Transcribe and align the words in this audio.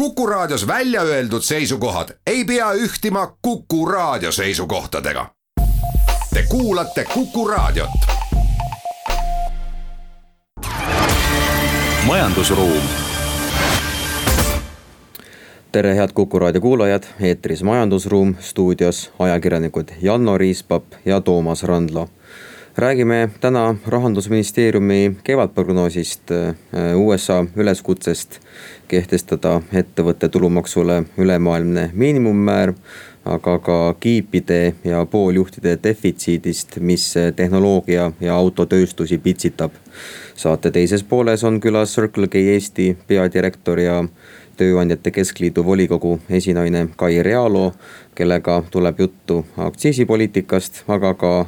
Kuku 0.00 0.26
Raadios 0.26 0.66
välja 0.66 1.02
öeldud 1.02 1.42
seisukohad 1.42 2.08
ei 2.26 2.44
pea 2.44 2.72
ühtima 2.72 3.36
Kuku 3.42 3.86
Raadio 3.86 4.32
seisukohtadega. 4.32 5.26
Te 6.34 6.44
kuulate 6.48 7.04
Kuku 7.14 7.48
Raadiot. 7.48 7.90
majandusruum. 12.06 12.82
tere, 15.72 15.96
head 15.96 16.10
Kuku 16.14 16.38
Raadio 16.38 16.60
kuulajad, 16.60 17.02
eetris 17.20 17.62
Majandusruum, 17.62 18.34
stuudios 18.40 19.12
ajakirjanikud 19.18 19.88
Janno 20.02 20.38
Riispap 20.38 20.84
ja 21.04 21.20
Toomas 21.20 21.62
Randlo 21.62 22.08
räägime 22.80 23.30
täna 23.40 23.74
rahandusministeeriumi 23.86 25.16
kevadprognoosist, 25.24 26.30
äh, 26.30 26.54
USA 26.96 27.46
üleskutsest 27.56 28.40
kehtestada 28.88 29.60
ettevõtte 29.72 30.28
tulumaksule 30.28 31.02
ülemaailmne 31.18 31.90
miinimummäär. 31.92 32.74
aga 33.24 33.58
ka 33.58 33.94
kiipide 34.00 34.74
ja 34.84 35.06
pooljuhtide 35.06 35.78
defitsiidist, 35.82 36.78
mis 36.80 37.14
tehnoloogia 37.36 38.12
ja 38.20 38.34
autotööstusi 38.34 39.18
pitsitab. 39.18 39.70
saate 40.34 40.70
teises 40.70 41.02
pooles 41.02 41.44
on 41.44 41.60
külas 41.60 41.94
Circle 41.94 42.28
K 42.28 42.34
Eesti 42.34 42.96
peadirektor 43.06 43.78
ja 43.78 44.04
tööandjate 44.56 45.10
keskliidu 45.10 45.64
volikogu 45.64 46.18
esinaine 46.30 46.88
Kai 46.96 47.22
Realo, 47.22 47.72
kellega 48.14 48.62
tuleb 48.70 49.00
juttu 49.00 49.46
aktsiisipoliitikast, 49.56 50.84
aga 50.88 51.14
ka 51.14 51.46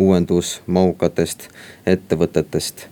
uuendusmahukatest 0.00 1.48
ettevõtetest. 1.86 2.86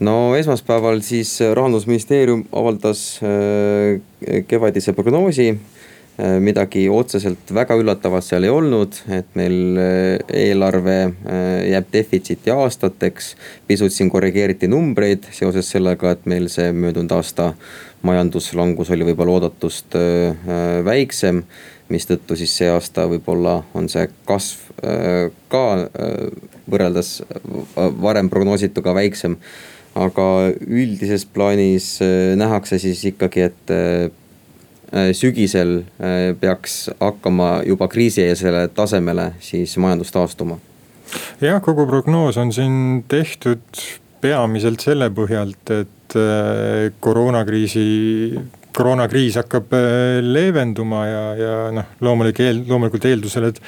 no 0.00 0.34
esmaspäeval 0.36 1.00
siis 1.06 1.38
rahandusministeerium 1.54 2.44
avaldas 2.52 3.20
äh, 3.22 4.42
kevadise 4.48 4.92
prognoosi 4.92 5.48
äh, 5.52 6.36
midagi 6.40 6.88
otseselt 6.90 7.54
väga 7.54 7.76
üllatavat 7.78 8.26
seal 8.26 8.46
ei 8.46 8.52
olnud, 8.52 8.98
et 9.18 9.30
meil 9.38 9.78
äh, 9.78 10.36
eelarve 10.44 10.98
jääb 11.70 11.90
defitsiiti 11.92 12.50
aastateks. 12.54 13.34
pisut 13.66 13.92
siin 13.92 14.10
korrigeeriti 14.10 14.68
numbreid 14.68 15.30
seoses 15.32 15.70
sellega, 15.70 16.14
et 16.14 16.26
meil 16.26 16.48
see 16.52 16.72
möödunud 16.72 17.14
aasta 17.18 17.52
majanduslangus 18.04 18.90
oli 18.92 19.06
võib-olla 19.08 19.38
oodatust 19.38 19.94
väiksem 20.84 21.44
mistõttu 21.92 22.36
siis 22.38 22.54
see 22.56 22.70
aasta 22.72 23.06
võib-olla 23.10 23.58
on 23.76 23.88
see 23.92 24.06
kasv 24.28 24.70
äh, 24.80 25.28
ka 25.52 25.64
äh, 25.84 26.26
võrreldes 26.70 27.18
äh, 27.24 27.88
varem 28.02 28.30
prognoosituga 28.32 28.94
väiksem. 28.96 29.38
aga 29.94 30.50
üldises 30.66 31.22
plaanis 31.24 32.00
nähakse 32.34 32.80
siis 32.82 33.04
ikkagi, 33.06 33.44
et 33.46 33.70
sügisel 35.14 35.84
peaks 36.40 36.88
hakkama 36.98 37.60
juba 37.62 37.86
kriisieelsele 37.88 38.64
tasemele 38.74 39.28
siis 39.38 39.76
majandus 39.78 40.10
taastuma. 40.10 40.58
jah, 41.40 41.62
kogu 41.62 41.86
prognoos 41.86 42.36
on 42.42 42.50
siin 42.52 43.04
tehtud 43.06 43.84
peamiselt 44.20 44.82
selle 44.82 45.12
põhjalt, 45.14 45.70
et 45.70 46.18
koroonakriisi 47.00 47.86
koroonakriis 48.76 49.38
hakkab 49.40 49.74
äh, 49.76 50.20
leevenduma 50.24 51.04
ja, 51.08 51.24
ja 51.38 51.54
noh, 51.74 51.94
loomulik 52.04 52.40
eel, 52.44 52.64
loomulikult 52.68 53.06
eeldusel, 53.10 53.50
et, 53.52 53.60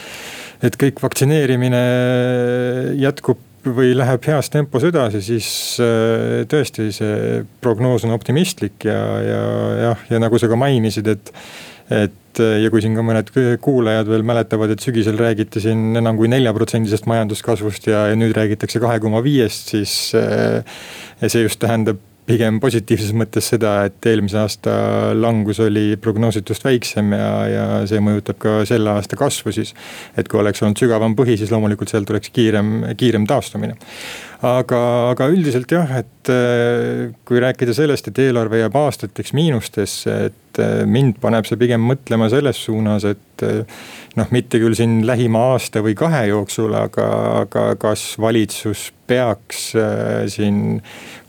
et 0.67 0.79
kõik 0.81 1.03
vaktsineerimine 1.03 1.83
jätkub 3.01 3.43
või 3.67 3.97
läheb 3.99 4.23
heas 4.31 4.51
tempos 4.53 4.85
edasi, 4.87 5.23
siis 5.27 5.49
äh, 5.83 6.45
tõesti 6.51 6.91
see 6.95 7.41
prognoos 7.63 8.07
on 8.07 8.15
optimistlik 8.15 8.87
ja, 8.87 9.01
ja 9.23 9.41
jah, 9.89 10.07
ja 10.13 10.23
nagu 10.23 10.39
sa 10.39 10.51
ka 10.51 10.59
mainisid, 10.61 11.11
et. 11.17 11.35
et 11.91 12.23
ja 12.37 12.69
kui 12.69 12.83
siin 12.85 12.93
ka 12.93 13.01
mõned 13.01 13.31
kuulajad 13.65 14.11
veel 14.13 14.21
mäletavad, 14.29 14.75
et 14.75 14.83
sügisel 14.85 15.17
räägiti 15.17 15.63
siin 15.65 15.97
enam 15.97 16.19
kui 16.19 16.29
neljaprotsendisest 16.29 17.07
majanduskasvust 17.09 17.87
ja, 17.89 18.03
ja 18.11 18.19
nüüd 18.19 18.35
räägitakse 18.37 18.83
kahe 18.83 18.99
koma 19.01 19.23
viiest, 19.25 19.73
siis. 19.73 19.95
Äh, 20.13 20.61
see 21.25 21.47
just 21.47 21.57
tähendab 21.63 22.03
pigem 22.27 22.59
positiivses 22.63 23.13
mõttes 23.17 23.51
seda, 23.53 23.73
et 23.89 24.07
eelmise 24.11 24.39
aasta 24.41 24.75
langus 25.17 25.61
oli 25.63 25.97
prognoositust 26.03 26.67
väiksem 26.67 27.13
ja, 27.15 27.31
ja 27.51 27.67
see 27.89 28.03
mõjutab 28.03 28.41
ka 28.43 28.55
selle 28.69 28.93
aasta 28.97 29.19
kasvu 29.19 29.55
siis. 29.55 29.75
et 30.19 30.29
kui 30.29 30.41
oleks 30.43 30.63
olnud 30.63 30.81
sügavam 30.81 31.17
põhi, 31.19 31.39
siis 31.39 31.53
loomulikult 31.55 31.93
seal 31.93 32.07
tuleks 32.09 32.33
kiirem, 32.35 32.73
kiirem 32.99 33.27
taastumine. 33.31 33.79
aga, 34.47 34.81
aga 35.13 35.31
üldiselt 35.33 35.71
jah, 35.73 35.93
et 36.03 36.33
äh, 36.33 37.15
kui 37.29 37.43
rääkida 37.43 37.75
sellest, 37.77 38.11
et 38.11 38.25
eelarve 38.27 38.65
jääb 38.65 38.81
aastateks 38.83 39.35
miinustesse, 39.37 40.19
et 40.31 40.43
äh, 40.63 40.83
mind 40.89 41.21
paneb 41.23 41.47
see 41.49 41.59
pigem 41.61 41.85
mõtlema 41.87 42.29
selles 42.33 42.59
suunas, 42.67 43.05
et 43.09 43.45
äh, 43.47 43.79
noh, 44.19 44.33
mitte 44.35 44.61
küll 44.63 44.77
siin 44.79 45.01
lähima 45.09 45.43
aasta 45.53 45.83
või 45.85 45.97
kahe 45.99 46.27
jooksul, 46.31 46.75
aga, 46.79 47.07
aga 47.43 47.67
kas 47.81 48.05
valitsus 48.23 48.91
peaks 49.07 49.69
äh, 49.79 50.25
siin 50.33 50.81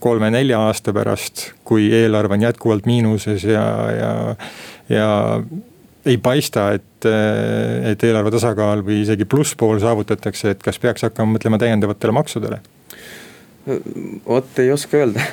kolme-nelja 0.03 0.61
aasta 0.67 0.93
pärast, 0.95 1.51
kui 1.67 1.89
eelarve 1.93 2.37
on 2.37 2.47
jätkuvalt 2.47 2.89
miinuses 2.89 3.47
ja, 3.47 3.67
ja, 3.93 4.13
ja 4.93 5.09
ei 6.07 6.17
paista, 6.23 6.69
et, 6.77 7.03
et 7.03 8.03
eelarve 8.07 8.31
tasakaal 8.31 8.79
või 8.87 9.01
isegi 9.01 9.25
plusspool 9.27 9.81
saavutatakse, 9.83 10.53
et 10.55 10.61
kas 10.63 10.79
peaks 10.79 11.03
hakkama 11.03 11.35
mõtlema 11.35 11.59
täiendavatele 11.59 12.15
maksudele 12.15 12.61
vot 14.27 14.59
ei 14.61 14.71
oska 14.71 14.97
öelda, 15.01 15.23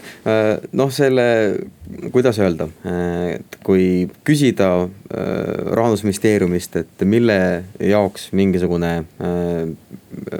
noh 0.74 0.90
selle, 0.94 1.24
kuidas 2.14 2.38
öelda, 2.42 2.66
et 3.34 3.58
kui 3.66 4.08
küsida 4.26 4.70
äh, 4.82 4.88
rahandusministeeriumist, 5.78 6.80
et 6.82 7.04
mille 7.08 7.38
jaoks 7.78 8.30
mingisugune 8.34 8.94
äh, 9.04 9.94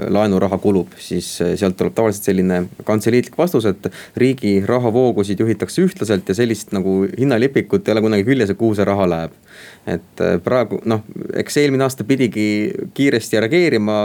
laenuraha 0.08 0.58
kulub, 0.58 0.92
siis 0.98 1.28
äh, 1.42 1.54
sealt 1.58 1.76
tuleb 1.78 1.94
tavaliselt 1.96 2.28
selline 2.28 2.60
kantseliitlik 2.86 3.36
vastus, 3.38 3.66
et 3.68 3.88
riigi 4.20 4.56
rahavoogusid 4.66 5.40
juhitakse 5.40 5.84
ühtlaselt 5.84 6.28
ja 6.28 6.36
sellist 6.36 6.72
nagu 6.76 7.02
hinnalipikut 7.18 7.88
ei 7.88 7.94
ole 7.94 8.04
kunagi 8.04 8.26
küljes, 8.26 8.52
et 8.52 8.60
kuhu 8.60 8.76
see 8.76 8.86
raha 8.88 9.06
läheb. 9.10 9.38
Et 9.90 10.22
äh, 10.24 10.36
praegu 10.44 10.80
noh, 10.88 11.04
eks 11.40 11.58
eelmine 11.62 11.86
aasta 11.86 12.06
pidigi 12.08 12.46
kiiresti 12.96 13.40
reageerima, 13.44 13.98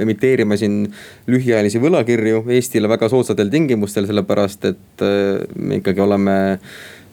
emiteerima 0.00 0.58
siin 0.60 0.82
lühiajalisi 1.30 1.82
võlakirju 1.82 2.44
Eestile 2.56 2.90
väga 2.90 3.10
soodsatel 3.20 3.50
tingimustel, 3.52 4.08
sellepärast 4.08 4.64
et 4.72 5.04
äh, 5.04 5.44
me 5.56 5.80
ikkagi 5.80 6.00
oleme 6.00 6.36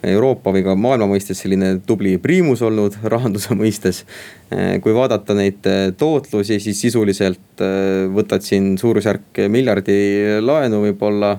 Euroopa 0.07 0.53
või 0.53 0.61
ka 0.63 0.75
maailma 0.77 1.07
mõistes 1.09 1.41
selline 1.41 1.73
tubli 1.85 2.15
priimus 2.21 2.61
olnud 2.63 2.95
rahanduse 3.13 3.57
mõistes. 3.57 4.03
Äh, 4.53 4.77
kui 4.83 4.95
vaadata 4.95 5.35
neid 5.37 5.67
tootlusi, 5.99 6.61
siis 6.63 6.79
sisuliselt 6.87 7.65
võtad 8.13 8.45
siin 8.45 8.75
suurusjärk 8.79 9.45
miljardi 9.51 9.99
laenu 10.41 10.85
võib-olla 10.85 11.35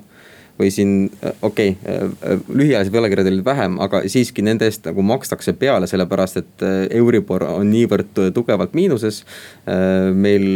või 0.58 0.70
siin 0.74 1.10
okei 1.42 1.70
okay,, 1.70 1.94
äh, 1.94 2.38
lühiajalised 2.48 2.94
võlakirjad 2.94 3.30
olid 3.30 3.44
vähem, 3.46 3.78
aga 3.82 4.02
siiski 4.10 4.42
nende 4.42 4.66
eest 4.68 4.86
nagu 4.88 5.04
makstakse 5.06 5.54
peale, 5.58 5.86
sellepärast 5.90 6.40
et 6.42 6.64
äh, 6.66 6.78
Euribor 6.98 7.46
on 7.46 7.70
niivõrd 7.70 8.18
tugevalt 8.34 8.74
miinuses. 8.78 9.22
Äh, 9.68 10.10
meil 10.14 10.48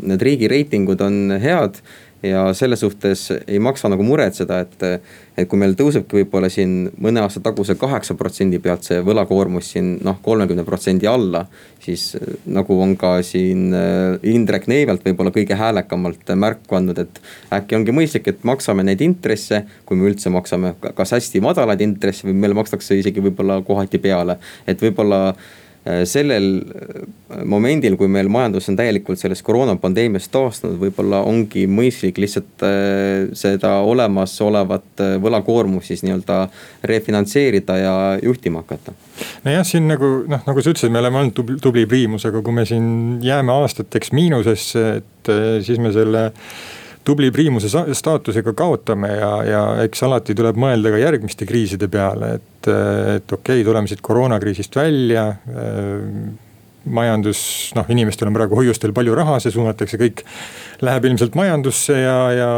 need 0.00 0.24
riigi 0.24 0.48
reitingud 0.50 1.04
on 1.04 1.36
head 1.42 1.82
ja 2.22 2.54
selle 2.54 2.76
suhtes 2.76 3.28
ei 3.46 3.58
maksa 3.58 3.88
nagu 3.88 4.04
muretseda, 4.04 4.60
et, 4.64 4.82
et 5.38 5.48
kui 5.48 5.60
meil 5.60 5.74
tõusebki 5.78 6.20
võib-olla 6.20 6.50
siin 6.52 6.90
mõne 7.00 7.22
aasta 7.22 7.42
taguse 7.44 7.76
kaheksa 7.80 8.16
protsendi 8.18 8.60
pealt 8.62 8.84
see 8.86 9.00
võlakoormus 9.04 9.72
siin 9.74 9.94
noh, 10.04 10.18
kolmekümne 10.22 10.64
protsendi 10.66 11.08
alla. 11.10 11.46
siis 11.80 12.16
nagu 12.44 12.76
on 12.82 12.96
ka 13.00 13.22
siin 13.24 13.72
äh, 13.72 14.18
Indrek 14.28 14.66
Neivelt 14.68 15.04
võib-olla 15.06 15.32
kõige 15.32 15.56
häälekamalt 15.56 16.34
märku 16.36 16.76
andnud, 16.76 16.98
et 16.98 17.22
äkki 17.52 17.78
ongi 17.78 17.94
mõistlik, 17.96 18.28
et 18.28 18.44
maksame 18.44 18.84
neid 18.84 19.00
intresse. 19.00 19.64
kui 19.86 19.96
me 19.96 20.10
üldse 20.10 20.30
maksame, 20.30 20.74
kas 20.94 21.16
hästi 21.16 21.40
madalaid 21.40 21.80
intresse 21.80 22.28
või 22.28 22.36
meile 22.36 22.54
makstakse 22.54 22.98
isegi 22.98 23.24
võib-olla 23.24 23.62
kohati 23.64 23.98
peale, 23.98 24.36
et 24.66 24.80
võib-olla 24.82 25.20
Äh, 25.30 25.59
sellel 26.04 26.48
äh, 26.60 27.44
momendil, 27.48 27.96
kui 27.96 28.08
meil 28.12 28.28
majandus 28.32 28.68
on 28.68 28.76
täielikult 28.76 29.20
sellest 29.20 29.44
koroonapandeemiast 29.46 30.30
taastunud, 30.34 30.76
võib-olla 30.80 31.22
ongi 31.28 31.66
mõistlik 31.70 32.20
lihtsalt 32.20 32.64
äh, 32.66 33.30
seda 33.38 33.78
olemasolevat 33.88 35.04
võlakoormust 35.24 35.92
siis 35.92 36.04
nii-öelda 36.04 36.42
refinantseerida 36.90 37.78
ja 37.80 37.94
juhtima 38.22 38.64
hakata. 38.64 38.92
nojah, 39.46 39.64
siin 39.66 39.88
nagu 39.88 40.12
noh, 40.28 40.44
nagu 40.46 40.64
sa 40.64 40.74
ütlesid, 40.74 40.92
me 40.92 41.00
oleme 41.00 41.22
olnud 41.22 41.36
tubli, 41.36 41.56
tubli 41.62 41.86
priimus, 41.88 42.28
aga 42.28 42.42
kui 42.44 42.60
me 42.60 42.66
siin 42.68 42.90
jääme 43.24 43.56
aastateks 43.56 44.12
miinusesse, 44.16 44.84
et 45.00 45.32
siis 45.64 45.80
me 45.80 45.94
selle 45.96 46.30
tubli 47.04 47.30
priimuse 47.32 47.70
staatusega 47.96 48.52
kaotame 48.56 49.14
ja, 49.16 49.30
ja 49.46 49.62
eks 49.86 50.04
alati 50.06 50.36
tuleb 50.36 50.58
mõelda 50.60 50.92
ka 50.92 51.00
järgmiste 51.00 51.48
kriiside 51.48 51.88
peale, 51.88 52.34
et, 52.38 52.70
et 53.16 53.32
okei 53.32 53.60
okay,, 53.60 53.66
tuleme 53.66 53.90
siit 53.90 54.04
koroonakriisist 54.04 54.76
välja 54.76 55.30
majandus, 56.88 57.40
noh, 57.76 57.88
inimestel 57.92 58.30
on 58.30 58.36
praegu 58.36 58.56
hoiustel 58.58 58.92
palju 58.96 59.14
raha, 59.16 59.38
see 59.42 59.52
suunatakse 59.52 59.98
kõik, 60.00 60.22
läheb 60.84 61.06
ilmselt 61.10 61.36
majandusse 61.36 61.96
ja, 61.98 62.16
ja 62.34 62.50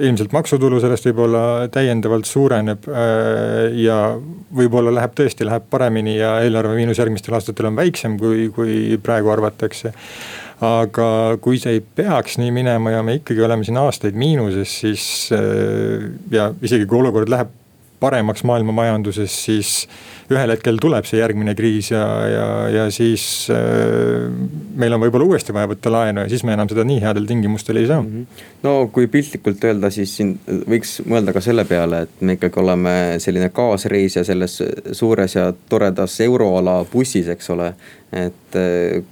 ilmselt 0.00 0.32
maksutulu 0.32 0.80
sellest 0.80 1.08
võib-olla 1.10 1.42
täiendavalt 1.72 2.28
suureneb. 2.28 2.88
Ja 3.76 3.98
võib-olla 4.56 4.94
läheb 4.96 5.16
tõesti, 5.18 5.46
läheb 5.48 5.68
paremini 5.72 6.16
ja 6.16 6.38
eelarve 6.44 6.78
miinus 6.78 7.02
järgmistel 7.02 7.36
aastatel 7.36 7.68
on 7.70 7.76
väiksem, 7.76 8.16
kui, 8.20 8.48
kui 8.56 8.96
praegu 9.04 9.32
arvatakse 9.34 9.92
aga 10.62 11.06
kui 11.42 11.58
see 11.58 11.78
ei 11.78 11.82
peaks 11.82 12.38
nii 12.38 12.52
minema 12.54 12.94
ja 12.94 13.02
me 13.02 13.18
ikkagi 13.18 13.42
oleme 13.42 13.66
siin 13.66 13.80
aastaid 13.82 14.18
miinuses, 14.18 14.76
siis 14.84 15.04
äh, 15.34 16.06
ja 16.30 16.52
isegi 16.62 16.86
kui 16.86 17.02
olukord 17.02 17.32
läheb 17.32 17.50
paremaks 18.02 18.42
maailma 18.46 18.74
majanduses, 18.74 19.34
siis 19.44 19.72
ühel 20.32 20.50
hetkel 20.54 20.78
tuleb 20.82 21.06
see 21.06 21.20
järgmine 21.20 21.54
kriis 21.58 21.92
ja, 21.92 22.02
ja, 22.30 22.46
ja 22.72 22.86
siis 22.94 23.24
äh, 23.54 24.26
meil 24.78 24.96
on 24.96 25.02
võib-olla 25.02 25.28
uuesti 25.28 25.54
vaja 25.54 25.70
võtta 25.70 25.92
laenu 25.92 26.24
ja 26.24 26.30
siis 26.30 26.42
me 26.46 26.54
enam 26.56 26.70
seda 26.70 26.86
nii 26.88 27.02
headel 27.02 27.28
tingimustel 27.28 27.78
ei 27.78 27.88
saa 27.90 28.00
mm. 28.02 28.08
-hmm. 28.22 28.46
no 28.66 28.74
kui 28.94 29.06
piltlikult 29.10 29.66
öelda, 29.68 29.90
siis 29.94 30.14
siin 30.18 30.34
võiks 30.46 30.96
mõelda 31.06 31.34
ka 31.34 31.42
selle 31.44 31.66
peale, 31.68 32.04
et 32.06 32.22
me 32.22 32.38
ikkagi 32.38 32.62
oleme 32.62 32.96
selline 33.22 33.50
kaasreisija 33.54 34.24
selles 34.26 34.58
suures 34.92 35.38
ja 35.38 35.52
toredas 35.68 36.20
euroala 36.20 36.80
bussis, 36.92 37.28
eks 37.28 37.50
ole. 37.54 37.74
et 38.12 38.58
äh, 38.58 39.02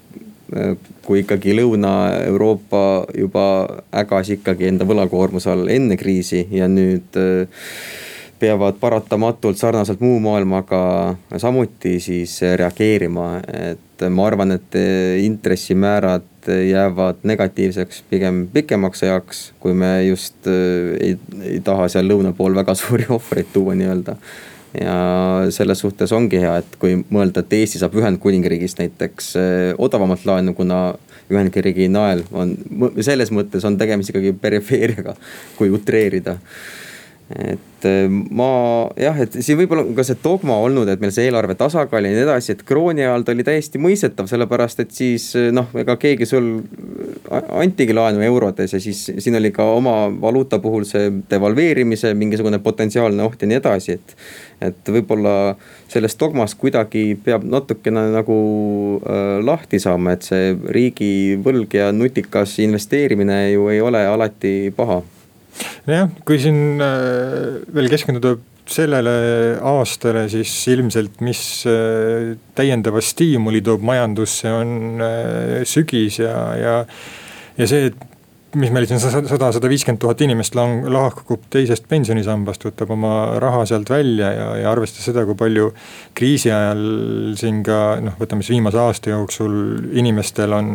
kui 1.07 1.23
ikkagi 1.23 1.55
Lõuna-Euroopa 1.59 2.85
juba 3.19 3.47
ägas 3.95 4.33
ikkagi 4.35 4.71
enda 4.71 4.87
võlakoormuse 4.89 5.51
all 5.53 5.71
enne 5.71 5.99
kriisi 6.01 6.43
ja 6.55 6.69
nüüd 6.71 7.19
äh, 7.21 7.69
peavad 8.41 8.79
paratamatult 8.81 9.61
sarnaselt 9.61 10.01
muu 10.01 10.19
maailmaga 10.25 10.81
samuti 11.37 11.99
siis 12.01 12.39
reageerima, 12.57 13.29
et 13.53 14.05
ma 14.09 14.27
arvan, 14.27 14.57
et 14.57 14.77
intressimäärad 15.21 16.49
jäävad 16.71 17.21
negatiivseks 17.29 18.05
pigem 18.11 18.47
pikemaks 18.53 19.05
ajaks, 19.05 19.43
kui 19.61 19.75
me 19.77 19.93
just 20.07 20.49
äh, 20.49 20.97
ei, 21.01 21.19
ei 21.45 21.61
taha 21.65 21.89
seal 21.93 22.09
lõuna 22.09 22.33
pool 22.37 22.57
väga 22.57 22.75
suuri 22.81 23.07
ohvreid 23.09 23.53
tuua 23.53 23.77
nii-öelda 23.79 24.17
ja 24.79 24.97
selles 25.51 25.83
suhtes 25.83 26.13
ongi 26.15 26.41
hea, 26.43 26.57
et 26.63 26.77
kui 26.81 26.99
mõelda, 27.11 27.43
et 27.43 27.57
Eesti 27.61 27.81
saab 27.81 27.97
Ühendkuningriigist 27.99 28.83
näiteks 28.83 29.33
äh, 29.41 29.55
odavamat 29.79 30.27
laenu, 30.29 30.55
kuna 30.59 30.83
Ühendkuningriigi 31.31 31.89
nael 31.91 32.23
on, 32.33 32.57
selles 33.03 33.33
mõttes 33.35 33.67
on 33.67 33.79
tegemist 33.81 34.13
ikkagi 34.13 34.35
perifeeriaga, 34.43 35.17
kui 35.59 35.73
utreerida 35.75 36.39
et 37.31 37.87
äh, 37.87 38.09
ma 38.11 38.51
jah, 38.99 39.19
et 39.23 39.37
siin 39.39 39.59
võib-olla 39.61 39.85
ka 39.95 40.05
see 40.07 40.19
dogma 40.23 40.57
olnud, 40.65 40.89
et 40.91 41.03
meil 41.03 41.13
see 41.15 41.29
eelarve 41.29 41.55
tasakaal 41.59 42.07
ja 42.07 42.11
nii 42.15 42.25
edasi, 42.25 42.57
et 42.57 42.65
krooni 42.67 43.05
ajal 43.05 43.25
ta 43.27 43.35
oli 43.37 43.47
täiesti 43.47 43.79
mõistetav, 43.83 44.27
sellepärast 44.31 44.83
et 44.83 44.95
siis 44.95 45.29
noh, 45.55 45.71
ega 45.79 45.95
keegi 46.01 46.27
sul 46.27 46.51
antigi 47.31 47.95
laenu 47.95 48.23
eurodes 48.27 48.75
ja 48.75 48.81
siis 48.83 49.05
siin 49.19 49.39
oli 49.39 49.53
ka 49.55 49.65
oma 49.77 49.95
valuuta 50.11 50.59
puhul 50.59 50.87
see 50.89 51.13
devalveerimise 51.31 52.13
mingisugune 52.19 52.59
potentsiaalne 52.65 53.23
oht 53.23 53.43
ja 53.43 53.51
nii 53.51 53.61
edasi, 53.61 53.99
et. 53.99 54.17
et 54.61 54.91
võib-olla 54.93 55.55
sellest 55.89 56.19
dogmast 56.21 56.59
kuidagi 56.61 57.15
peab 57.25 57.47
natukene 57.47 58.09
nagu 58.17 58.41
äh, 58.99 59.39
lahti 59.47 59.79
saama, 59.83 60.17
et 60.17 60.27
see 60.27 60.53
riigi 60.75 61.39
võlg 61.45 61.79
ja 61.79 61.93
nutikas 61.95 62.59
investeerimine 62.67 63.41
ju 63.55 63.71
ei 63.71 63.81
ole 63.81 64.03
alati 64.11 64.75
paha 64.77 65.01
nojah, 65.89 66.11
kui 66.27 66.41
siin 66.43 66.81
äh, 66.83 67.61
veel 67.75 67.91
keskenduda 67.93 68.37
sellele 68.71 69.15
aastale, 69.67 70.27
siis 70.31 70.53
ilmselt, 70.71 71.19
mis 71.27 71.43
äh, 71.69 72.37
täiendava 72.59 73.03
stiimuli 73.03 73.63
toob 73.67 73.83
majandusse, 73.87 74.53
on 74.55 75.03
äh, 75.03 75.59
sügis 75.69 76.21
ja, 76.23 76.37
ja, 76.59 76.77
ja 77.59 77.71
see, 77.71 77.91
et 77.91 78.07
mis 78.59 78.71
meil 78.75 78.87
siin 78.91 78.99
sada, 78.99 79.51
sada 79.55 79.71
viiskümmend 79.71 80.01
tuhat 80.03 80.23
inimest 80.25 80.57
lang-, 80.59 80.83
lahkub 80.91 81.45
teisest 81.53 81.87
pensionisambast, 81.91 82.65
võtab 82.67 82.91
oma 82.97 83.13
raha 83.43 83.63
sealt 83.71 83.91
välja 83.93 84.31
ja, 84.35 84.49
ja 84.63 84.71
arvestades 84.73 85.07
seda, 85.11 85.25
kui 85.29 85.39
palju 85.39 85.71
kriisi 86.19 86.51
ajal 86.55 86.83
siin 87.39 87.63
ka 87.67 88.01
noh, 88.03 88.17
võtame 88.19 88.43
siis 88.43 88.57
viimase 88.57 88.81
aasta 88.83 89.13
jooksul 89.15 89.55
inimestel 89.99 90.57
on 90.57 90.73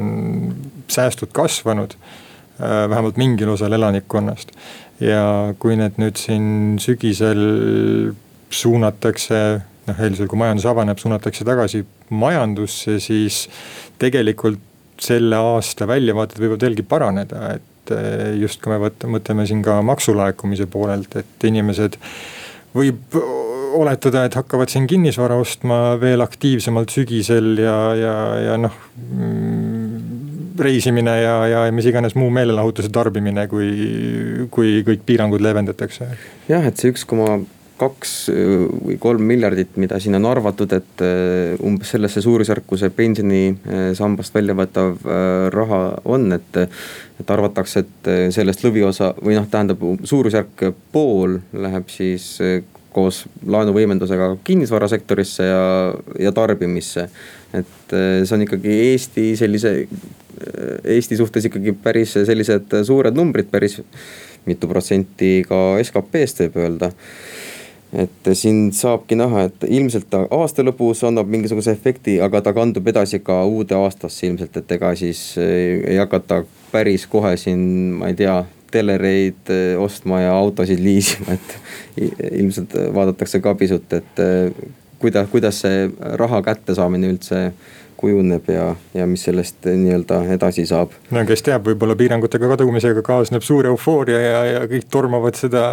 säästud 0.92 1.34
kasvanud 1.36 1.98
vähemalt 2.60 3.18
mingil 3.18 3.50
osal 3.52 3.74
elanikkonnast. 3.76 4.52
ja 5.04 5.54
kui 5.60 5.76
need 5.76 5.98
nüüd 6.00 6.16
siin 6.16 6.78
sügisel 6.80 7.42
suunatakse, 8.50 9.42
noh 9.90 10.00
eeldusel, 10.00 10.30
kui 10.32 10.40
majandus 10.40 10.68
avaneb, 10.72 11.00
suunatakse 11.02 11.46
tagasi 11.48 11.84
majandusse, 12.16 13.00
siis 13.04 13.46
tegelikult 14.00 14.62
selle 15.02 15.36
aasta 15.36 15.88
väljavaated 15.90 16.40
võivad 16.40 16.64
veelgi 16.64 16.86
paraneda, 16.88 17.50
et 17.58 17.92
äh, 17.92 18.36
just 18.40 18.62
kui 18.64 18.72
me 18.72 18.80
võt-, 18.86 19.08
mõtleme 19.12 19.48
siin 19.50 19.64
ka 19.66 19.82
maksulaekumise 19.84 20.70
poolelt, 20.72 21.18
et 21.20 21.50
inimesed 21.50 22.00
võib 22.76 23.18
oletada, 23.76 24.26
et 24.26 24.36
hakkavad 24.38 24.72
siin 24.72 24.88
kinnisvara 24.88 25.36
ostma 25.40 25.98
veel 26.00 26.24
aktiivsemalt 26.24 26.94
sügisel 26.96 27.58
ja, 27.60 27.78
ja, 28.00 28.16
ja 28.46 28.58
noh 28.60 28.76
reisimine 30.60 31.18
ja, 31.22 31.36
ja 31.50 31.66
mis 31.76 31.88
iganes 31.90 32.16
muu 32.16 32.30
meelelahutuse 32.34 32.92
tarbimine, 32.94 33.48
kui, 33.52 33.70
kui 34.54 34.80
kõik 34.88 35.06
piirangud 35.08 35.44
leevendatakse. 35.44 36.10
jah, 36.50 36.66
et 36.66 36.80
see 36.80 36.94
üks 36.94 37.06
koma 37.08 37.40
kaks 37.76 38.12
või 38.32 38.96
kolm 39.04 39.26
miljardit, 39.28 39.74
mida 39.82 39.98
siin 40.00 40.16
on 40.16 40.30
arvatud, 40.30 40.72
et 40.78 41.02
äh, 41.04 41.58
umbes 41.66 41.92
sellesse 41.92 42.24
suurusjärku 42.24 42.78
see 42.80 42.94
pensionisambast 42.96 44.36
välja 44.36 44.56
võetav 44.56 44.96
äh, 45.04 45.26
raha 45.56 45.82
on, 46.06 46.32
et. 46.38 46.64
et 47.16 47.30
arvatakse, 47.32 47.80
et 47.80 48.08
sellest 48.36 48.66
lõviosa 48.66 49.14
või 49.24 49.38
noh, 49.38 49.46
tähendab 49.48 49.80
suurusjärk 50.04 50.66
pool 50.92 51.38
läheb 51.56 51.88
siis 51.88 52.26
koos 52.96 53.24
laenuvõimendusega 53.46 54.32
kinnisvarasektorisse 54.48 55.48
ja, 55.50 55.64
ja 56.20 56.32
tarbimisse. 56.36 57.10
et 57.56 57.96
see 57.96 58.36
on 58.36 58.46
ikkagi 58.48 58.78
Eesti 58.92 59.26
sellise 59.40 59.74
Eesti 60.84 61.16
suhtes 61.16 61.48
ikkagi 61.48 61.72
päris 61.84 62.18
sellised 62.28 62.74
suured 62.84 63.16
numbrid, 63.16 63.48
päris 63.52 63.80
mitu 64.46 64.68
protsenti 64.68 65.38
ka 65.48 65.78
SKP-st 65.84 66.46
võib 66.46 66.64
öelda 66.64 66.92
et 67.96 68.30
siin 68.34 68.74
saabki 68.76 69.16
näha, 69.16 69.46
et 69.48 69.66
ilmselt 69.68 70.10
ta 70.12 70.26
aasta 70.36 70.64
lõpus 70.66 71.04
annab 71.08 71.30
mingisuguse 71.32 71.72
efekti, 71.76 72.18
aga 72.22 72.42
ta 72.44 72.54
kandub 72.56 72.88
edasi 72.92 73.22
ka 73.24 73.38
uude 73.48 73.78
aastasse 73.78 74.28
ilmselt, 74.28 74.58
et 74.60 74.72
ega 74.76 74.92
siis 75.00 75.22
ei 75.40 75.96
hakata 76.02 76.42
päris 76.74 77.08
kohe 77.08 77.36
siin, 77.40 77.62
ma 78.02 78.12
ei 78.12 78.18
tea, 78.20 78.42
telereid 78.72 79.52
ostma 79.80 80.22
ja 80.22 80.34
autosid 80.36 80.80
liisima, 80.84 81.36
et 81.38 82.26
ilmselt 82.32 82.74
vaadatakse 82.94 83.40
ka 83.44 83.56
pisut, 83.56 83.94
et 83.94 84.22
kuidas, 85.00 85.30
kuidas 85.32 85.62
see 85.64 85.90
raha 86.22 86.42
kättesaamine 86.46 87.12
üldse 87.14 87.42
kujuneb 88.06 88.50
ja, 88.54 88.68
ja 88.94 89.08
mis 89.10 89.26
sellest 89.28 89.66
nii-öelda 89.66 90.22
edasi 90.38 90.68
saab. 90.70 90.94
no 91.16 91.26
kes 91.28 91.44
teab, 91.46 91.66
võib-olla 91.68 91.98
piirangutega 92.00 92.52
kadumisega 92.54 93.04
kaasneb 93.06 93.46
suur 93.46 93.68
eufooria 93.72 94.22
ja, 94.22 94.42
ja 94.52 94.64
kõik 94.72 94.88
tormavad 94.94 95.38
seda 95.40 95.66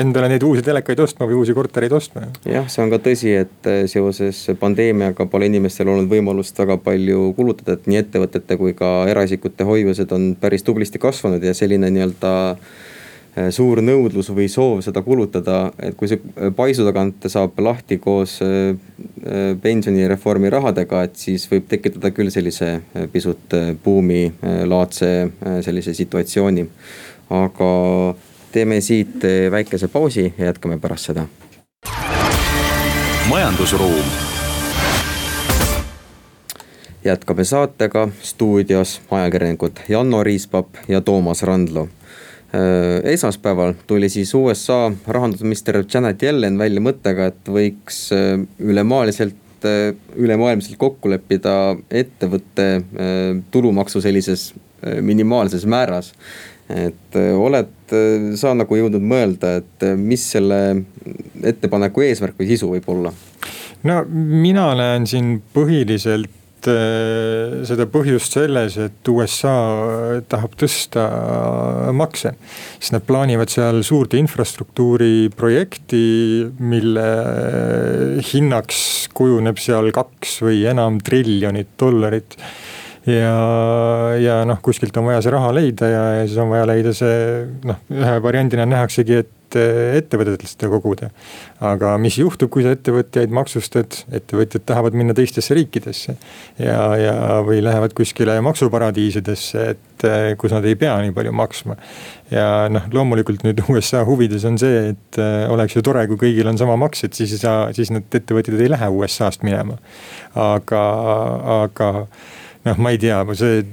endale 0.00 0.32
neid 0.32 0.46
uusi 0.46 0.64
telekaid 0.66 1.04
ostma 1.04 1.28
või 1.30 1.40
uusi 1.42 1.56
kortereid 1.56 1.94
ostma. 1.96 2.26
jah, 2.48 2.68
see 2.72 2.84
on 2.84 2.92
ka 2.94 3.00
tõsi, 3.04 3.34
et 3.44 3.72
seoses 3.92 4.42
pandeemiaga 4.60 5.28
pole 5.30 5.50
inimestel 5.50 5.92
olnud 5.92 6.10
võimalust 6.10 6.58
väga 6.58 6.80
palju 6.84 7.32
kulutada, 7.38 7.76
et 7.76 7.90
nii 7.90 8.02
ettevõtete 8.04 8.58
kui 8.60 8.76
ka 8.78 8.94
eraisikute 9.12 9.66
hoiused 9.68 10.12
on 10.16 10.32
päris 10.40 10.66
tublisti 10.66 11.02
kasvanud 11.02 11.44
ja 11.44 11.54
selline 11.56 11.92
nii-öelda 11.92 12.30
Äh, 12.30 12.89
suur 13.54 13.78
nõudlus 13.82 14.30
või 14.34 14.48
soov 14.50 14.80
seda 14.84 15.02
kulutada, 15.06 15.70
et 15.78 15.94
kui 15.98 16.08
see 16.10 16.18
äh, 16.18 16.50
paisu 16.54 16.84
tagant 16.86 17.26
saab 17.30 17.58
lahti 17.62 18.00
koos 18.02 18.38
äh, 18.42 18.74
pensionireformi 19.62 20.50
rahadega, 20.50 21.04
et 21.06 21.20
siis 21.20 21.46
võib 21.50 21.68
tekitada 21.70 22.10
küll 22.14 22.32
sellise 22.32 22.80
pisut 23.12 23.54
buumilaadse 23.84 25.10
sellise 25.62 25.94
situatsiooni. 25.94 26.66
aga 27.30 27.70
teeme 28.52 28.80
siit 28.80 29.22
väikese 29.50 29.88
pausi 29.88 30.32
ja 30.38 30.44
jätkame 30.50 30.78
pärast 30.78 31.12
seda. 31.12 31.26
majandusruum 33.28 34.10
jätkame 37.04 37.44
saatega 37.44 38.08
stuudios 38.22 39.00
ajakirjanikud 39.10 39.80
Janno 39.88 40.24
Riispap 40.24 40.68
ja 40.88 41.00
Toomas 41.00 41.42
Randlo 41.42 41.88
Äh, 41.88 41.99
esmaspäeval 43.04 43.74
tuli 43.86 44.08
siis 44.08 44.34
USA 44.34 44.92
rahandusminister 45.06 45.84
Janet 45.94 46.22
Yellen 46.22 46.58
välja 46.58 46.82
mõttega, 46.82 47.30
et 47.30 47.50
võiks 47.50 48.08
äh, 48.16 48.40
ülemaailmselt, 48.58 49.66
äh, 49.68 49.92
ülemaailmselt 50.16 50.78
kokku 50.80 51.12
leppida 51.12 51.76
ettevõtte 51.90 52.70
tulumaksu 53.50 54.02
sellises 54.02 54.50
minimaalses 55.00 55.66
määras. 55.66 56.14
et 56.70 57.16
oled 57.34 57.92
sa 58.38 58.52
nagu 58.54 58.76
jõudnud 58.76 59.02
mõelda, 59.02 59.56
et 59.58 59.84
mis 59.98 60.22
selle 60.32 60.84
ettepaneku 61.42 62.04
eesmärk 62.06 62.38
või 62.38 62.46
sisu 62.52 62.70
võib 62.70 62.86
olla? 62.88 63.12
no 63.82 64.04
mina 64.10 64.70
näen 64.78 65.06
siin 65.10 65.40
põhiliselt 65.54 66.30
äh, 66.30 66.39
seda 66.66 67.86
põhjust 67.90 68.32
selles, 68.36 68.76
et 68.80 69.08
USA 69.08 70.20
tahab 70.28 70.56
tõsta 70.60 71.04
makse. 71.96 72.34
sest 72.78 72.92
nad 72.94 73.02
plaanivad 73.06 73.48
seal 73.52 73.82
suurt 73.86 74.14
infrastruktuuriprojekti, 74.18 76.04
mille 76.58 77.08
hinnaks 78.32 79.08
kujuneb 79.14 79.58
seal 79.62 79.90
kaks 79.94 80.42
või 80.44 80.64
enam 80.70 81.00
triljonit 81.04 81.68
dollarit 81.80 82.36
ja, 83.08 83.34
ja 84.20 84.40
noh, 84.48 84.60
kuskilt 84.62 84.96
on 85.00 85.08
vaja 85.08 85.22
see 85.24 85.34
raha 85.34 85.52
leida 85.56 85.88
ja, 85.88 86.04
ja 86.20 86.24
siis 86.26 86.38
on 86.40 86.50
vaja 86.52 86.68
leida 86.68 86.94
see 86.96 87.20
noh, 87.68 87.78
ühe 87.94 88.16
variandina 88.22 88.66
nähaksegi, 88.68 89.20
et 89.24 89.36
Eh, 89.58 89.96
ettevõtetelt 89.98 90.46
seda 90.46 90.68
koguda. 90.70 91.08
aga 91.60 91.96
mis 91.98 92.16
juhtub, 92.16 92.50
kui 92.50 92.62
sa 92.62 92.70
ettevõtjaid 92.76 93.32
maksustad, 93.34 93.96
ettevõtjad 94.14 94.62
tahavad 94.64 94.94
minna 94.94 95.14
teistesse 95.14 95.54
riikidesse. 95.54 96.16
ja, 96.58 96.96
ja, 96.96 97.14
või 97.42 97.58
lähevad 97.62 97.92
kuskile 97.96 98.38
maksuparadiisidesse, 98.40 99.66
et 99.74 100.04
eh, 100.04 100.36
kus 100.38 100.54
nad 100.54 100.64
ei 100.64 100.76
pea 100.76 100.96
nii 101.02 101.12
palju 101.12 101.32
maksma. 101.32 101.76
ja 102.30 102.68
noh, 102.70 102.86
loomulikult 102.92 103.42
nüüd 103.42 103.64
USA 103.68 104.04
huvides 104.06 104.44
on 104.44 104.58
see, 104.58 104.94
et 104.94 105.18
eh, 105.18 105.50
oleks 105.50 105.76
ju 105.76 105.82
tore, 105.82 106.06
kui 106.06 106.20
kõigil 106.28 106.46
on 106.46 106.58
sama 106.58 106.76
maks, 106.76 107.04
et 107.04 107.14
siis 107.14 107.34
ei 107.34 107.42
saa, 107.42 107.72
siis 107.74 107.90
need 107.90 108.06
ettevõtjad 108.06 108.60
ei 108.60 108.70
lähe 108.70 108.88
USA-st 108.88 109.42
minema. 109.42 109.80
aga, 110.34 110.84
aga 111.64 111.92
noh, 112.68 112.78
ma 112.78 112.94
ei 112.94 113.02
tea, 113.02 113.24
see 113.34 113.64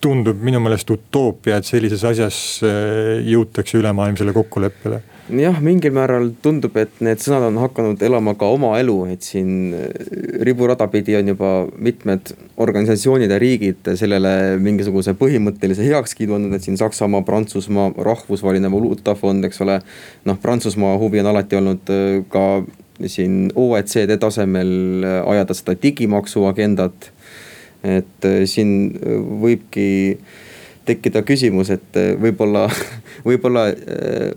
tundub 0.00 0.42
minu 0.42 0.60
meelest 0.62 0.90
utoopia, 0.90 1.60
et 1.60 1.68
sellises 1.68 2.04
asjas 2.08 2.36
äh, 2.66 3.20
jõutakse 3.26 3.78
ülemaailmsele 3.80 4.34
kokkuleppele 4.36 5.02
jah, 5.38 5.58
mingil 5.62 5.92
määral 5.94 6.30
tundub, 6.42 6.74
et 6.80 7.00
need 7.04 7.20
sõnad 7.22 7.46
on 7.50 7.58
hakanud 7.62 8.02
elama 8.02 8.34
ka 8.38 8.48
oma 8.50 8.72
elu, 8.80 8.96
et 9.12 9.26
siin 9.26 9.74
äh, 9.76 9.86
riburada 10.46 10.88
pidi 10.90 11.16
on 11.18 11.30
juba 11.32 11.50
mitmed 11.76 12.32
organisatsioonid 12.60 13.30
ja 13.30 13.38
riigid 13.42 13.92
sellele 14.00 14.56
mingisuguse 14.62 15.14
põhimõttelise 15.20 15.86
heakskiidu 15.86 16.36
andnud, 16.36 16.56
et 16.56 16.66
siin 16.66 16.78
Saksamaa, 16.80 17.22
Prantsusmaa, 17.26 17.92
rahvusvaheline 18.10 18.72
valuutafond, 18.72 19.46
eks 19.46 19.62
ole. 19.66 19.80
noh, 20.26 20.40
Prantsusmaa 20.42 20.96
huvi 21.00 21.22
on 21.22 21.30
alati 21.34 21.60
olnud 21.60 21.94
äh, 21.94 22.20
ka 22.32 22.46
siin 23.08 23.48
OECD 23.56 24.18
tasemel 24.20 25.04
ajada 25.24 25.54
seda 25.56 25.72
digimaksu 25.82 26.44
agendat 26.50 27.08
et 27.84 28.28
äh, 28.28 28.42
siin 28.48 28.92
äh, 28.94 29.18
võibki 29.42 30.18
tekkida 30.88 31.22
küsimus, 31.26 31.70
et 31.72 31.98
äh, 32.00 32.12
võib-olla, 32.20 32.66
võib-olla 33.28 33.66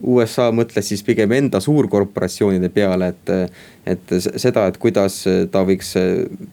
USA 0.02 0.50
mõtles 0.56 0.88
siis 0.92 1.04
pigem 1.06 1.32
enda 1.36 1.62
suurkorporatsioonide 1.64 2.70
peale, 2.74 3.14
et. 3.14 3.34
et 3.84 4.14
seda, 4.40 4.68
et 4.70 4.78
kuidas 4.80 5.24
ta 5.52 5.64
võiks 5.68 5.90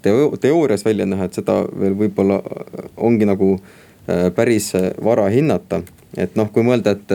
teo-, 0.02 0.32
teoorias 0.40 0.82
välja 0.85 1.06
näha, 1.06 1.28
et 1.28 1.37
seda 1.38 1.61
veel 1.78 1.94
võib-olla 1.99 2.40
ongi 2.97 3.28
nagu 3.28 3.52
päris 4.35 4.73
vara 5.04 5.28
hinnata. 5.30 5.82
et 6.18 6.35
noh, 6.35 6.49
kui 6.50 6.64
mõelda, 6.66 6.97
et 6.97 7.12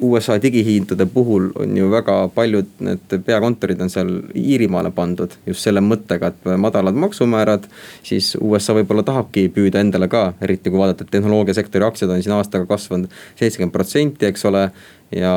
USA 0.00 0.38
digihiindude 0.42 1.06
puhul 1.06 1.50
on 1.60 1.76
ju 1.76 1.90
väga 1.92 2.16
paljud 2.34 2.68
need 2.86 3.14
peakontorid 3.26 3.80
on 3.84 3.90
seal 3.92 4.10
Iirimaale 4.36 4.90
pandud 4.96 5.34
just 5.46 5.66
selle 5.66 5.82
mõttega, 5.84 6.32
et 6.32 6.50
madalad 6.58 6.96
maksumäärad. 6.96 7.68
siis 8.02 8.36
USA 8.40 8.74
võib-olla 8.74 9.04
tahabki 9.06 9.48
püüda 9.54 9.80
endale 9.80 10.08
ka, 10.08 10.32
eriti 10.40 10.70
kui 10.70 10.80
vaadata, 10.80 11.04
et 11.04 11.10
tehnoloogiasektori 11.10 11.84
aktsiad 11.84 12.10
on 12.10 12.22
siin 12.22 12.36
aastaga 12.36 12.66
kasvanud 12.66 13.10
seitsekümmend 13.36 13.72
protsenti, 13.72 14.26
eks 14.26 14.44
ole. 14.44 14.70
ja 15.10 15.32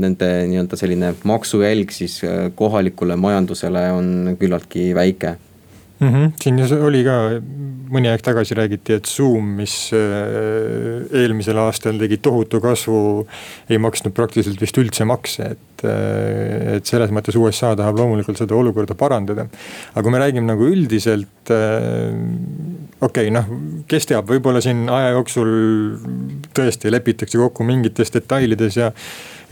nende 0.00 0.24
nii-öelda 0.48 0.76
selline 0.80 1.10
maksujälg 1.28 1.90
siis 1.92 2.22
kohalikule 2.56 3.16
majandusele 3.16 3.82
on 3.92 4.36
küllaltki 4.40 4.94
väike 4.96 5.34
mm. 6.00 6.08
-hmm. 6.08 6.32
siin 6.42 6.82
oli 6.82 7.04
ka 7.06 7.16
mõni 7.92 8.10
aeg 8.10 8.22
tagasi 8.24 8.56
räägiti, 8.58 8.96
et 8.98 9.08
Zoom, 9.08 9.54
mis 9.58 9.74
äh, 9.96 11.06
eelmisel 11.22 11.58
aastal 11.62 11.98
tegi 12.00 12.18
tohutu 12.22 12.60
kasvu, 12.60 12.98
ei 13.70 13.80
maksnud 13.80 14.14
praktiliselt 14.16 14.60
vist 14.60 14.78
üldse 14.80 15.06
makse, 15.08 15.52
et, 15.56 15.84
äh, 15.88 16.76
et 16.76 16.90
selles 16.90 17.12
mõttes 17.14 17.38
USA 17.40 17.74
tahab 17.78 18.00
loomulikult 18.00 18.40
seda 18.40 18.56
olukorda 18.58 18.96
parandada. 18.98 19.48
aga 19.94 20.02
kui 20.02 20.12
me 20.12 20.20
räägime 20.22 20.46
nagu 20.46 20.68
üldiselt, 20.68 21.52
äh, 21.54 22.12
okei 23.00 23.30
okay,, 23.30 23.32
noh, 23.34 23.48
kes 23.88 24.06
teab, 24.10 24.28
võib-olla 24.28 24.62
siin 24.64 24.86
aja 24.92 25.16
jooksul 25.16 25.50
tõesti 26.56 26.92
lepitakse 26.92 27.40
kokku 27.40 27.64
mingites 27.64 28.12
detailides 28.12 28.76
ja 28.76 28.92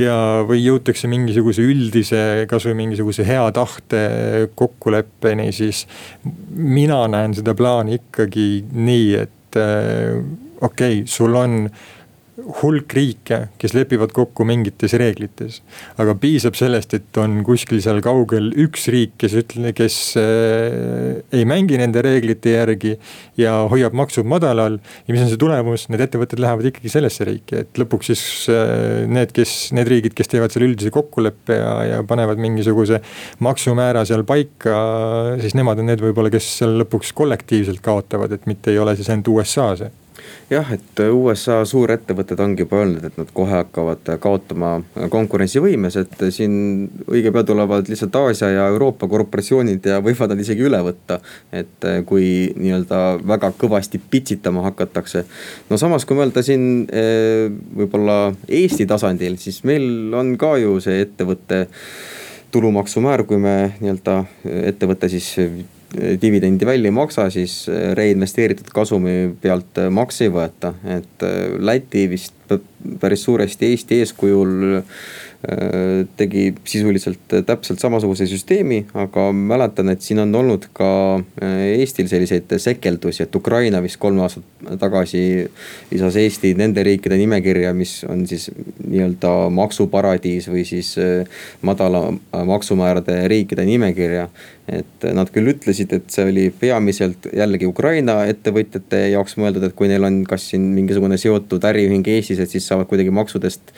ja, 0.01 0.17
või 0.49 0.63
jõutakse 0.65 1.09
mingisuguse 1.11 1.65
üldise, 1.67 2.23
kasvõi 2.51 2.77
mingisuguse 2.79 3.27
hea 3.27 3.45
tahte 3.57 4.03
kokkuleppeni, 4.59 5.51
siis 5.57 5.85
mina 6.53 7.03
näen 7.13 7.37
seda 7.37 7.57
plaani 7.57 8.01
ikkagi 8.01 8.49
nii, 8.73 9.09
et 9.25 9.61
äh, 9.61 10.19
okei 10.61 11.03
okay,, 11.03 11.07
sul 11.11 11.37
on 11.39 11.67
hulk 12.37 12.93
riike, 12.93 13.39
kes 13.61 13.73
lepivad 13.73 14.13
kokku 14.15 14.45
mingites 14.45 14.93
reeglites. 15.01 15.63
aga 16.01 16.15
piisab 16.21 16.57
sellest, 16.59 16.93
et 16.99 17.21
on 17.21 17.39
kuskil 17.47 17.81
seal 17.81 18.03
kaugel 18.05 18.51
üks 18.67 18.87
riik, 18.93 19.15
kes 19.23 19.37
ütle-, 19.41 19.73
kes 19.77 19.97
äh, 20.21 21.23
ei 21.33 21.47
mängi 21.49 21.81
nende 21.81 22.05
reeglite 22.05 22.53
järgi 22.59 22.95
ja 23.41 23.57
hoiab 23.73 23.97
maksud 23.97 24.29
madalal. 24.29 24.79
ja 25.07 25.17
mis 25.17 25.25
on 25.25 25.33
see 25.33 25.41
tulemus, 25.41 25.89
need 25.89 26.05
ettevõtted 26.05 26.43
lähevad 26.43 26.71
ikkagi 26.73 26.93
sellesse 26.93 27.25
riiki, 27.29 27.65
et 27.65 27.81
lõpuks 27.81 28.13
siis 28.13 28.25
äh, 28.53 29.07
need, 29.09 29.33
kes, 29.37 29.57
need 29.77 29.89
riigid, 29.89 30.17
kes 30.17 30.33
teevad 30.33 30.53
selle 30.53 30.69
üldise 30.69 30.93
kokkuleppe 30.95 31.57
ja, 31.57 31.75
ja 31.95 32.03
panevad 32.07 32.41
mingisuguse 32.43 33.01
maksumäära 33.45 34.05
seal 34.09 34.27
paika. 34.29 34.77
siis 35.41 35.57
nemad 35.57 35.81
on 35.81 35.89
need 35.89 36.05
võib-olla, 36.05 36.33
kes 36.33 36.57
seal 36.61 36.77
lõpuks 36.83 37.17
kollektiivselt 37.17 37.81
kaotavad, 37.81 38.37
et 38.37 38.51
mitte 38.51 38.75
ei 38.75 38.83
ole 38.83 38.97
siis 38.99 39.09
ainult 39.09 39.33
USA 39.33 39.73
see 39.81 39.95
jah, 40.51 40.69
et 40.75 41.03
USA 41.11 41.61
suurettevõtted 41.67 42.41
ongi 42.43 42.65
juba 42.65 42.81
öelnud, 42.83 43.05
et 43.09 43.19
nad 43.19 43.31
kohe 43.35 43.59
hakkavad 43.59 44.11
kaotama 44.23 44.73
konkurentsivõimes, 45.13 45.99
et 46.03 46.27
siin 46.35 46.57
õige 47.11 47.33
pea 47.35 47.47
tulevad 47.47 47.91
lihtsalt 47.91 48.17
Aasia 48.21 48.51
ja 48.55 48.67
Euroopa 48.73 49.09
korporatsioonid 49.11 49.87
ja 49.91 50.01
võivad 50.05 50.35
nad 50.35 50.43
isegi 50.43 50.67
üle 50.67 50.81
võtta. 50.87 51.21
et 51.53 51.85
kui 52.07 52.53
nii-öelda 52.57 53.21
väga 53.27 53.53
kõvasti 53.59 54.01
pitsitama 54.11 54.63
hakatakse. 54.69 55.25
no 55.71 55.79
samas, 55.79 56.05
kui 56.05 56.17
mõelda 56.17 56.43
siin 56.43 56.87
eh, 56.91 57.51
võib-olla 57.77 58.35
Eesti 58.49 58.87
tasandil, 58.87 59.39
siis 59.39 59.65
meil 59.65 60.15
on 60.15 60.37
ka 60.39 60.57
ju 60.63 60.79
see 60.81 61.01
ettevõtte 61.07 61.67
tulumaksumäär, 62.51 63.25
kui 63.29 63.39
me 63.43 63.75
nii-öelda 63.81 64.21
ettevõte 64.71 65.11
siis 65.13 65.35
dividendi 65.95 66.67
välja 66.67 66.91
ei 66.91 66.95
maksa, 66.95 67.29
siis 67.31 67.67
reinvesteeritud 67.95 68.73
kasumi 68.75 69.37
pealt 69.41 69.79
makse 69.91 70.27
ei 70.27 70.33
võeta. 70.35 70.75
et 70.97 71.27
Läti 71.59 72.09
vist 72.11 72.35
päris 73.01 73.23
suuresti 73.27 73.71
Eesti 73.71 74.01
eeskujul 74.03 74.83
Äh, 75.47 76.07
tegi 76.17 76.55
sisuliselt 76.65 77.35
täpselt 77.47 77.79
samasuguse 77.79 78.25
süsteemi, 78.27 78.81
aga 78.99 79.29
mäletan, 79.37 79.93
et 79.93 80.01
siin 80.03 80.19
on 80.25 80.33
olnud 80.35 80.65
ka 80.75 80.89
äh, 81.21 81.59
Eestil 81.77 82.09
selliseid 82.11 82.51
sekeldusi, 82.59 83.23
et 83.23 83.37
Ukraina 83.37 83.83
vist 83.85 84.01
kolm 84.03 84.19
aastat 84.25 84.65
tagasi 84.81 85.21
lisas 85.93 86.17
Eesti 86.19 86.55
nende 86.59 86.83
riikide 86.89 87.19
nimekirja, 87.21 87.75
mis 87.77 87.99
on 88.09 88.25
siis 88.27 88.49
nii-öelda 88.89 89.35
maksuparadiis 89.55 90.49
või 90.51 90.65
siis 90.67 90.97
äh, 90.99 91.45
madala 91.63 92.09
maksumäärade 92.33 93.21
riikide 93.31 93.69
nimekirja. 93.69 94.27
Et 94.67 95.05
nad 95.15 95.31
küll 95.31 95.53
ütlesid, 95.53 95.93
et 95.95 96.09
see 96.11 96.25
oli 96.27 96.47
peamiselt 96.51 97.29
jällegi 97.31 97.69
Ukraina 97.71 98.25
ettevõtjate 98.31 99.05
jaoks 99.13 99.37
mõeldud, 99.39 99.69
et 99.69 99.77
kui 99.79 99.91
neil 99.91 100.07
on 100.09 100.25
kas 100.27 100.49
siin 100.51 100.65
mingisugune 100.75 101.19
seotud 101.23 101.65
äriühing 101.71 102.09
Eestis, 102.17 102.43
et 102.43 102.51
siis 102.51 102.67
saavad 102.67 102.91
kuidagi 102.91 103.15
maksudest 103.15 103.71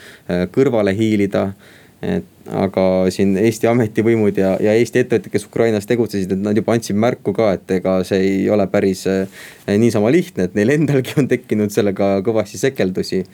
kõrvale 0.54 0.96
hiilida 0.96 1.50
et 2.02 2.50
aga 2.54 2.82
siin 3.10 3.34
Eesti 3.40 3.66
ametivõimud 3.70 4.36
ja, 4.38 4.52
ja 4.62 4.74
Eesti 4.78 5.02
ettevõtted, 5.02 5.32
kes 5.34 5.46
Ukrainas 5.48 5.88
tegutsesid, 5.90 6.32
et 6.32 6.42
nad 6.42 6.56
juba 6.56 6.76
andsid 6.76 6.98
märku 6.98 7.34
ka, 7.36 7.50
et 7.58 7.78
ega 7.78 7.98
see 8.06 8.20
ei 8.22 8.44
ole 8.54 8.68
päris 8.70 9.04
eh, 9.10 9.40
niisama 9.66 10.12
lihtne, 10.14 10.46
et 10.46 10.54
neil 10.58 10.76
endalgi 10.76 11.16
on 11.18 11.28
tekkinud 11.30 11.74
sellega 11.74 12.18
kõvasti 12.26 12.60
sekeldusi. 12.62 13.24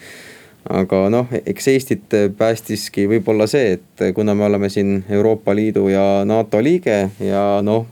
Aga 0.70 1.08
noh, 1.12 1.32
eks 1.46 1.68
Eestit 1.68 2.14
päästiski 2.38 3.08
võib-olla 3.10 3.46
see, 3.50 3.78
et 3.78 4.04
kuna 4.14 4.34
me 4.34 4.46
oleme 4.46 4.70
siin 4.72 5.02
Euroopa 5.10 5.54
Liidu 5.54 5.88
ja 5.92 6.24
NATO 6.24 6.62
liige 6.64 7.10
ja 7.20 7.44
noh 7.62 7.86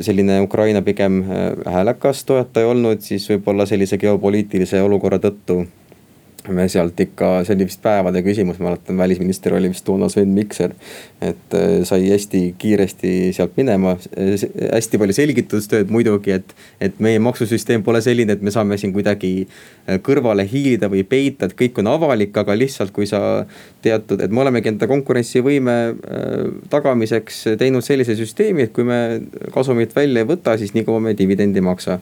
selline 0.00 0.40
Ukraina 0.40 0.82
pigem 0.82 1.22
eh, 1.22 1.72
häälekas 1.72 2.24
toetaja 2.24 2.68
olnud, 2.68 3.00
siis 3.04 3.28
võib-olla 3.30 3.66
sellise 3.66 3.98
geopoliitilise 3.98 4.82
olukorra 4.82 5.18
tõttu 5.22 5.62
me 6.48 6.64
sealt 6.72 6.98
ikka, 7.00 7.28
see 7.44 7.54
oli 7.56 7.66
vist 7.68 7.82
päevade 7.84 8.22
küsimus, 8.24 8.58
ma 8.60 8.70
mäletan, 8.70 8.96
välisminister 8.98 9.54
oli 9.56 9.68
vist 9.72 9.84
toona 9.84 10.08
Sven 10.08 10.32
Mikser. 10.34 10.72
et 11.20 11.54
äh, 11.54 11.82
sai 11.84 12.08
hästi 12.08 12.54
kiiresti 12.58 13.32
sealt 13.36 13.56
minema, 13.60 13.96
hästi 14.72 15.00
palju 15.02 15.16
selgitustööd 15.16 15.90
muidugi, 15.92 16.32
et, 16.38 16.54
et 16.80 16.96
meie 17.02 17.20
maksusüsteem 17.20 17.84
pole 17.84 18.00
selline, 18.00 18.32
et 18.32 18.42
me 18.42 18.52
saame 18.54 18.78
siin 18.80 18.94
kuidagi 18.96 19.32
äh, 19.44 19.98
kõrvale 20.06 20.46
hiilida 20.48 20.88
või 20.88 21.04
peita, 21.04 21.50
et 21.50 21.56
kõik 21.58 21.82
on 21.82 21.92
avalik, 21.92 22.36
aga 22.40 22.56
lihtsalt 22.56 22.94
kui 22.96 23.08
sa 23.10 23.44
teatud, 23.84 24.22
et 24.24 24.32
me 24.32 24.40
olemegi 24.40 24.72
enda 24.72 24.88
konkurentsivõime 24.88 25.76
äh, 25.90 26.46
tagamiseks 26.72 27.42
teinud 27.60 27.84
sellise 27.84 28.16
süsteemi, 28.16 28.64
et 28.64 28.72
kui 28.76 28.88
me 28.88 29.20
kasumit 29.52 29.92
välja 29.96 30.24
ei 30.24 30.30
võta, 30.32 30.56
siis 30.56 30.72
nii 30.76 30.88
kaua 30.88 31.04
me 31.04 31.16
dividendi 31.18 31.60
ei 31.60 31.68
maksa 31.68 32.00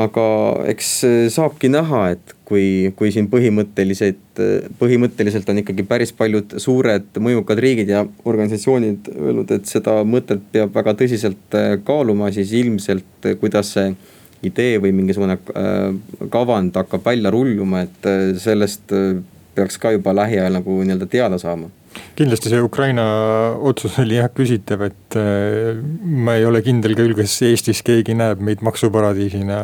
aga 0.00 0.24
eks 0.72 0.88
saabki 1.34 1.70
näha, 1.70 2.00
et 2.14 2.32
kui, 2.48 2.92
kui 2.98 3.12
siin 3.14 3.28
põhimõtteliselt, 3.30 4.40
põhimõtteliselt 4.80 5.52
on 5.52 5.60
ikkagi 5.62 5.84
päris 5.86 6.12
paljud 6.16 6.56
suured 6.62 7.20
mõjukad 7.22 7.62
riigid 7.62 7.92
ja 7.92 8.02
organisatsioonid 8.26 9.12
öelnud, 9.14 9.54
et 9.54 9.70
seda 9.70 10.00
mõtet 10.08 10.42
peab 10.52 10.74
väga 10.74 10.96
tõsiselt 10.98 11.58
äh, 11.58 11.76
kaaluma, 11.86 12.32
siis 12.34 12.52
ilmselt 12.58 13.30
kuidas 13.40 13.74
see 13.76 13.94
idee 14.44 14.76
või 14.82 14.90
mingisugune 14.92 15.38
kavand 16.30 16.74
hakkab 16.76 17.06
välja 17.06 17.30
rulluma, 17.32 17.86
et 17.86 18.08
sellest 18.42 18.92
peaks 19.54 19.78
ka 19.80 19.94
juba 19.94 20.12
lähiajal 20.12 20.58
nagu 20.58 20.82
nii-öelda 20.82 21.08
teada 21.08 21.38
saama 21.40 21.70
kindlasti 22.18 22.52
see 22.52 22.62
Ukraina 22.62 23.04
otsus 23.66 23.98
oli 24.02 24.18
jah 24.18 24.30
küsitav, 24.34 24.84
et 24.86 25.18
äh, 25.18 25.74
ma 26.02 26.36
ei 26.38 26.46
ole 26.46 26.62
kindel 26.64 26.96
küll, 26.98 27.14
kas 27.18 27.36
Eestis 27.46 27.82
keegi 27.86 28.16
näeb 28.18 28.42
meid 28.44 28.64
maksuparadiisina, 28.66 29.60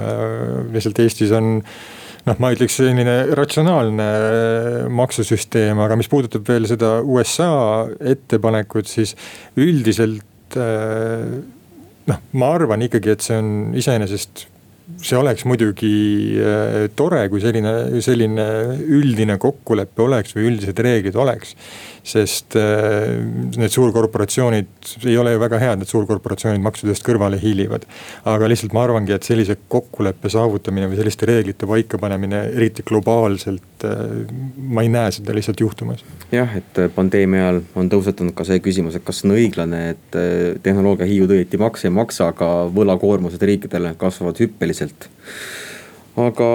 lihtsalt 0.75 1.01
Eestis 1.05 1.35
on 1.37 1.57
noh, 1.61 2.37
ma 2.43 2.53
ütleks 2.55 2.81
selline 2.81 3.17
ratsionaalne 3.39 4.09
äh, 4.11 4.79
maksusüsteem, 5.01 5.81
aga 5.83 5.99
mis 6.01 6.11
puudutab 6.11 6.47
veel 6.51 6.69
seda 6.71 6.99
USA 7.07 7.51
ettepanekut, 8.13 8.91
siis 8.91 9.17
üldiselt 9.61 10.59
äh, 10.59 11.27
noh, 12.11 12.25
ma 12.35 12.55
arvan 12.57 12.87
ikkagi, 12.87 13.15
et 13.15 13.27
see 13.27 13.39
on 13.39 13.53
iseenesest 13.79 14.49
see 15.01 15.15
oleks 15.15 15.45
muidugi 15.47 15.91
tore, 16.99 17.21
kui 17.31 17.39
selline, 17.41 18.03
selline 18.03 18.47
üldine 18.91 19.37
kokkulepe 19.41 20.03
oleks 20.03 20.35
või 20.35 20.49
üldised 20.51 20.83
reeglid 20.83 21.15
oleks 21.15 21.55
sest 22.07 22.57
äh, 22.57 23.19
need 23.57 23.73
suurkorporatsioonid, 23.73 24.71
ei 25.05 25.17
ole 25.21 25.35
ju 25.35 25.41
väga 25.43 25.61
hea, 25.61 25.73
et 25.75 25.83
need 25.83 25.91
suurkorporatsioonid 25.91 26.63
maksudest 26.65 27.05
kõrvale 27.07 27.39
hiilivad. 27.41 27.85
aga 28.29 28.49
lihtsalt 28.49 28.75
ma 28.77 28.85
arvangi, 28.87 29.13
et 29.15 29.27
sellise 29.27 29.57
kokkuleppe 29.69 30.31
saavutamine 30.33 30.89
või 30.91 31.01
selliste 31.01 31.29
reeglite 31.29 31.69
paikapanemine, 31.71 32.43
eriti 32.57 32.85
globaalselt, 32.87 33.85
äh, 33.85 34.05
ma 34.57 34.85
ei 34.87 34.93
näe 34.93 35.11
seda 35.17 35.37
lihtsalt 35.37 35.61
juhtumas. 35.61 36.05
jah, 36.33 36.57
et 36.57 36.83
pandeemia 36.95 37.49
ajal 37.49 37.63
on 37.75 37.91
tõusetunud 37.93 38.37
ka 38.37 38.47
see 38.49 38.63
küsimus, 38.65 38.97
et 38.97 39.05
kas 39.05 39.25
on 39.25 39.37
õiglane, 39.37 39.83
et 39.97 40.21
äh, 40.21 40.57
tehnoloogia 40.63 41.09
hiiud 41.11 41.37
õieti 41.37 41.61
makse 41.61 41.89
ei 41.91 41.95
maksa, 41.95 42.31
aga 42.35 42.71
võlakoormused 42.75 43.43
riikidele 43.43 43.95
kasvavad 44.01 44.41
hüppeliselt. 44.41 45.11
aga 46.17 46.49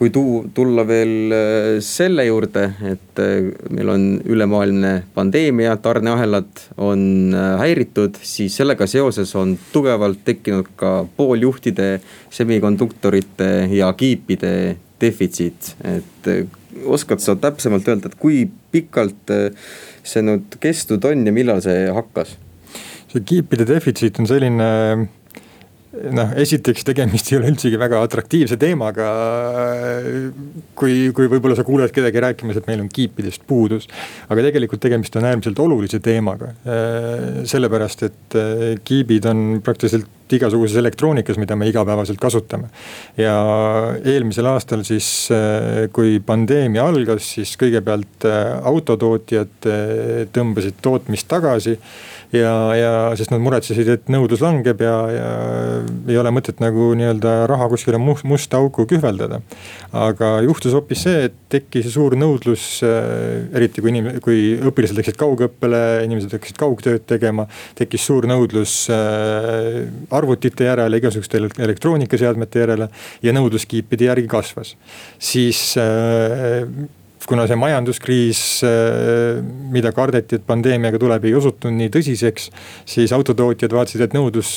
kui 0.00 0.08
tuu-, 0.08 0.46
tulla 0.56 0.86
veel 0.88 1.32
äh, 1.34 1.66
selle 1.84 2.24
juurde, 2.24 2.62
et 2.88 3.20
äh, 3.20 3.50
meil 3.68 3.92
on 3.92 4.04
ülemaailmne 4.24 4.92
pandeemia, 5.14 5.74
tarneahelad 5.84 6.62
on 6.80 7.02
äh, 7.36 7.50
häiritud, 7.60 8.16
siis 8.24 8.56
sellega 8.56 8.88
seoses 8.88 9.34
on 9.36 9.58
tugevalt 9.74 10.22
tekkinud 10.24 10.72
ka 10.80 10.94
pooljuhtide, 11.18 11.90
semikonduktorite 12.32 13.50
ja 13.76 13.92
kiipide 13.92 14.54
defitsiit. 15.00 15.74
et 15.84 16.28
oskad 16.84 17.20
sa 17.20 17.34
täpsemalt 17.36 17.88
öelda, 17.88 18.08
et 18.08 18.20
kui 18.20 18.44
pikalt 18.72 19.32
see 20.06 20.24
nüüd 20.24 20.56
kestnud 20.60 21.04
on 21.08 21.26
ja 21.28 21.32
millal 21.34 21.60
see 21.64 21.88
hakkas? 21.92 22.36
see 23.10 23.24
kiipide 23.26 23.66
defitsiit 23.68 24.20
on 24.22 24.28
selline 24.30 24.68
noh, 26.14 26.32
esiteks 26.40 26.84
tegemist 26.88 27.30
ei 27.30 27.38
ole 27.38 27.50
üldsegi 27.52 27.78
väga 27.80 28.00
atraktiivse 28.04 28.58
teemaga. 28.60 29.08
kui, 30.78 31.10
kui 31.16 31.28
võib-olla 31.28 31.56
sa 31.58 31.64
kuuled 31.66 31.92
kedagi 31.94 32.22
rääkimas, 32.24 32.60
et 32.60 32.70
meil 32.70 32.84
on 32.84 32.88
kiipidest 32.92 33.44
puudus. 33.48 33.88
aga 34.28 34.46
tegelikult 34.48 34.82
tegemist 34.82 35.16
on 35.16 35.28
äärmiselt 35.28 35.58
olulise 35.58 36.00
teemaga. 36.00 36.54
sellepärast, 37.44 38.06
et 38.08 38.40
kiibid 38.84 39.28
on 39.30 39.60
praktiliselt 39.64 40.08
igasuguses 40.30 40.78
elektroonikas, 40.78 41.40
mida 41.42 41.56
me 41.58 41.68
igapäevaselt 41.68 42.20
kasutame. 42.22 42.70
ja 43.18 43.34
eelmisel 44.04 44.46
aastal 44.46 44.84
siis, 44.86 45.28
kui 45.92 46.20
pandeemia 46.24 46.86
algas, 46.86 47.34
siis 47.36 47.56
kõigepealt 47.60 48.28
autotootjad 48.70 49.68
tõmbasid 50.32 50.80
tootmist 50.82 51.28
tagasi 51.28 51.76
ja, 52.34 52.52
ja 52.76 52.90
sest 53.18 53.32
nad 53.32 53.42
muretsesid, 53.42 53.88
et 53.90 54.10
nõudlus 54.12 54.42
langeb 54.44 54.82
ja, 54.84 54.94
ja 55.14 55.30
ei 56.08 56.18
ole 56.20 56.32
mõtet 56.34 56.60
nagu 56.62 56.90
nii-öelda 56.98 57.34
raha 57.50 57.68
kuskile 57.72 57.98
must, 58.02 58.26
musta 58.28 58.60
auku 58.60 58.86
kühveldada. 58.90 59.40
aga 59.92 60.32
juhtus 60.46 60.74
hoopis 60.76 61.04
see, 61.06 61.24
et 61.28 61.38
tekkis 61.50 61.90
suur 61.94 62.14
nõudlus 62.18 62.66
äh,, 62.86 63.48
eriti 63.56 63.82
kui 63.82 63.92
inimesed, 63.94 64.20
kui 64.24 64.42
õpilased 64.70 64.98
läksid 65.00 65.18
kaugõppele, 65.20 65.82
inimesed 66.06 66.36
hakkasid 66.36 66.60
kaugtööd 66.60 67.06
tegema. 67.10 67.48
tekkis 67.78 68.06
suur 68.06 68.28
nõudlus 68.30 68.76
äh, 68.94 69.82
arvutite 70.14 70.70
järele, 70.70 71.02
igasuguste 71.02 71.42
elektroonikaseadmete 71.58 72.64
järele 72.64 72.90
ja 73.22 73.34
nõudlus 73.34 73.66
kiipide 73.66 74.10
järgi 74.12 74.30
kasvas. 74.30 74.76
siis 75.18 75.74
äh, 75.80 76.64
kuna 77.28 77.46
see 77.48 77.58
majanduskriis, 77.58 78.40
äh, 78.66 79.40
mida 79.72 79.92
kardeti, 79.96 80.38
et 80.38 80.46
pandeemiaga 80.46 81.00
tuleb, 81.00 81.26
ei 81.28 81.34
osutunud 81.36 81.76
nii 81.78 81.90
tõsiseks, 81.92 82.48
siis 82.88 83.12
autotootjad 83.16 83.74
vaatasid, 83.74 84.04
et 84.06 84.16
nõudlus 84.16 84.52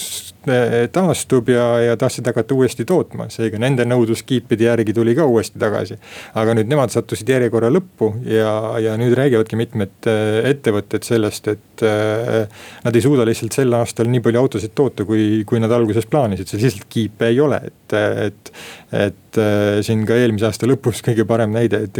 äh, 0.47 0.75
taastub 0.93 1.51
ja, 1.51 1.65
ja 1.83 1.97
tahtsid 1.99 2.27
hakata 2.29 2.55
uuesti 2.55 2.85
tootma, 2.87 3.27
seega 3.33 3.59
nende 3.61 3.85
nõudlus 3.89 4.23
kiipide 4.27 4.69
järgi 4.69 4.95
tuli 4.95 5.15
ka 5.17 5.27
uuesti 5.29 5.59
tagasi. 5.61 5.99
aga 6.39 6.55
nüüd 6.57 6.71
nemad 6.71 6.93
sattusid 6.93 7.29
järjekorra 7.29 7.71
lõppu 7.73 8.13
ja, 8.29 8.53
ja 8.83 8.95
nüüd 8.99 9.15
räägivadki 9.17 9.59
mitmed 9.59 10.09
äh, 10.09 10.39
ettevõtted 10.53 11.03
sellest, 11.07 11.51
et 11.51 11.83
nad 11.83 12.95
ei 12.95 13.01
suuda 13.01 13.25
lihtsalt 13.27 13.55
sel 13.55 13.73
aastal 13.75 14.07
nii 14.07 14.21
palju 14.23 14.39
autosid 14.39 14.71
toota, 14.77 15.03
kui, 15.07 15.41
kui 15.47 15.59
nad 15.59 15.71
alguses 15.73 16.05
plaanisid, 16.07 16.47
sest 16.47 16.63
lihtsalt 16.63 16.85
kiipe 16.91 17.27
ei 17.27 17.41
ole, 17.43 17.59
et, 17.67 17.95
et 18.27 18.53
et 18.93 19.39
siin 19.81 20.03
ka 20.05 20.13
eelmise 20.21 20.45
aasta 20.45 20.67
lõpus 20.69 20.99
kõige 21.01 21.25
parem 21.25 21.49
näide, 21.55 21.79
et 21.87 21.97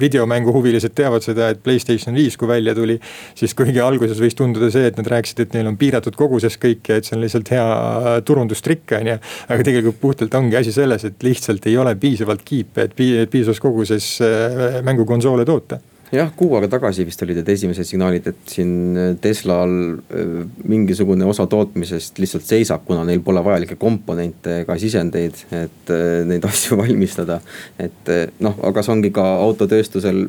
videomänguhuvilised 0.00 0.94
teavad 0.96 1.24
seda, 1.24 1.50
et 1.52 1.62
Playstation 1.64 2.16
viis, 2.16 2.36
kui 2.40 2.48
välja 2.48 2.74
tuli. 2.74 2.98
siis 3.34 3.54
kõige 3.56 3.82
alguses 3.84 4.20
võis 4.20 4.36
tunduda 4.38 4.70
see, 4.74 4.86
et 4.90 4.98
nad 5.00 5.08
rääkisid, 5.10 5.44
et 5.44 5.56
neil 5.56 5.70
on 5.70 5.78
piiratud 5.80 6.16
koguses 6.18 6.58
kõike, 6.60 6.98
et 6.98 7.08
see 7.08 7.16
on 7.16 7.24
lihtsalt 7.24 7.54
hea 7.54 8.20
turundustrikk, 8.26 8.98
on 9.00 9.14
ju. 9.14 9.18
aga 9.48 9.70
tegelikult 9.70 10.00
puhtalt 10.00 10.34
ongi 10.34 10.60
asi 10.60 10.74
selles, 10.74 11.04
et 11.04 11.26
lihtsalt 11.26 11.66
ei 11.70 11.78
ole 11.80 11.96
piisavalt 11.96 12.44
kiipe, 12.44 12.88
et 12.88 12.94
piisavas 13.30 13.62
koguses 13.62 14.14
äh, 14.24 14.80
mängukonsoole 14.84 15.44
toota 15.48 15.80
jah, 16.12 16.30
kuu 16.36 16.54
aega 16.56 16.68
tagasi 16.76 17.04
vist 17.06 17.22
olid 17.24 17.38
need 17.40 17.48
esimesed 17.54 17.88
signaalid, 17.88 18.26
et 18.30 18.50
siin 18.50 18.72
äh, 18.98 19.12
Teslal 19.20 19.72
äh, 19.94 20.34
mingisugune 20.68 21.26
osa 21.28 21.46
tootmisest 21.50 22.18
lihtsalt 22.22 22.46
seisab, 22.48 22.84
kuna 22.88 23.04
neil 23.08 23.22
pole 23.24 23.42
vajalikke 23.44 23.78
komponente 23.80 24.60
ega 24.62 24.76
sisendeid, 24.80 25.44
et 25.54 25.94
äh, 25.94 26.20
neid 26.28 26.44
asju 26.50 26.78
valmistada. 26.80 27.40
et 27.80 28.12
noh, 28.44 28.58
aga 28.68 28.84
see 28.84 28.94
ongi 28.94 29.10
ka 29.14 29.24
autotööstusel 29.44 30.26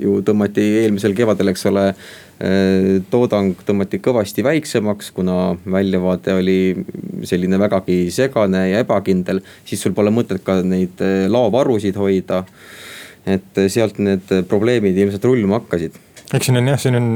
ju 0.00 0.18
tõmmati 0.26 0.64
eelmisel 0.82 1.16
kevadel, 1.16 1.52
eks 1.52 1.66
ole 1.70 1.92
toodang 3.12 3.52
tõmmati 3.62 4.00
kõvasti 4.02 4.42
väiksemaks, 4.42 5.12
kuna 5.14 5.52
väljavaade 5.62 6.32
oli 6.34 6.56
selline 7.28 7.60
vägagi 7.60 8.08
segane 8.10 8.64
ja 8.72 8.80
ebakindel, 8.82 9.38
siis 9.68 9.84
sul 9.84 9.94
pole 9.94 10.10
mõtet 10.10 10.42
ka 10.42 10.56
neid 10.66 10.98
laovarusid 11.30 11.94
hoida 12.00 12.40
et 13.26 13.60
sealt 13.70 14.00
need 14.02 14.32
probleemid 14.50 14.96
ilmselt 14.98 15.24
rulluma 15.28 15.60
hakkasid. 15.60 15.98
eks 16.32 16.48
siin 16.48 16.58
on 16.58 16.72
jah, 16.72 16.80
siin 16.80 16.98
on 16.98 17.12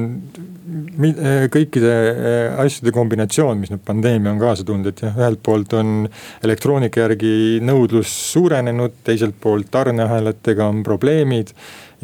kõikide 1.52 1.92
äh, 1.92 2.58
asjade 2.62 2.92
kombinatsioon, 2.94 3.58
mis 3.60 3.70
nüüd 3.70 3.82
pandeemia 3.86 4.32
on 4.32 4.40
kaasa 4.40 4.64
toonud, 4.66 4.90
et 4.90 5.02
jah, 5.04 5.16
ühelt 5.18 5.42
poolt 5.44 5.74
on 5.78 6.08
elektroonika 6.44 7.04
järgi 7.04 7.60
nõudlus 7.64 8.10
suurenenud, 8.32 9.02
teiselt 9.06 9.36
poolt 9.40 9.70
tarneahelatega 9.74 10.66
on 10.66 10.82
probleemid 10.86 11.52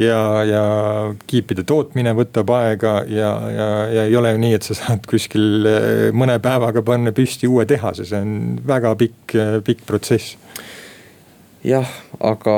ja, 0.01 0.21
ja 0.47 0.65
kiipide 1.27 1.65
tootmine 1.69 2.15
võtab 2.17 2.53
aega 2.55 2.95
ja, 3.09 3.33
ja, 3.51 3.71
ja 3.97 4.05
ei 4.07 4.17
ole 4.19 4.35
ju 4.35 4.43
nii, 4.45 4.53
et 4.59 4.69
sa 4.69 4.79
saad 4.79 5.09
kuskil 5.11 5.67
äh, 5.69 5.89
mõne 6.15 6.39
päevaga 6.43 6.85
panna 6.87 7.15
püsti 7.17 7.51
uue 7.51 7.67
tehase, 7.69 8.07
see 8.09 8.23
on 8.23 8.61
väga 8.69 8.95
pikk, 9.01 9.37
pikk 9.67 9.83
protsess. 9.89 10.37
jah, 11.67 11.89
aga 12.21 12.55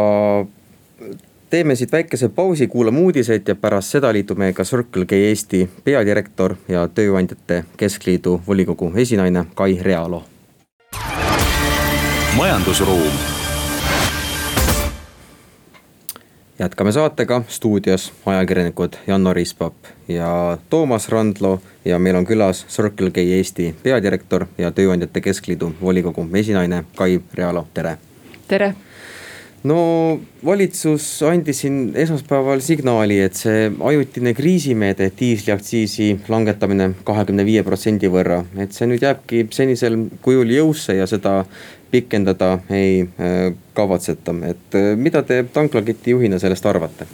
teeme 1.54 1.74
siit 1.74 1.92
väikese 1.92 2.28
pausi, 2.28 2.66
kuulame 2.66 2.98
uudiseid 2.98 3.42
ja 3.48 3.54
pärast 3.54 3.92
seda 3.94 4.12
liitub 4.12 4.38
meiega 4.38 4.64
Circle 4.64 5.06
K 5.06 5.12
Eesti 5.12 5.68
peadirektor 5.84 6.56
ja 6.68 6.88
Tööandjate 6.88 7.60
Keskliidu 7.76 8.40
volikogu 8.46 8.88
esinaine 8.96 9.44
Kai 9.54 9.78
Realo. 9.82 10.24
majandusruum. 12.36 13.12
jätkame 16.58 16.92
saatega, 16.92 17.42
stuudios 17.48 18.12
ajakirjanikud 18.26 18.96
Janno 19.06 19.34
Rispap 19.34 19.74
ja 20.08 20.58
Toomas 20.70 21.08
Randlo 21.08 21.60
ja 21.84 21.98
meil 21.98 22.16
on 22.16 22.26
külas 22.26 22.66
Circle 22.68 23.10
K 23.10 23.16
Eesti 23.16 23.74
peadirektor 23.82 24.46
ja 24.58 24.70
Tööandjate 24.70 25.20
Keskliidu 25.20 25.72
volikogu 25.82 26.26
esinaine 26.34 26.84
Kai 26.96 27.20
Realo, 27.34 27.66
tere. 27.74 27.98
tere 28.48 28.74
no 29.64 29.79
valitsus 30.44 31.07
andis 31.24 31.62
siin 31.64 31.79
esmaspäeval 31.96 32.61
signaali, 32.64 33.18
et 33.24 33.38
see 33.38 33.70
ajutine 33.90 34.35
kriisimeede, 34.37 35.11
diisliaktsiisi 35.20 36.11
langetamine 36.29 36.90
kahekümne 37.05 37.46
viie 37.48 37.64
protsendi 37.66 38.11
võrra, 38.12 38.42
et 38.61 38.77
see 38.77 38.88
nüüd 38.90 39.05
jääbki 39.05 39.46
senisel 39.55 39.98
kujul 40.24 40.53
jõusse 40.53 40.98
ja 40.98 41.09
seda 41.11 41.42
pikendada 41.94 42.59
ei 42.74 43.05
äh, 43.05 43.53
kavatseta, 43.74 44.35
et 44.50 44.79
äh, 44.79 44.92
mida 45.00 45.22
te 45.22 45.44
tanklaketi 45.53 46.16
juhina 46.16 46.40
sellest 46.42 46.66
arvate? 46.66 47.09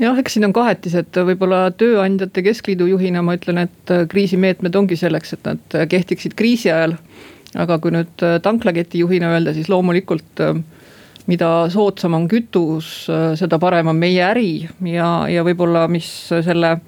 jah, 0.00 0.16
eks 0.16 0.36
siin 0.36 0.46
on 0.46 0.54
kahetised, 0.56 1.16
võib-olla 1.26 1.66
Tööandjate 1.76 2.44
Keskliidu 2.46 2.86
juhina 2.88 3.20
ma 3.26 3.34
ütlen, 3.36 3.66
et 3.66 3.92
äh, 3.92 4.06
kriisimeetmed 4.08 4.78
ongi 4.78 4.96
selleks, 5.00 5.34
et 5.36 5.48
nad 5.48 5.80
kehtiksid 5.90 6.38
kriisi 6.38 6.70
ajal. 6.70 6.94
aga 7.58 7.80
kui 7.82 7.90
nüüd 7.90 8.22
tanklaketi 8.42 9.00
juhina 9.02 9.32
öelda, 9.34 9.52
siis 9.56 9.68
loomulikult 9.68 10.44
äh, 10.44 10.60
mida 11.26 11.68
soodsam 11.70 12.14
on 12.16 12.28
kütus, 12.28 13.08
seda 13.38 13.58
parem 13.60 13.90
on 13.92 13.98
meie 14.00 14.22
äri 14.24 14.68
ja, 14.88 15.10
ja 15.28 15.44
võib-olla, 15.46 15.86
mis 15.92 16.08
selle 16.30 16.78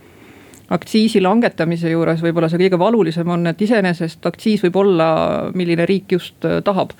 aktsiisi 0.73 1.21
langetamise 1.21 1.91
juures 1.91 2.23
võib-olla 2.25 2.49
see 2.49 2.61
kõige 2.65 2.79
valulisem 2.81 3.29
on, 3.35 3.47
et 3.51 3.61
iseenesest 3.61 4.25
aktsiis 4.29 4.63
võib 4.65 4.79
olla, 4.85 5.09
milline 5.55 5.87
riik 5.89 6.17
just 6.17 6.49
tahab. 6.65 6.95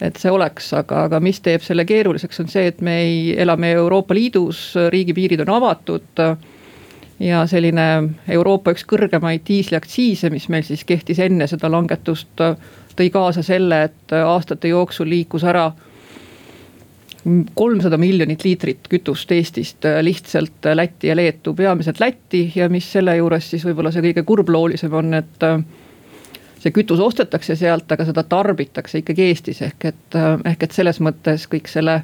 et 0.00 0.16
see 0.16 0.30
oleks, 0.32 0.70
aga, 0.72 1.04
aga 1.10 1.18
mis 1.20 1.42
teeb 1.44 1.60
selle 1.60 1.84
keeruliseks, 1.84 2.40
on 2.40 2.48
see, 2.48 2.70
et 2.70 2.80
me 2.80 2.94
ei, 3.02 3.34
elame 3.42 3.72
Euroopa 3.76 4.14
Liidus, 4.14 4.62
riigipiirid 4.88 5.40
on 5.44 5.54
avatud. 5.58 6.22
ja 7.20 7.42
selline 7.46 7.86
Euroopa 8.28 8.72
üks 8.72 8.86
kõrgemaid 8.88 9.44
diisliaktsiise, 9.48 10.30
mis 10.30 10.48
meil 10.48 10.64
siis 10.64 10.84
kehtis 10.84 11.18
enne 11.18 11.46
seda 11.46 11.68
langetust, 11.70 12.40
tõi 12.96 13.10
kaasa 13.10 13.42
selle, 13.42 13.82
et 13.90 14.12
aastate 14.12 14.68
jooksul 14.68 15.08
liikus 15.08 15.44
ära 15.44 15.72
kolmsada 17.54 17.98
miljonit 18.00 18.44
liitrit 18.44 18.88
kütust 18.88 19.32
Eestist 19.32 19.84
äh, 19.84 20.00
lihtsalt 20.04 20.66
äh, 20.66 20.76
Lätti 20.76 21.10
ja 21.10 21.16
Leetu, 21.16 21.54
peamiselt 21.54 22.00
Lätti 22.00 22.52
ja 22.54 22.68
mis 22.68 22.92
selle 22.92 23.16
juures 23.16 23.50
siis 23.50 23.64
võib-olla 23.66 23.92
see 23.92 24.04
kõige 24.08 24.24
kurbloolisem 24.28 24.94
on, 24.96 25.14
et 25.18 25.44
äh, 25.44 25.58
see 26.60 26.72
kütus 26.76 27.00
ostetakse 27.00 27.56
sealt, 27.56 27.92
aga 27.92 28.06
seda 28.08 28.24
tarbitakse 28.28 29.02
ikkagi 29.02 29.28
Eestis, 29.28 29.60
ehk 29.64 29.88
et, 29.92 30.18
ehk 30.48 30.64
et 30.64 30.76
selles 30.76 31.00
mõttes 31.04 31.46
kõik 31.50 31.68
selle 31.72 32.00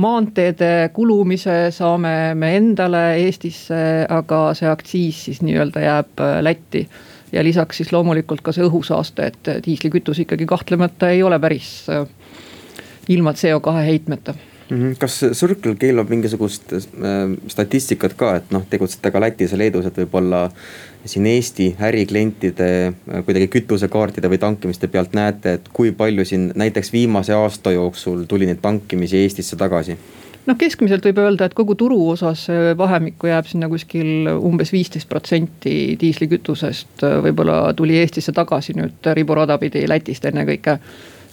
maanteede 0.00 0.90
kulumise 0.92 1.68
saame 1.72 2.34
me 2.34 2.54
endale 2.56 3.02
Eestisse, 3.22 3.80
aga 4.10 4.46
see 4.56 4.68
aktsiis 4.68 5.24
siis 5.28 5.42
nii-öelda 5.44 5.84
jääb 5.84 6.24
Lätti. 6.42 6.88
ja 7.32 7.44
lisaks 7.44 7.76
siis 7.76 7.92
loomulikult 7.92 8.40
ka 8.40 8.52
see 8.52 8.64
õhusaaste, 8.64 9.26
et 9.26 9.52
diislikütus 9.66 10.20
ikkagi 10.24 10.46
kahtlemata 10.46 11.12
ei 11.12 11.22
ole 11.22 11.38
päris 11.38 11.84
ilma 13.08 13.32
CO2 13.32 13.76
heitmeta 13.84 14.34
mhm. 14.70 14.96
kas 14.98 15.20
Circle 15.32 16.00
on 16.00 16.06
mingisugust 16.08 16.72
äh, 16.72 16.82
statistikat 17.48 18.14
ka, 18.16 18.34
et 18.36 18.50
noh, 18.54 18.64
tegutsete 18.70 19.10
ka 19.10 19.20
Lätis 19.20 19.52
ja 19.52 19.58
Leedus, 19.58 19.86
et 19.86 20.02
võib-olla 20.04 20.48
siin 21.04 21.26
Eesti 21.26 21.74
äriklientide 21.80 22.70
äh, 22.86 23.24
kuidagi 23.26 23.48
kütusekaartide 23.52 24.30
või 24.30 24.40
tankimiste 24.42 24.88
pealt 24.88 25.14
näete, 25.14 25.58
et 25.58 25.70
kui 25.72 25.92
palju 25.92 26.24
siin 26.24 26.50
näiteks 26.54 26.92
viimase 26.92 27.36
aasta 27.36 27.74
jooksul 27.74 28.24
tuli 28.28 28.48
neid 28.50 28.62
tankimisi 28.62 29.22
Eestisse 29.22 29.56
tagasi? 29.60 29.98
noh, 30.44 30.56
keskmiselt 30.60 31.06
võib 31.08 31.18
öelda, 31.22 31.46
et 31.48 31.54
kogu 31.56 31.74
turu 31.78 31.98
osas 32.10 32.46
vahemikku 32.76 33.30
jääb 33.30 33.48
sinna 33.48 33.68
kuskil 33.72 34.28
umbes 34.34 34.74
viisteist 34.74 35.08
protsenti 35.08 35.96
diislikütusest 36.00 37.04
võib-olla 37.24 37.72
tuli 37.76 37.96
Eestisse 38.00 38.32
tagasi 38.36 38.76
nüüd 38.76 39.12
riburada 39.16 39.56
pidi 39.60 39.86
Lätist 39.88 40.24
ennekõike 40.28 40.78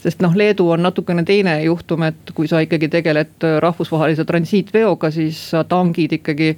sest 0.01 0.21
noh, 0.23 0.33
Leedu 0.35 0.69
on 0.73 0.81
natukene 0.83 1.23
teine 1.23 1.59
juhtum, 1.63 2.03
et 2.07 2.31
kui 2.33 2.49
sa 2.49 2.61
ikkagi 2.63 2.89
tegeled 2.89 3.45
rahvusvahelise 3.61 4.25
transiitveoga, 4.25 5.11
siis 5.13 5.39
sa 5.51 5.63
tangid 5.63 6.17
ikkagi 6.17 6.55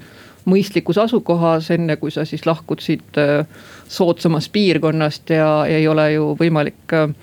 mõistlikus 0.50 1.00
asukohas, 1.00 1.70
enne 1.76 1.98
kui 2.00 2.12
sa 2.12 2.26
siis 2.28 2.46
lahkud 2.46 2.84
siit 2.84 3.20
äh, 3.20 3.46
soodsamast 3.88 4.52
piirkonnast 4.52 5.36
ja, 5.36 5.50
ja 5.70 5.80
ei 5.80 5.88
ole 5.88 6.10
ju 6.16 6.34
võimalik 6.40 6.96
äh, 6.96 7.14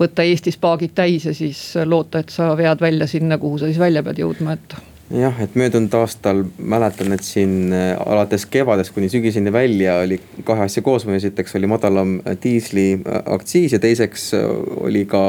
võtta 0.00 0.26
Eestis 0.26 0.58
paagid 0.60 0.94
täis 0.94 1.26
ja 1.26 1.34
siis 1.34 1.60
loota, 1.84 2.20
et 2.22 2.34
sa 2.34 2.52
vead 2.58 2.82
välja 2.82 3.08
sinna, 3.10 3.38
kuhu 3.38 3.58
sa 3.58 3.70
siis 3.70 3.80
välja 3.80 4.02
pead 4.06 4.20
jõudma, 4.22 4.58
et 4.58 4.76
jah, 5.10 5.36
et 5.42 5.54
möödunud 5.54 5.92
aastal 5.94 6.42
mäletan, 6.58 7.14
et 7.14 7.22
siin 7.24 7.72
äh, 7.74 7.92
alates 8.06 8.46
kevadest 8.50 8.94
kuni 8.94 9.08
sügiseni 9.10 9.52
välja 9.54 10.00
oli 10.02 10.18
kahe 10.44 10.66
asja 10.66 10.82
koosmõju, 10.86 11.20
esiteks 11.20 11.54
oli 11.58 11.70
madalam 11.70 12.16
diisliaktsiis 12.42 13.76
ja 13.76 13.82
teiseks 13.82 14.32
äh, 14.34 14.46
oli 14.82 15.04
ka 15.10 15.22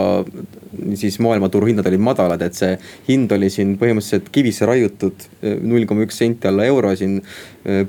siis 0.97 1.19
maailmaturu 1.23 1.69
hinnad 1.69 1.87
olid 1.89 2.01
madalad, 2.03 2.41
et 2.41 2.57
see 2.57 2.73
hind 3.09 3.31
oli 3.37 3.51
siin 3.53 3.75
põhimõtteliselt 3.77 4.31
kivisse 4.33 4.65
raiutud 4.69 5.27
äh, 5.43 5.59
null 5.61 5.85
koma 5.89 6.07
üks 6.07 6.17
senti 6.23 6.49
alla 6.49 6.65
euro 6.65 6.95
siin 6.97 7.19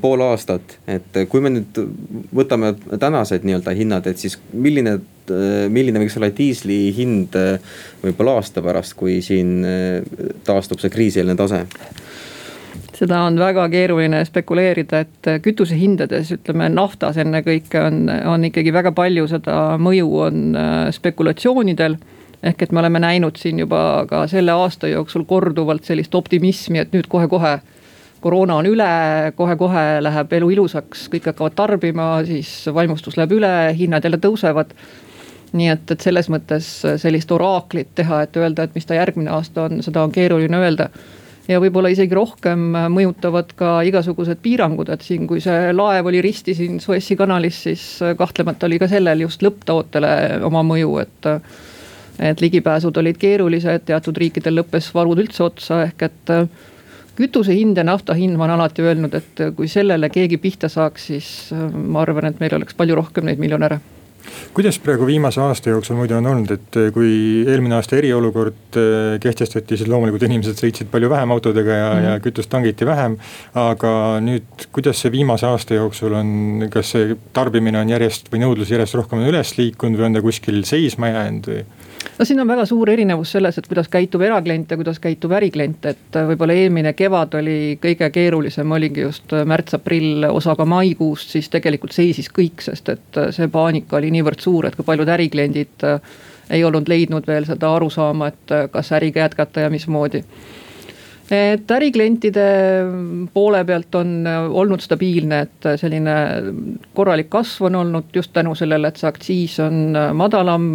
pool 0.00 0.22
aastat. 0.26 0.78
et 0.90 1.20
kui 1.30 1.40
me 1.40 1.52
nüüd 1.54 1.78
võtame 2.34 2.72
tänased 2.98 3.44
nii-öelda 3.46 3.76
hinnad, 3.78 4.08
et 4.10 4.18
siis 4.18 4.34
milline 4.52 4.98
Äh, 5.30 5.68
milline 5.72 6.00
võiks 6.02 6.16
olla 6.18 6.30
diisli 6.34 6.88
hind 6.96 7.36
äh, 7.38 7.58
võib-olla 8.02 8.38
aasta 8.38 8.62
pärast, 8.64 8.96
kui 8.98 9.18
siin 9.24 9.64
äh, 9.66 10.28
taastub 10.46 10.82
see 10.82 10.92
kriisieelne 10.92 11.36
tase? 11.38 11.64
seda 12.98 13.20
on 13.28 13.36
väga 13.38 13.68
keeruline 13.70 14.24
spekuleerida, 14.26 15.04
et 15.04 15.28
kütusehindades, 15.44 16.32
ütleme 16.34 16.66
naftas 16.72 17.20
ennekõike 17.22 17.78
on, 17.78 18.08
on 18.26 18.46
ikkagi 18.48 18.72
väga 18.74 18.90
palju 18.96 19.28
seda 19.30 19.76
mõju 19.78 20.08
on 20.24 20.40
spekulatsioonidel 20.96 21.94
ehk 22.42 22.64
et 22.64 22.74
me 22.74 22.82
oleme 22.82 22.98
näinud 23.04 23.38
siin 23.38 23.62
juba 23.62 24.02
ka 24.10 24.24
selle 24.30 24.50
aasta 24.50 24.90
jooksul 24.90 25.28
korduvalt 25.30 25.86
sellist 25.86 26.14
optimismi, 26.18 26.82
et 26.82 26.90
nüüd 26.96 27.06
kohe-kohe 27.12 27.60
koroona 28.20 28.56
on 28.60 28.66
üle 28.66 28.88
kohe,, 29.36 29.56
kohe-kohe 29.58 30.00
läheb 30.02 30.32
elu 30.38 30.50
ilusaks, 30.56 31.08
kõik 31.12 31.30
hakkavad 31.32 31.54
tarbima, 31.58 32.08
siis 32.28 32.50
vaimustus 32.74 33.16
läheb 33.18 33.36
üle, 33.38 33.52
hinnad 33.78 34.04
jälle 34.04 34.20
tõusevad 34.22 34.74
nii 35.56 35.70
et, 35.72 35.90
et 35.90 36.02
selles 36.04 36.28
mõttes 36.28 36.66
sellist 37.00 37.30
oraaklit 37.32 37.94
teha, 37.96 38.22
et 38.26 38.36
öelda, 38.36 38.66
et 38.66 38.74
mis 38.76 38.86
ta 38.86 38.98
järgmine 38.98 39.32
aasta 39.32 39.64
on, 39.68 39.82
seda 39.84 40.02
on 40.04 40.12
keeruline 40.12 40.60
öelda. 40.60 40.90
ja 41.48 41.60
võib-olla 41.60 41.88
isegi 41.88 42.14
rohkem 42.14 42.74
mõjutavad 42.92 43.54
ka 43.56 43.78
igasugused 43.88 44.42
piirangud, 44.44 44.90
et 44.92 45.02
siin, 45.02 45.26
kui 45.26 45.40
see 45.40 45.72
laev 45.72 46.06
oli 46.06 46.20
risti 46.20 46.54
siin 46.54 46.80
Suessi 46.80 47.16
kanalis, 47.16 47.62
siis 47.62 47.84
kahtlemata 48.18 48.66
oli 48.66 48.78
ka 48.78 48.88
sellel 48.88 49.24
just 49.24 49.42
lõpptootele 49.42 50.42
oma 50.44 50.62
mõju, 50.62 50.98
et 51.00 51.32
et 52.18 52.40
ligipääsud 52.40 52.96
olid 52.98 53.16
keerulised, 53.16 53.84
teatud 53.86 54.16
riikidel 54.18 54.58
lõppes 54.58 54.90
varud 54.94 55.20
üldse 55.22 55.44
otsa, 55.44 55.84
ehk 55.86 56.02
et 56.02 56.32
kütuse 57.18 57.54
hind 57.56 57.78
ja 57.78 57.84
nafta 57.86 58.14
hind, 58.14 58.38
ma 58.38 58.46
olen 58.46 58.56
alati 58.58 58.86
öelnud, 58.86 59.14
et 59.18 59.44
kui 59.56 59.68
sellele 59.70 60.10
keegi 60.14 60.38
pihta 60.42 60.70
saaks, 60.72 61.10
siis 61.10 61.30
ma 61.74 62.04
arvan, 62.06 62.30
et 62.30 62.42
meil 62.42 62.58
oleks 62.60 62.78
palju 62.78 62.98
rohkem 62.98 63.26
neid 63.28 63.42
miljonäre 63.42 63.80
kuidas 64.54 64.78
praegu 64.82 65.06
viimase 65.06 65.40
aasta 65.40 65.70
jooksul 65.70 65.96
muidu 65.98 66.16
on 66.18 66.26
olnud, 66.26 66.52
et 66.54 66.78
eh, 66.80 66.90
kui 66.94 67.10
eelmine 67.48 67.76
aasta 67.78 67.98
eriolukord 67.98 68.78
eh, 68.80 69.16
kehtestati, 69.22 69.78
siis 69.78 69.90
loomulikult 69.90 70.26
inimesed 70.28 70.60
sõitsid 70.60 70.90
palju 70.92 71.10
vähem 71.12 71.34
autodega 71.34 71.76
ja 71.76 71.88
mm, 71.88 71.98
-hmm. 71.98 72.04
ja 72.04 72.14
mhm. 72.14 72.22
kütust 72.26 72.50
tangiti 72.50 72.86
vähem. 72.86 73.18
aga 73.54 73.92
nüüd, 74.24 74.68
kuidas 74.72 75.00
see 75.02 75.12
viimase 75.12 75.46
aasta 75.46 75.74
jooksul 75.74 76.14
on, 76.14 76.68
kas 76.70 76.94
see 76.96 77.16
tarbimine 77.32 77.80
on 77.80 77.88
järjest 77.88 78.32
või 78.32 78.44
nõudlus 78.44 78.70
järjest 78.70 78.94
rohkem 78.94 79.24
üles 79.28 79.56
liikunud 79.58 79.98
või 79.98 80.10
on 80.10 80.18
ta 80.18 80.22
kuskil 80.22 80.64
seisma 80.64 81.12
jäänud 81.14 81.52
või? 81.52 81.64
No 82.18 82.24
siin 82.24 82.40
on 82.40 82.48
väga 82.48 82.64
suur 82.66 82.90
erinevus 82.90 83.32
selles, 83.36 83.58
et 83.58 83.66
kuidas 83.70 83.88
käitub 83.92 84.22
eraklient 84.26 84.70
ja 84.70 84.78
kuidas 84.80 84.98
käitub 85.02 85.32
äriklient, 85.38 85.86
et 85.86 86.18
äh, 86.18 86.26
võib-olla 86.32 86.56
eelmine 86.58 86.92
kevad 86.98 87.34
oli 87.38 87.78
kõige 87.82 88.10
keerulisem, 88.14 88.72
oligi 88.74 89.04
just 89.06 89.34
äh, 89.36 89.46
märts-aprill, 89.48 90.26
osa 90.30 90.56
ka 90.58 90.66
maikuust, 90.68 91.34
siis 91.36 91.50
tegelikult 91.52 91.94
seisis 91.96 92.30
kõik, 92.34 92.62
sest 92.64 92.94
et 92.94 93.20
äh, 93.20 93.30
see 93.34 93.50
paanika 93.52 94.00
oli 94.00 94.12
niivõrd 94.14 94.42
suur, 94.42 94.68
et 94.68 94.78
ka 94.78 94.86
paljud 94.86 95.08
ärikliendid 95.18 95.88
ei 96.48 96.62
olnud 96.64 96.88
leidnud 96.88 97.26
veel 97.28 97.44
seda 97.44 97.74
arusaama, 97.76 98.30
et 98.32 98.54
kas 98.72 98.94
äriga 98.96 99.26
jätkata 99.26 99.66
ja 99.66 99.70
mismoodi. 99.70 100.22
Et 101.28 101.70
äriklientide 101.70 102.44
poole 103.34 103.60
pealt 103.68 103.98
on 104.00 104.24
olnud 104.48 104.80
stabiilne, 104.80 105.42
et 105.44 105.68
selline 105.76 106.14
korralik 106.96 107.28
kasv 107.28 107.66
on 107.68 107.76
olnud 107.82 108.16
just 108.16 108.32
tänu 108.32 108.54
sellele, 108.56 108.88
et 108.88 108.96
see 108.96 109.10
aktsiis 109.10 109.58
on 109.60 109.92
madalam 110.16 110.70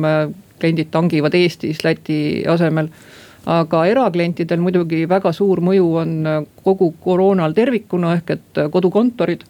kliendid 0.60 0.92
tangivad 0.92 1.36
Eestis 1.36 1.84
Läti 1.84 2.44
asemel. 2.48 2.90
aga 3.46 3.86
eraklientidel 3.86 4.62
muidugi 4.64 5.04
väga 5.10 5.34
suur 5.36 5.60
mõju 5.60 5.88
on 6.00 6.12
kogu 6.64 6.94
koroonal 7.04 7.52
tervikuna, 7.54 8.14
ehk 8.16 8.30
et 8.38 8.62
kodukontorid 8.72 9.44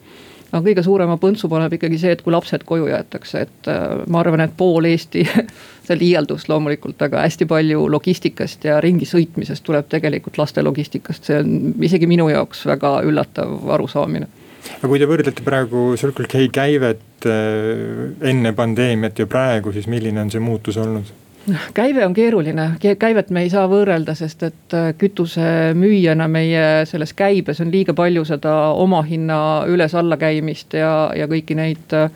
aga 0.54 0.62
kõige 0.68 0.84
suurema 0.86 1.18
põntsu 1.18 1.50
paneb 1.50 1.74
ikkagi 1.74 1.98
see, 1.98 2.14
et 2.14 2.22
kui 2.22 2.34
lapsed 2.34 2.64
koju 2.68 2.86
jäetakse, 2.92 3.42
et 3.48 3.70
äh, 3.72 4.04
ma 4.08 4.22
arvan, 4.22 4.44
et 4.46 4.54
pool 4.58 4.86
Eesti 4.86 5.26
see 5.88 5.98
liialdus 5.98 6.46
loomulikult, 6.50 7.02
aga 7.02 7.24
hästi 7.26 7.48
palju 7.50 7.88
logistikast 7.92 8.70
ja 8.70 8.78
ringi 8.84 9.08
sõitmisest 9.10 9.66
tuleb 9.66 9.90
tegelikult 9.90 10.38
laste 10.38 10.64
logistikast, 10.66 11.30
see 11.30 11.42
on 11.42 11.74
isegi 11.84 12.10
minu 12.10 12.30
jaoks 12.30 12.66
väga 12.70 13.00
üllatav 13.10 13.74
arusaamine 13.78 14.30
aga 14.80 14.90
kui 14.90 15.02
te 15.02 15.10
võrdlete 15.10 15.44
praegu 15.46 15.94
Circle 16.00 16.30
K 16.30 16.48
käivet 16.54 17.28
äh, 17.30 18.14
enne 18.30 18.54
pandeemiat 18.58 19.20
ja 19.20 19.28
praegu, 19.30 19.74
siis 19.76 19.90
milline 19.92 20.24
on 20.24 20.32
see 20.34 20.44
muutus 20.44 20.80
olnud? 20.82 21.12
käive 21.76 22.06
on 22.06 22.14
keeruline, 22.16 22.70
käivet 22.80 23.32
me 23.36 23.42
ei 23.44 23.50
saa 23.52 23.66
võrrelda, 23.68 24.16
sest 24.16 24.46
et 24.48 24.76
äh, 24.78 24.92
kütusemüüjana 25.00 26.30
meie 26.32 26.68
selles 26.88 27.12
käibes 27.20 27.60
on 27.64 27.72
liiga 27.74 27.96
palju 27.98 28.24
seda 28.28 28.54
omahinna 28.80 29.40
üles-alla 29.72 30.18
käimist 30.22 30.78
ja, 30.80 30.94
ja 31.18 31.28
kõiki 31.32 31.58
neid 31.60 31.98
äh, 31.98 32.08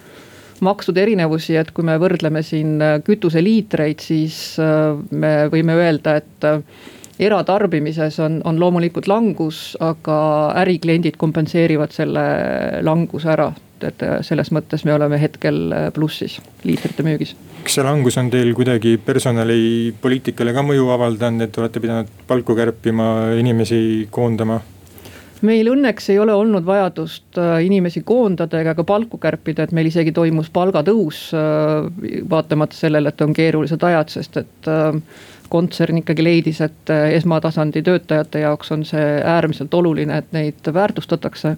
maksude 0.64 1.04
erinevusi, 1.04 1.58
et 1.60 1.74
kui 1.76 1.86
me 1.86 1.98
võrdleme 2.02 2.42
siin 2.42 2.80
kütuseliitreid, 3.06 4.00
siis 4.02 4.56
me 4.58 5.34
võime 5.54 5.76
öelda, 5.78 6.16
et 6.18 6.48
eratarbimises 7.20 8.20
on, 8.24 8.42
on 8.46 8.60
loomulikult 8.60 9.08
langus, 9.08 9.76
aga 9.80 10.18
ärikliendid 10.64 11.18
kompenseerivad 11.18 11.96
selle 11.96 12.28
languse 12.86 13.32
ära. 13.34 13.54
et 13.78 14.02
selles 14.26 14.50
mõttes 14.50 14.82
me 14.90 14.94
oleme 14.96 15.20
hetkel 15.22 15.70
plussis 15.94 16.40
liitrite 16.66 17.04
müügis. 17.06 17.36
kas 17.64 17.76
see 17.78 17.84
langus 17.86 18.18
on 18.18 18.32
teil 18.34 18.50
kuidagi 18.58 18.96
personalipoliitikale 18.98 20.54
ka 20.54 20.64
mõju 20.66 20.90
avaldanud, 20.96 21.46
et 21.46 21.58
olete 21.62 21.84
pidanud 21.84 22.10
palku 22.28 22.56
kärpima, 22.58 23.38
inimesi 23.38 24.08
koondama? 24.10 24.62
meil 25.46 25.70
õnneks 25.70 26.10
ei 26.12 26.20
ole 26.20 26.34
olnud 26.34 26.66
vajadust 26.66 27.38
äh, 27.38 27.60
inimesi 27.66 28.02
koondada 28.06 28.62
ega 28.62 28.74
ka 28.78 28.86
palku 28.88 29.20
kärpida, 29.22 29.68
et 29.68 29.74
meil 29.76 29.90
isegi 29.90 30.14
toimus 30.16 30.50
palgatõus. 30.54 31.28
Äh, 31.38 32.22
vaatamata 32.30 32.78
sellele, 32.78 33.14
et 33.14 33.26
on 33.26 33.36
keerulised 33.38 33.84
ajad, 33.84 34.14
sest 34.14 34.42
et 34.42 34.72
äh, 34.72 35.02
kontsern 35.50 35.98
ikkagi 36.02 36.24
leidis, 36.24 36.62
et 36.62 36.90
äh, 36.94 37.12
esmatasandi 37.20 37.84
töötajate 37.84 38.40
jaoks 38.46 38.72
on 38.72 38.86
see 38.86 39.06
äärmiselt 39.24 39.74
oluline, 39.74 40.18
et 40.18 40.36
neid 40.36 40.74
väärtustatakse 40.74 41.56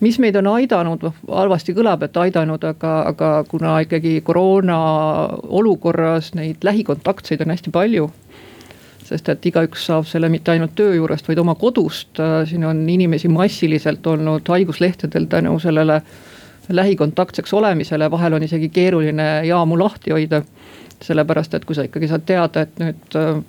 mis 0.00 0.18
meid 0.20 0.36
on 0.36 0.46
aidanud, 0.50 1.02
noh 1.02 1.14
halvasti 1.30 1.74
kõlab, 1.76 2.04
et 2.04 2.16
aidanud, 2.20 2.64
aga, 2.68 2.92
aga 3.12 3.30
kuna 3.48 3.78
ikkagi 3.84 4.20
koroona 4.24 4.78
olukorras 5.48 6.34
neid 6.36 6.64
lähikontaktseid 6.64 7.44
on 7.44 7.54
hästi 7.54 7.72
palju. 7.72 8.10
sest 9.06 9.28
et 9.30 9.44
igaüks 9.46 9.84
saab 9.86 10.06
selle 10.10 10.26
mitte 10.26 10.50
ainult 10.50 10.72
töö 10.74 10.96
juurest, 10.96 11.28
vaid 11.28 11.38
oma 11.38 11.54
kodust, 11.54 12.18
äh, 12.18 12.40
siin 12.48 12.64
on 12.66 12.80
inimesi 12.90 13.28
massiliselt 13.28 14.06
olnud 14.06 14.48
haiguslehtedel 14.48 15.28
tänu 15.30 15.58
sellele 15.62 16.00
lähikontaktseks 16.68 17.54
olemisele, 17.54 18.10
vahel 18.10 18.32
on 18.32 18.42
isegi 18.42 18.68
keeruline 18.68 19.46
jaamu 19.46 19.78
lahti 19.78 20.10
hoida 20.10 20.42
sellepärast 21.04 21.54
et 21.54 21.64
kui 21.64 21.76
sa 21.76 21.84
ikkagi 21.86 22.08
saad 22.10 22.24
teada, 22.28 22.66
et 22.66 22.80
nüüd 22.80 23.18
äh, 23.20 23.40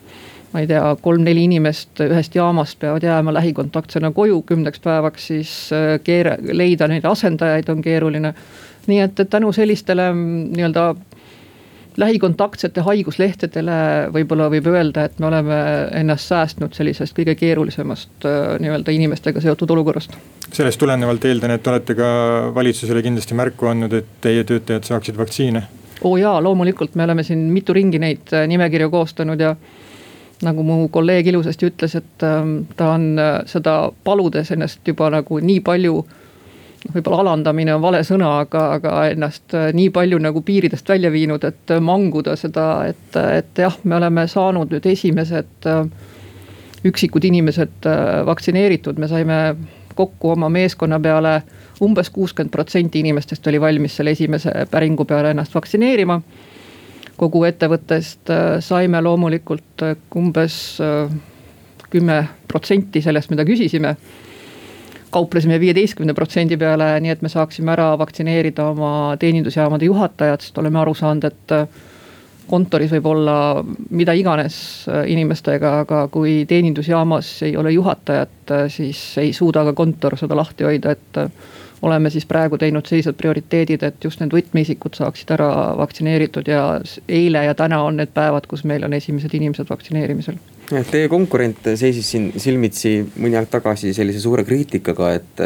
ma 0.54 0.64
ei 0.64 0.70
tea, 0.70 0.84
kolm-neli 1.04 1.44
inimest 1.48 2.02
ühest 2.06 2.36
jaamast 2.38 2.80
peavad 2.80 3.04
jääma 3.04 3.34
lähikontaktsena 3.36 4.12
koju 4.16 4.42
kümneks 4.48 4.82
päevaks, 4.84 5.28
siis 5.32 5.52
äh, 5.76 5.98
keere, 6.04 6.38
leida 6.54 6.88
neid 6.88 7.06
asendajaid 7.06 7.70
on 7.74 7.84
keeruline. 7.84 8.34
nii 8.88 9.00
et, 9.04 9.20
et 9.20 9.30
tänu 9.30 9.52
sellistele 9.52 10.12
mm, 10.14 10.44
nii-öelda 10.56 10.84
lähikontaktsete 11.98 12.82
haiguslehtedele 12.86 13.78
võib-olla 14.14 14.48
võib 14.54 14.70
öelda, 14.70 15.08
et 15.08 15.18
me 15.20 15.28
oleme 15.28 15.58
ennast 15.98 16.30
säästnud 16.30 16.76
sellisest 16.78 17.16
kõige 17.18 17.36
keerulisemast 17.36 18.28
äh, 18.30 18.54
nii-öelda 18.64 18.96
inimestega 18.96 19.44
seotud 19.44 19.76
olukorrast. 19.76 20.16
sellest 20.52 20.80
tulenevalt 20.80 21.26
eeldan, 21.26 21.58
et 21.58 21.68
olete 21.68 21.98
ka 21.98 22.12
valitsusele 22.56 23.04
kindlasti 23.04 23.36
märku 23.36 23.68
andnud, 23.68 23.94
et 23.94 24.16
teie 24.22 24.48
töötajad 24.48 24.88
saaksid 24.88 25.18
vaktsiine 25.18 25.66
oo 26.02 26.12
oh 26.12 26.18
jaa, 26.18 26.44
loomulikult 26.44 26.96
me 26.96 27.04
oleme 27.04 27.24
siin 27.24 27.40
mitu 27.54 27.74
ringi 27.74 28.00
neid 28.00 28.34
äh, 28.34 28.48
nimekirju 28.48 28.90
koostanud 28.90 29.40
ja 29.40 29.56
nagu 30.46 30.64
mu 30.64 30.88
kolleeg 30.94 31.28
ilusasti 31.28 31.72
ütles, 31.72 31.96
et 31.98 32.24
ähm, 32.24 32.60
ta 32.78 32.92
on 32.94 33.20
äh, 33.20 33.40
seda 33.50 33.92
paludes 34.04 34.52
ennast 34.54 34.88
juba 34.88 35.10
nagu 35.10 35.40
nii 35.40 35.60
palju. 35.60 36.06
võib-olla 36.94 37.18
alandamine 37.20 37.74
on 37.76 37.82
vale 37.82 38.04
sõna, 38.06 38.28
aga, 38.44 38.62
aga 38.78 38.92
ennast 39.12 39.54
äh, 39.58 39.72
nii 39.74 39.90
palju 39.90 40.20
nagu 40.22 40.42
piiridest 40.42 40.90
välja 40.90 41.12
viinud, 41.12 41.44
et 41.44 41.74
manguda 41.82 42.36
seda, 42.36 42.86
et, 42.88 43.18
et 43.18 43.64
jah, 43.66 43.80
me 43.84 43.98
oleme 43.98 44.28
saanud 44.28 44.72
nüüd 44.72 44.86
esimesed 44.86 45.68
üksikud 46.86 47.26
inimesed 47.26 47.90
vaktsineeritud, 48.26 49.00
me 49.02 49.10
saime 49.10 49.40
kokku 49.98 50.36
oma 50.38 50.50
meeskonna 50.54 51.00
peale 51.00 51.42
umbes 51.82 52.10
kuuskümmend 52.10 52.52
protsenti 52.52 53.00
inimestest 53.00 53.48
oli 53.48 53.62
valmis 53.62 53.98
selle 53.98 54.12
esimese 54.16 54.52
päringu 54.72 55.06
peale 55.06 55.32
ennast 55.32 55.56
vaktsineerima. 55.56 56.22
kogu 57.18 57.40
ettevõttest 57.48 58.30
äh, 58.30 58.60
saime 58.62 59.00
loomulikult 59.02 59.82
äh, 59.82 59.96
umbes 60.16 60.78
äh, 60.82 61.10
kümme 61.90 62.28
protsenti 62.48 63.02
sellest, 63.02 63.32
mida 63.34 63.46
küsisime 63.46 63.96
kauplesime 65.10 65.58
viieteistkümne 65.60 66.14
protsendi 66.14 66.58
peale, 66.58 67.00
nii 67.02 67.10
et 67.10 67.22
me 67.26 67.30
saaksime 67.30 67.72
ära 67.74 67.96
vaktsineerida 67.98 68.68
oma 68.70 69.16
teenindusjaamade 69.18 69.86
juhatajad, 69.86 70.44
sest 70.46 70.58
oleme 70.62 70.80
aru 70.80 70.94
saanud, 70.94 71.24
et 71.26 71.56
kontoris 72.48 72.92
võib 72.92 73.08
olla 73.10 73.38
mida 73.90 74.14
iganes 74.14 74.60
inimestega, 75.08 75.72
aga 75.86 76.04
kui 76.12 76.44
teenindusjaamas 76.46 77.32
ei 77.48 77.56
ole 77.58 77.72
juhatajat, 77.72 78.54
siis 78.70 79.02
ei 79.24 79.34
suuda 79.34 79.64
ka 79.72 79.74
kontor 79.74 80.20
seda 80.20 80.38
lahti 80.38 80.68
hoida, 80.68 80.92
et 80.92 81.22
oleme 81.82 82.10
siis 82.10 82.26
praegu 82.26 82.58
teinud 82.58 82.88
sellised 82.90 83.18
prioriteedid, 83.20 83.84
et 83.84 84.04
just 84.04 84.22
need 84.22 84.34
võtmeisikud 84.34 84.98
saaksid 84.98 85.32
ära 85.36 85.50
vaktsineeritud 85.78 86.48
ja 86.50 86.64
eile 87.08 87.44
ja 87.46 87.56
täna 87.58 87.82
on 87.86 88.00
need 88.02 88.14
päevad, 88.16 88.48
kus 88.50 88.66
meil 88.68 88.86
on 88.88 88.96
esimesed 88.98 89.34
inimesed 89.38 89.70
vaktsineerimisel. 89.70 90.40
Teie 90.92 91.08
konkurent 91.12 91.70
seisis 91.80 92.10
siin 92.12 92.32
silmitsi 92.42 93.00
mõni 93.16 93.38
aeg 93.40 93.48
tagasi 93.52 93.94
sellise 93.96 94.20
suure 94.24 94.44
kriitikaga, 94.48 95.14
et 95.20 95.46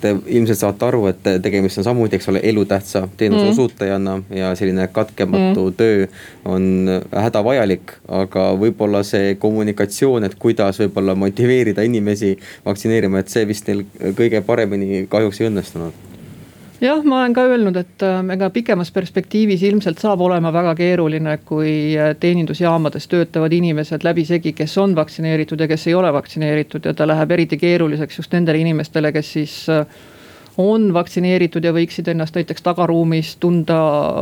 te 0.00 0.14
ilmselt 0.26 0.58
saate 0.58 0.86
aru, 0.88 1.04
et 1.10 1.30
tegemist 1.42 1.80
on 1.80 1.86
samuti, 1.86 2.18
eks 2.18 2.28
ole, 2.32 2.42
elutähtsa 2.42 3.04
teenuse 3.16 3.44
mm. 3.44 3.50
osutajana 3.50 4.16
ja 4.34 4.54
selline 4.58 4.88
katkematu 4.92 5.68
mm. 5.68 5.76
töö 5.78 6.06
on 6.44 6.90
hädavajalik. 7.12 7.96
aga 8.08 8.50
võib-olla 8.58 9.02
see 9.06 9.34
kommunikatsioon, 9.40 10.24
et 10.24 10.34
kuidas 10.38 10.80
võib-olla 10.80 11.14
motiveerida 11.18 11.84
inimesi 11.86 12.36
vaktsineerima, 12.66 13.22
et 13.22 13.32
see 13.32 13.48
vist 13.48 13.68
neil 13.68 13.84
kõige 14.18 14.42
paremini 14.46 15.06
kahjuks 15.10 15.42
ei 15.42 15.50
õnnestunud 15.52 16.07
jah, 16.80 17.02
ma 17.04 17.22
olen 17.22 17.34
ka 17.34 17.44
öelnud, 17.48 17.76
et 17.80 18.04
äh, 18.06 18.20
ega 18.34 18.50
pikemas 18.54 18.90
perspektiivis 18.94 19.62
ilmselt 19.66 19.98
saab 20.02 20.22
olema 20.24 20.52
väga 20.54 20.74
keeruline, 20.78 21.38
kui 21.48 21.72
äh, 21.98 22.12
teenindusjaamades 22.20 23.08
töötavad 23.10 23.54
inimesed 23.54 24.06
läbisegi, 24.06 24.54
kes 24.56 24.78
on 24.78 24.94
vaktsineeritud 24.98 25.60
ja 25.60 25.68
kes 25.70 25.88
ei 25.90 25.96
ole 25.98 26.12
vaktsineeritud 26.14 26.86
ja 26.86 26.94
ta 26.94 27.08
läheb 27.08 27.34
eriti 27.34 27.58
keeruliseks 27.58 28.22
just 28.22 28.36
nendele 28.36 28.62
inimestele, 28.62 29.12
kes 29.12 29.32
siis 29.38 29.58
äh, 29.74 29.84
on 30.58 30.92
vaktsineeritud 30.94 31.64
ja 31.64 31.74
võiksid 31.74 32.10
ennast 32.14 32.38
näiteks 32.38 32.64
tagaruumis 32.66 33.36
tunda 33.42 33.78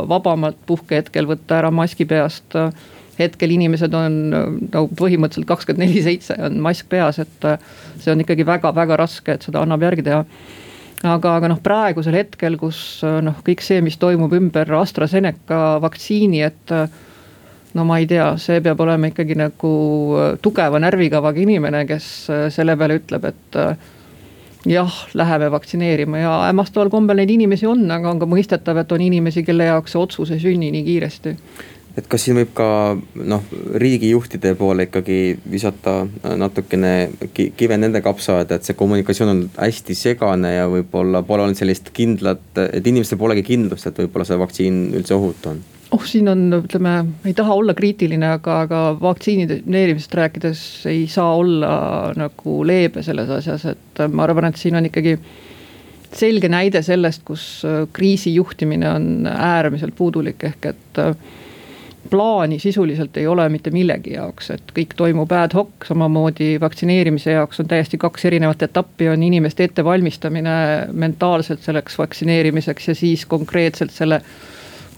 vabamalt 0.09 0.59
puhkehetkel, 0.69 1.29
võtta 1.29 1.61
ära 1.61 1.71
maski 1.73 2.05
peast. 2.05 2.57
hetkel 3.17 3.49
inimesed 3.49 3.93
on 3.97 4.17
no 4.29 4.81
põhimõtteliselt 4.93 5.47
kakskümmend 5.49 5.87
neli 5.87 6.03
seitse 6.05 6.35
on 6.37 6.59
mask 6.61 6.85
peas, 6.89 7.17
et 7.17 7.47
see 7.97 8.11
on 8.13 8.21
ikkagi 8.21 8.45
väga-väga 8.45 8.97
raske, 9.01 9.33
et 9.33 9.41
seda 9.41 9.63
annab 9.65 9.81
järgi 9.81 10.05
teha 10.05 10.19
aga, 11.03 11.35
aga 11.37 11.51
noh, 11.51 11.59
praegusel 11.63 12.17
hetkel, 12.17 12.57
kus 12.61 12.79
noh, 13.03 13.41
kõik 13.45 13.61
see, 13.65 13.81
mis 13.85 13.99
toimub 14.01 14.33
ümber 14.37 14.71
AstraZeneca 14.79 15.77
vaktsiini, 15.83 16.41
et 16.47 16.73
no 17.77 17.85
ma 17.85 17.99
ei 18.01 18.07
tea, 18.09 18.31
see 18.41 18.61
peab 18.65 18.81
olema 18.81 19.11
ikkagi 19.11 19.37
nagu 19.37 19.73
tugeva 20.41 20.81
närvikavaga 20.81 21.43
inimene, 21.43 21.83
kes 21.89 22.09
selle 22.55 22.77
peale 22.79 22.97
ütleb, 23.01 23.29
et 23.29 23.59
jah, 24.67 24.99
läheme 25.13 25.51
vaktsineerima. 25.53 26.19
Ja 26.23 26.35
hämmastaval 26.47 26.89
kombel 26.91 27.21
neid 27.21 27.31
inimesi 27.31 27.69
on, 27.69 27.85
aga 27.93 28.09
on 28.11 28.19
ka 28.21 28.29
mõistetav, 28.29 28.81
et 28.81 28.91
on 28.91 29.03
inimesi, 29.05 29.45
kelle 29.47 29.69
jaoks 29.69 29.93
see 29.93 30.01
otsus 30.01 30.33
ei 30.33 30.41
sünni 30.43 30.71
nii 30.73 30.85
kiiresti 30.87 31.35
et 31.97 32.07
kas 32.09 32.27
siin 32.27 32.37
võib 32.37 32.51
ka 32.57 32.67
noh, 33.25 33.45
riigijuhtide 33.81 34.53
poole 34.59 34.85
ikkagi 34.87 35.37
visata 35.49 35.99
natukene 36.37 36.91
kive 37.33 37.79
nende 37.79 38.03
kapsaaeda, 38.05 38.59
et 38.59 38.67
see 38.67 38.77
kommunikatsioon 38.77 39.31
on 39.33 39.41
hästi 39.55 39.95
segane 39.97 40.53
ja 40.53 40.67
võib-olla 40.69 41.23
pole 41.25 41.47
olnud 41.47 41.57
sellist 41.57 41.89
kindlat, 41.97 42.45
et 42.67 42.85
inimestel 42.85 43.19
polegi 43.21 43.47
kindlust, 43.47 43.89
et 43.89 44.03
võib-olla 44.03 44.27
see 44.29 44.39
vaktsiin 44.43 44.77
üldse 44.99 45.17
ohutu 45.17 45.55
on. 45.55 45.65
Oh, 45.95 46.03
siin 46.03 46.27
on, 46.27 46.41
ütleme, 46.51 46.93
ei 47.25 47.33
taha 47.33 47.55
olla 47.55 47.71
kriitiline, 47.73 48.27
aga, 48.35 48.59
aga 48.65 48.79
vaktsineerimisest 48.99 50.15
rääkides 50.19 50.61
ei 50.91 51.05
saa 51.09 51.37
olla 51.39 51.71
nagu 52.19 52.57
leebe 52.67 53.01
selles 53.05 53.31
asjas, 53.31 53.63
et 53.71 54.03
ma 54.11 54.25
arvan, 54.27 54.49
et 54.51 54.59
siin 54.59 54.75
on 54.75 54.89
ikkagi 54.89 55.15
selge 56.17 56.51
näide 56.51 56.83
sellest, 56.83 57.23
kus 57.27 57.47
kriisi 57.95 58.35
juhtimine 58.35 58.89
on 58.91 59.09
äärmiselt 59.31 59.95
puudulik, 59.95 60.43
ehk 60.51 60.69
et 60.73 61.01
plaani 62.07 62.59
sisuliselt 62.59 63.17
ei 63.17 63.27
ole 63.27 63.49
mitte 63.49 63.71
millegi 63.71 64.13
jaoks, 64.15 64.51
et 64.55 64.73
kõik 64.75 64.95
toimub 64.97 65.31
ad 65.35 65.55
hoc, 65.57 65.87
samamoodi 65.87 66.57
vaktsineerimise 66.61 67.35
jaoks 67.37 67.61
on 67.63 67.69
täiesti 67.71 67.97
kaks 68.01 68.25
erinevat 68.25 68.63
etappi, 68.67 69.09
on 69.09 69.23
inimeste 69.23 69.67
ettevalmistamine 69.67 70.57
mentaalselt 70.91 71.65
selleks 71.65 71.97
vaktsineerimiseks 71.99 72.87
ja 72.87 72.95
siis 72.95 73.25
konkreetselt 73.25 73.91
selle 73.91 74.21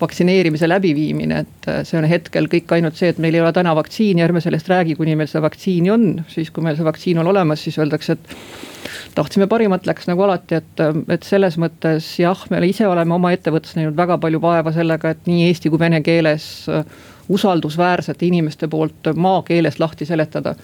vaktsineerimise 0.02 0.70
läbiviimine, 0.70 1.44
et 1.46 1.70
äh, 1.72 1.82
see 1.88 2.00
on 2.00 2.08
hetkel 2.10 2.50
kõik 2.52 2.72
ainult 2.76 3.00
see, 3.00 3.12
et 3.14 3.20
meil 3.22 3.38
ei 3.38 3.44
ole 3.44 3.52
täna 3.56 3.76
vaktsiini, 3.78 4.24
ärme 4.26 4.42
sellest 4.44 4.70
räägi, 4.72 4.96
kuni 5.00 5.16
meil 5.20 5.30
seda 5.32 5.44
vaktsiini 5.46 5.94
on, 5.94 6.10
siis 6.32 6.52
kui 6.56 6.66
meil 6.66 6.80
see 6.80 6.88
vaktsiin 6.88 7.22
on 7.22 7.30
olemas, 7.32 7.64
siis 7.66 7.80
öeldakse, 7.82 8.18
et 8.18 9.14
tahtsime 9.16 9.48
parimat, 9.52 9.88
läks 9.90 10.08
nagu 10.10 10.24
alati, 10.26 10.60
et, 10.60 10.84
et 11.12 11.28
selles 11.28 11.60
mõttes 11.62 12.08
jah, 12.22 12.42
me 12.52 12.62
ise 12.68 12.88
oleme 12.88 13.16
oma 13.16 13.34
ettevõttes 13.36 13.76
näinud 13.78 13.98
väga 13.98 14.20
palju 14.22 14.42
vaeva 14.44 14.74
sellega, 14.76 15.14
et 15.14 15.30
nii 15.30 15.48
eesti 15.50 15.72
kui 15.72 15.82
vene 15.82 16.02
keeles 16.06 16.50
äh, 16.72 16.86
usaldusväärsete 17.30 18.26
inimeste 18.26 18.68
poolt 18.68 19.12
maakeeles 19.16 19.80
lahti 19.80 20.06
seletada. 20.06 20.56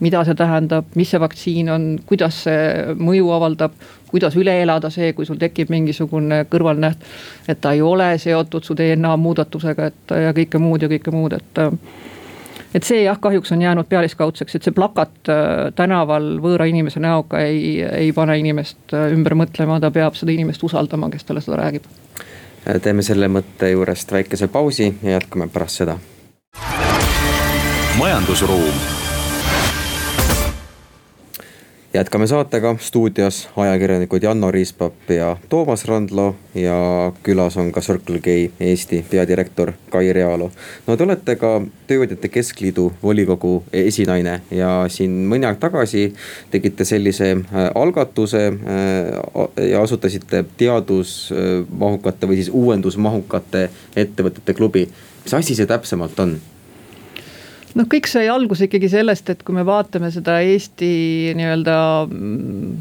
Mida 0.00 0.24
see 0.26 0.34
tähendab, 0.38 0.88
mis 0.98 1.10
see 1.12 1.20
vaktsiin 1.22 1.70
on, 1.70 1.84
kuidas 2.06 2.44
see 2.46 2.94
mõju 2.98 3.30
avaldab, 3.34 3.76
kuidas 4.10 4.36
üle 4.38 4.56
elada 4.62 4.90
see, 4.90 5.12
kui 5.14 5.26
sul 5.26 5.38
tekib 5.40 5.70
mingisugune 5.70 6.44
kõrvalnäht. 6.50 7.04
et 7.48 7.60
ta 7.60 7.72
ei 7.72 7.82
ole 7.82 8.18
seotud 8.18 8.64
su 8.64 8.76
DNA 8.76 9.16
muudatusega, 9.16 9.86
et 9.86 10.16
ja 10.26 10.32
kõike 10.34 10.58
muud 10.58 10.82
ja 10.82 10.88
kõike 10.88 11.14
muud, 11.14 11.32
et 11.32 11.62
et 12.74 12.82
see 12.82 13.04
jah, 13.04 13.18
kahjuks 13.20 13.52
on 13.54 13.62
jäänud 13.62 13.86
pealiskaudseks, 13.88 14.56
et 14.56 14.66
see 14.66 14.74
plakat 14.74 15.30
äh, 15.30 15.52
tänaval 15.78 16.38
võõra 16.42 16.66
inimese 16.68 17.00
näoga 17.02 17.44
ei, 17.46 17.82
ei 17.82 18.12
pane 18.12 18.38
inimest 18.40 18.94
äh, 18.96 19.12
ümber 19.14 19.36
mõtlema, 19.38 19.78
ta 19.80 19.92
peab 19.94 20.18
seda 20.18 20.34
inimest 20.34 20.62
usaldama, 20.66 21.10
kes 21.12 21.24
talle 21.28 21.44
seda 21.44 21.60
räägib. 21.62 21.86
Äh, 22.66 22.80
teeme 22.82 23.06
selle 23.06 23.30
mõtte 23.30 23.70
juurest 23.70 24.12
väikese 24.12 24.48
pausi 24.48 24.90
ja 25.02 25.18
jätkame 25.18 25.48
pärast 25.54 25.84
seda. 25.84 25.98
majandusruum 27.98 28.93
jätkame 31.94 32.26
saatega, 32.26 32.76
stuudios 32.80 33.48
ajakirjanikud 33.56 34.22
Janno 34.22 34.50
Riispap 34.50 35.10
ja 35.10 35.36
Toomas 35.48 35.84
Randlo 35.84 36.36
ja 36.54 37.12
külas 37.22 37.56
on 37.56 37.72
ka 37.72 37.80
Circle 37.80 38.18
K 38.18 38.26
Eesti 38.60 39.04
peadirektor 39.10 39.72
Kai 39.90 40.12
Realo. 40.12 40.50
no 40.86 40.96
te 40.96 41.04
olete 41.04 41.36
ka 41.36 41.60
Tööandjate 41.86 42.28
Keskliidu 42.28 42.92
volikogu 43.02 43.64
esinaine 43.72 44.40
ja 44.50 44.70
siin 44.88 45.20
mõni 45.30 45.46
aeg 45.46 45.60
tagasi 45.62 46.08
tegite 46.50 46.84
sellise 46.84 47.30
äh, 47.36 47.68
algatuse 47.74 48.42
äh, 48.48 49.68
ja 49.70 49.82
asutasite 49.82 50.44
teadusmahukate 50.56 52.26
või 52.26 52.40
siis 52.42 52.50
uuendusmahukate 52.50 53.68
ettevõtete 53.96 54.54
klubi. 54.54 54.88
mis 55.24 55.34
asi 55.34 55.54
see 55.54 55.66
täpsemalt 55.66 56.20
on? 56.20 56.40
Noh, 57.74 57.88
kõik 57.90 58.08
sai 58.10 58.28
alguse 58.32 58.68
ikkagi 58.68 58.90
sellest, 58.92 59.30
et 59.32 59.42
kui 59.46 59.56
me 59.56 59.64
vaatame 59.66 60.10
seda 60.14 60.38
Eesti 60.44 60.90
nii-öelda 61.38 61.76
mm, 62.06 62.74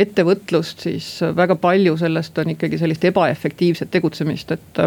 ettevõtlust, 0.00 0.86
siis 0.86 1.08
väga 1.36 1.56
palju 1.60 1.96
sellest 1.98 2.38
on 2.38 2.54
ikkagi 2.54 2.78
sellist 2.80 3.04
ebaefektiivset 3.10 3.90
tegutsemist, 3.90 4.56
et. 4.56 4.86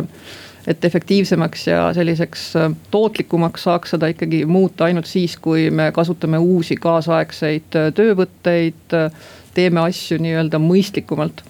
et 0.68 0.86
efektiivsemaks 0.88 1.66
ja 1.68 1.80
selliseks 1.92 2.44
tootlikumaks 2.92 3.66
saaks 3.68 3.92
seda 3.92 4.08
ikkagi 4.14 4.46
muuta 4.48 4.86
ainult 4.86 5.10
siis, 5.12 5.34
kui 5.36 5.66
me 5.76 5.90
kasutame 5.92 6.40
uusi 6.40 6.78
kaasaegseid 6.80 7.76
töövõtteid. 7.98 8.96
teeme 9.54 9.82
asju 9.84 10.22
nii-öelda 10.24 10.58
mõistlikumalt 10.64 11.44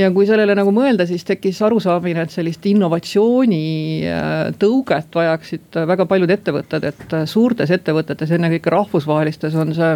ja 0.00 0.10
kui 0.14 0.26
sellele 0.28 0.54
nagu 0.56 0.72
mõelda, 0.74 1.04
siis 1.08 1.24
tekkis 1.28 1.60
arusaamine, 1.66 2.24
et 2.24 2.34
sellist 2.34 2.64
innovatsiooni 2.70 3.62
äh, 4.08 4.36
tõuget 4.60 5.14
vajaksid 5.14 5.80
väga 5.90 6.06
paljud 6.10 6.32
ettevõtted, 6.34 6.86
et 6.90 7.16
äh, 7.16 7.26
suurtes 7.30 7.72
ettevõtetes, 7.74 8.32
ennekõike 8.36 8.72
rahvusvahelistes 8.72 9.56
on 9.60 9.74
see 9.76 9.90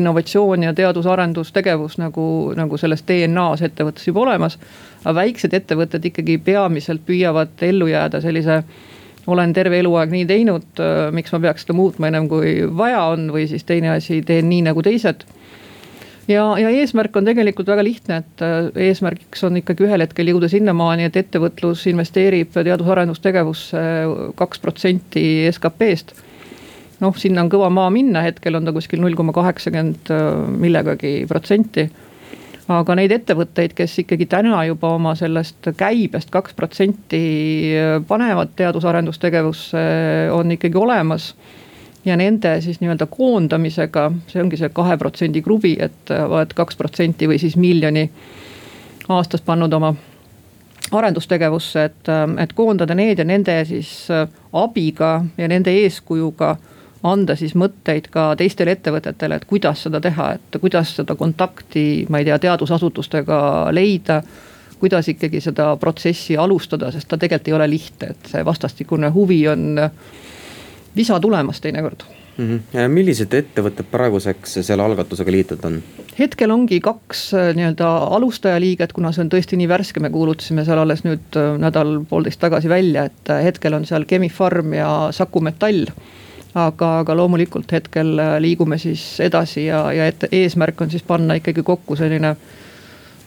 innovatsioon 0.00 0.68
ja 0.68 0.74
teadus-arendustegevus 0.76 1.98
nagu, 2.02 2.28
nagu 2.58 2.80
selles 2.80 3.04
DNA-s 3.08 3.66
ettevõttes 3.68 4.06
juba 4.08 4.26
olemas. 4.26 4.58
aga 5.04 5.14
väiksed 5.22 5.54
ettevõtted 5.54 6.04
ikkagi 6.04 6.38
peamiselt 6.38 7.04
püüavad 7.06 7.62
ellu 7.62 7.86
jääda 7.86 8.20
sellise 8.20 8.62
olen 9.28 9.52
terve 9.52 9.78
eluaeg 9.78 10.12
nii 10.12 10.26
teinud, 10.26 10.68
äh, 10.80 11.08
miks 11.12 11.32
ma 11.34 11.40
peaks 11.40 11.66
seda 11.66 11.76
muutma 11.76 12.08
ennem 12.08 12.28
kui 12.30 12.62
vaja 12.76 13.02
on, 13.12 13.28
või 13.34 13.48
siis 13.50 13.66
teine 13.68 13.92
asi, 13.96 14.22
teen 14.22 14.48
nii 14.48 14.64
nagu 14.70 14.82
teised 14.82 15.26
ja, 16.28 16.44
ja 16.60 16.70
eesmärk 16.70 17.16
on 17.16 17.28
tegelikult 17.28 17.68
väga 17.72 17.84
lihtne, 17.84 18.20
et 18.22 18.44
äh, 18.44 18.70
eesmärgiks 18.88 19.44
on 19.48 19.60
ikkagi 19.60 19.86
ühel 19.88 20.04
hetkel 20.04 20.32
jõuda 20.32 20.50
sinnamaani, 20.52 21.08
et 21.08 21.20
ettevõtlus 21.20 21.86
investeerib 21.90 22.54
teadus-arendustegevusse 22.56 23.84
kaks 24.38 24.64
protsenti 24.64 25.22
SKP-st. 25.52 26.16
noh, 27.04 27.14
sinna 27.16 27.44
on 27.44 27.52
kõva 27.52 27.70
maa 27.70 27.90
minna, 27.94 28.24
hetkel 28.26 28.58
on 28.58 28.68
ta 28.68 28.74
kuskil 28.76 29.02
null 29.02 29.16
koma 29.18 29.34
kaheksakümmend 29.36 30.12
äh, 30.14 30.28
millegagi 30.66 31.16
protsenti 31.30 31.88
aga 32.68 32.94
neid 32.98 33.12
ettevõtteid, 33.14 33.72
kes 33.72 33.94
ikkagi 34.02 34.26
täna 34.28 34.60
juba 34.68 34.90
oma 34.98 35.14
sellest 35.16 35.70
käibest 35.78 36.28
kaks 36.32 36.52
protsenti 36.52 37.22
panevad 38.08 38.52
teadus-arendustegevusse, 38.58 39.84
on 40.36 40.52
ikkagi 40.52 40.76
olemas 40.76 41.30
ja 42.04 42.16
nende 42.16 42.60
siis 42.60 42.80
nii-öelda 42.80 43.06
koondamisega, 43.10 44.10
see 44.26 44.42
ongi 44.42 44.56
see 44.56 44.70
kahe 44.74 44.96
protsendi 44.96 45.42
klubi, 45.42 45.76
et 45.80 46.12
oled 46.14 46.54
kaks 46.54 46.76
protsenti 46.76 47.28
või 47.28 47.40
siis 47.42 47.56
miljoni 47.56 48.08
aastas 49.08 49.42
pannud 49.42 49.72
oma 49.72 49.94
arendustegevusse, 50.92 51.84
et, 51.84 52.10
et 52.42 52.52
koondada 52.56 52.94
need 52.94 53.18
ja 53.18 53.24
nende 53.24 53.58
siis 53.68 54.08
abiga 54.52 55.24
ja 55.36 55.48
nende 55.48 55.74
eeskujuga 55.82 56.56
anda 57.06 57.36
siis 57.38 57.54
mõtteid 57.54 58.08
ka 58.10 58.32
teistele 58.38 58.74
ettevõtetele, 58.74 59.38
et 59.38 59.46
kuidas 59.46 59.84
seda 59.86 60.00
teha, 60.02 60.32
et 60.38 60.60
kuidas 60.60 60.96
seda 60.98 61.14
kontakti, 61.18 62.06
ma 62.10 62.18
ei 62.18 62.28
tea, 62.28 62.38
teadusasutustega 62.38 63.40
leida. 63.72 64.22
kuidas 64.78 65.08
ikkagi 65.08 65.40
seda 65.40 65.76
protsessi 65.76 66.36
alustada, 66.36 66.92
sest 66.94 67.08
ta 67.08 67.16
tegelikult 67.18 67.48
ei 67.48 67.54
ole 67.54 67.70
lihtne, 67.70 68.10
et 68.10 68.28
see 68.30 68.44
vastastikune 68.44 69.08
huvi 69.10 69.48
on 69.48 69.80
lisa 70.98 71.20
tulemas 71.22 71.62
teinekord 71.64 72.04
mm. 72.38 72.60
-hmm. 72.74 72.88
millised 72.88 73.34
ettevõtted 73.34 73.88
praeguseks 73.90 74.58
selle 74.60 74.82
algatusega 74.82 75.32
liitunud 75.32 75.64
on? 75.70 75.80
hetkel 76.18 76.50
ongi 76.50 76.80
kaks 76.80 77.22
äh, 77.34 77.50
nii-öelda 77.56 77.88
alustajaliiget, 78.18 78.92
kuna 78.92 79.12
see 79.12 79.24
on 79.24 79.32
tõesti 79.32 79.58
nii 79.58 79.68
värske, 79.70 80.00
me 80.00 80.10
kuulutasime 80.10 80.64
seal 80.66 80.82
alles 80.82 81.04
nüüd 81.06 81.38
äh, 81.38 81.50
nädal-poolteist 81.62 82.40
tagasi 82.42 82.70
välja, 82.70 83.08
et 83.10 83.30
äh, 83.30 83.44
hetkel 83.44 83.76
on 83.78 83.86
seal 83.86 84.06
Chemi-Pharm 84.10 84.74
ja 84.76 84.90
Saku 85.14 85.40
Metall 85.40 85.86
aga, 86.54 86.92
aga 87.04 87.16
loomulikult 87.16 87.72
hetkel 87.72 88.16
liigume 88.42 88.78
siis 88.82 89.04
edasi 89.22 89.68
ja, 89.68 89.84
ja 89.92 90.08
et 90.10 90.26
eesmärk 90.32 90.80
on 90.80 90.90
siis 90.90 91.04
panna 91.06 91.38
ikkagi 91.38 91.62
kokku 91.62 91.96
selline 91.96 92.34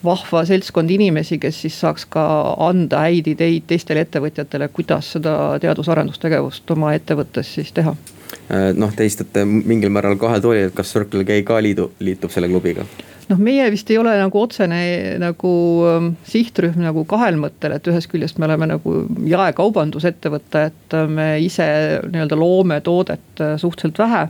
vahva 0.04 0.44
seltskond 0.48 0.90
inimesi, 0.90 1.38
kes 1.42 1.62
siis 1.64 1.78
saaks 1.82 2.06
ka 2.10 2.24
anda 2.66 3.04
häid 3.06 3.30
ideid 3.34 3.68
teistele 3.70 4.04
ettevõtjatele, 4.06 4.68
kuidas 4.74 5.14
seda 5.16 5.36
teadus-arendustegevust 5.62 6.74
oma 6.74 6.94
ettevõttes 6.96 7.54
siis 7.58 7.72
teha 7.76 7.94
äh, 7.94 8.72
noh, 8.76 8.92
te 8.96 9.06
istute 9.06 9.44
mingil 9.46 9.92
määral 9.94 10.18
kahel 10.20 10.44
toolil, 10.44 10.68
et 10.70 10.76
kas 10.76 10.92
Circle 10.94 11.24
K 11.28 11.40
ka 11.46 11.62
liidu, 11.62 11.92
liitub 12.00 12.34
selle 12.34 12.50
klubiga? 12.52 12.86
noh, 13.30 13.40
meie 13.40 13.68
vist 13.72 13.90
ei 13.90 13.98
ole 14.00 14.14
nagu 14.18 14.42
otsene 14.42 14.82
nagu 15.22 15.52
ähm, 15.88 16.12
sihtrühm 16.28 16.82
nagu 16.84 17.06
kahel 17.08 17.38
mõttel, 17.40 17.76
et 17.76 17.88
ühest 17.88 18.10
küljest 18.12 18.40
me 18.40 18.48
oleme 18.48 18.68
nagu 18.74 18.96
jaekaubandusettevõte, 19.28 20.66
et 20.72 20.98
me 21.08 21.28
ise 21.44 21.66
nii-öelda 22.08 22.38
loome 22.38 22.80
toodet 22.84 23.44
äh, 23.44 23.56
suhteliselt 23.60 24.02
vähe 24.02 24.26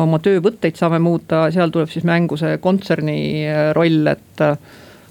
oma 0.00 0.18
töövõtteid 0.22 0.78
saame 0.78 1.00
muuta, 1.02 1.46
seal 1.54 1.72
tuleb 1.74 1.92
siis 1.92 2.06
mängu 2.08 2.38
see 2.40 2.58
kontserni 2.62 3.18
äh, 3.46 3.70
roll, 3.76 4.06
et 4.10 4.42
äh, 4.44 4.56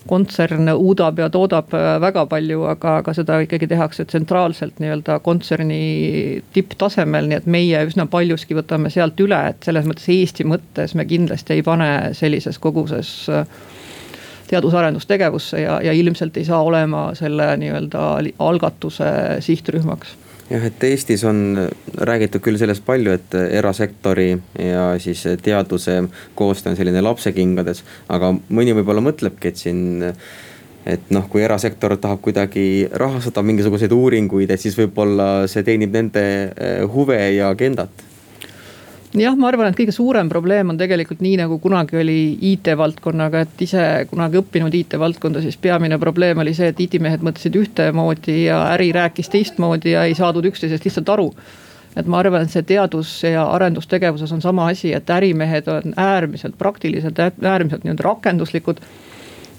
kontsern 0.07 0.67
uudab 0.73 1.19
ja 1.21 1.29
toodab 1.31 1.71
äh, 1.77 1.95
väga 2.03 2.25
palju, 2.31 2.65
aga, 2.73 2.97
aga 3.01 3.13
seda 3.15 3.39
ikkagi 3.45 3.69
tehakse 3.71 4.05
tsentraalselt 4.09 4.81
nii-öelda 4.83 5.19
kontserni 5.23 6.41
tipptasemel, 6.55 7.29
nii 7.29 7.39
et 7.41 7.51
meie 7.57 7.83
üsna 7.87 8.07
paljuski 8.11 8.57
võtame 8.57 8.91
sealt 8.93 9.19
üle, 9.23 9.39
et 9.53 9.63
selles 9.63 9.87
mõttes 9.87 10.09
Eesti 10.11 10.47
mõttes 10.47 10.97
me 10.99 11.07
kindlasti 11.09 11.57
ei 11.57 11.63
pane 11.65 11.91
sellises 12.17 12.59
koguses 12.59 13.13
teadus-arendustegevusse 14.49 15.63
ja, 15.63 15.79
ja 15.81 15.93
ilmselt 15.95 16.35
ei 16.37 16.45
saa 16.45 16.59
olema 16.61 17.07
selle 17.17 17.53
nii-öelda 17.57 18.03
algatuse 18.43 19.09
sihtrühmaks 19.41 20.17
jah, 20.53 20.65
et 20.69 20.83
Eestis 20.87 21.23
on 21.27 21.57
räägitud 21.97 22.43
küll 22.43 22.59
sellest 22.61 22.85
palju, 22.85 23.15
et 23.17 23.35
erasektori 23.41 24.29
ja 24.59 24.85
siis 25.01 25.25
teaduse 25.43 26.03
koostöö 26.35 26.73
on 26.73 26.79
selline 26.79 27.01
lapsekingades. 27.01 27.83
aga 28.09 28.33
mõni 28.49 28.75
võib-olla 28.77 29.03
mõtlebki, 29.03 29.49
et 29.51 29.61
siin, 29.61 29.83
et 30.85 31.11
noh, 31.15 31.27
kui 31.29 31.43
erasektor 31.43 31.97
tahab 31.97 32.21
kuidagi 32.21 32.87
rahastada 32.91 33.45
mingisuguseid 33.45 33.91
uuringuid, 33.91 34.51
et 34.51 34.61
siis 34.61 34.77
võib-olla 34.77 35.47
see 35.51 35.63
teenib 35.63 35.93
nende 35.95 36.25
eh, 36.53 36.81
huve 36.87 37.19
ja 37.35 37.49
agendat 37.53 38.12
jah, 39.21 39.35
ma 39.37 39.49
arvan, 39.49 39.69
et 39.69 39.77
kõige 39.77 39.93
suurem 39.93 40.29
probleem 40.31 40.71
on 40.73 40.79
tegelikult 40.79 41.21
nii, 41.23 41.35
nagu 41.43 41.59
kunagi 41.61 41.99
oli 42.01 42.17
IT-valdkonnaga, 42.53 43.43
et 43.45 43.63
ise 43.65 43.83
kunagi 44.09 44.39
õppinud 44.41 44.73
IT-valdkonda, 44.79 45.43
siis 45.43 45.57
peamine 45.61 45.99
probleem 46.01 46.41
oli 46.43 46.55
see, 46.57 46.71
et 46.73 46.81
IT-mehed 46.81 47.25
mõtlesid 47.25 47.57
ühtemoodi 47.59 48.39
ja 48.47 48.63
äri 48.73 48.91
rääkis 48.95 49.29
teistmoodi 49.33 49.93
ja 49.93 50.07
ei 50.09 50.17
saadud 50.17 50.49
üksteisest 50.49 50.89
lihtsalt 50.89 51.13
aru. 51.13 51.33
et 51.95 52.07
ma 52.09 52.17
arvan, 52.17 52.41
et 52.41 52.49
see 52.49 52.63
teadus- 52.65 53.21
ja 53.21 53.43
arendustegevuses 53.53 54.31
on 54.31 54.41
sama 54.41 54.67
asi, 54.67 54.93
et 54.93 55.09
ärimehed 55.09 55.67
on 55.67 55.93
äärmiselt 55.93 56.57
praktilised, 56.57 57.19
äärmiselt 57.41 57.83
nii-öelda 57.83 58.03
rakenduslikud 58.03 58.79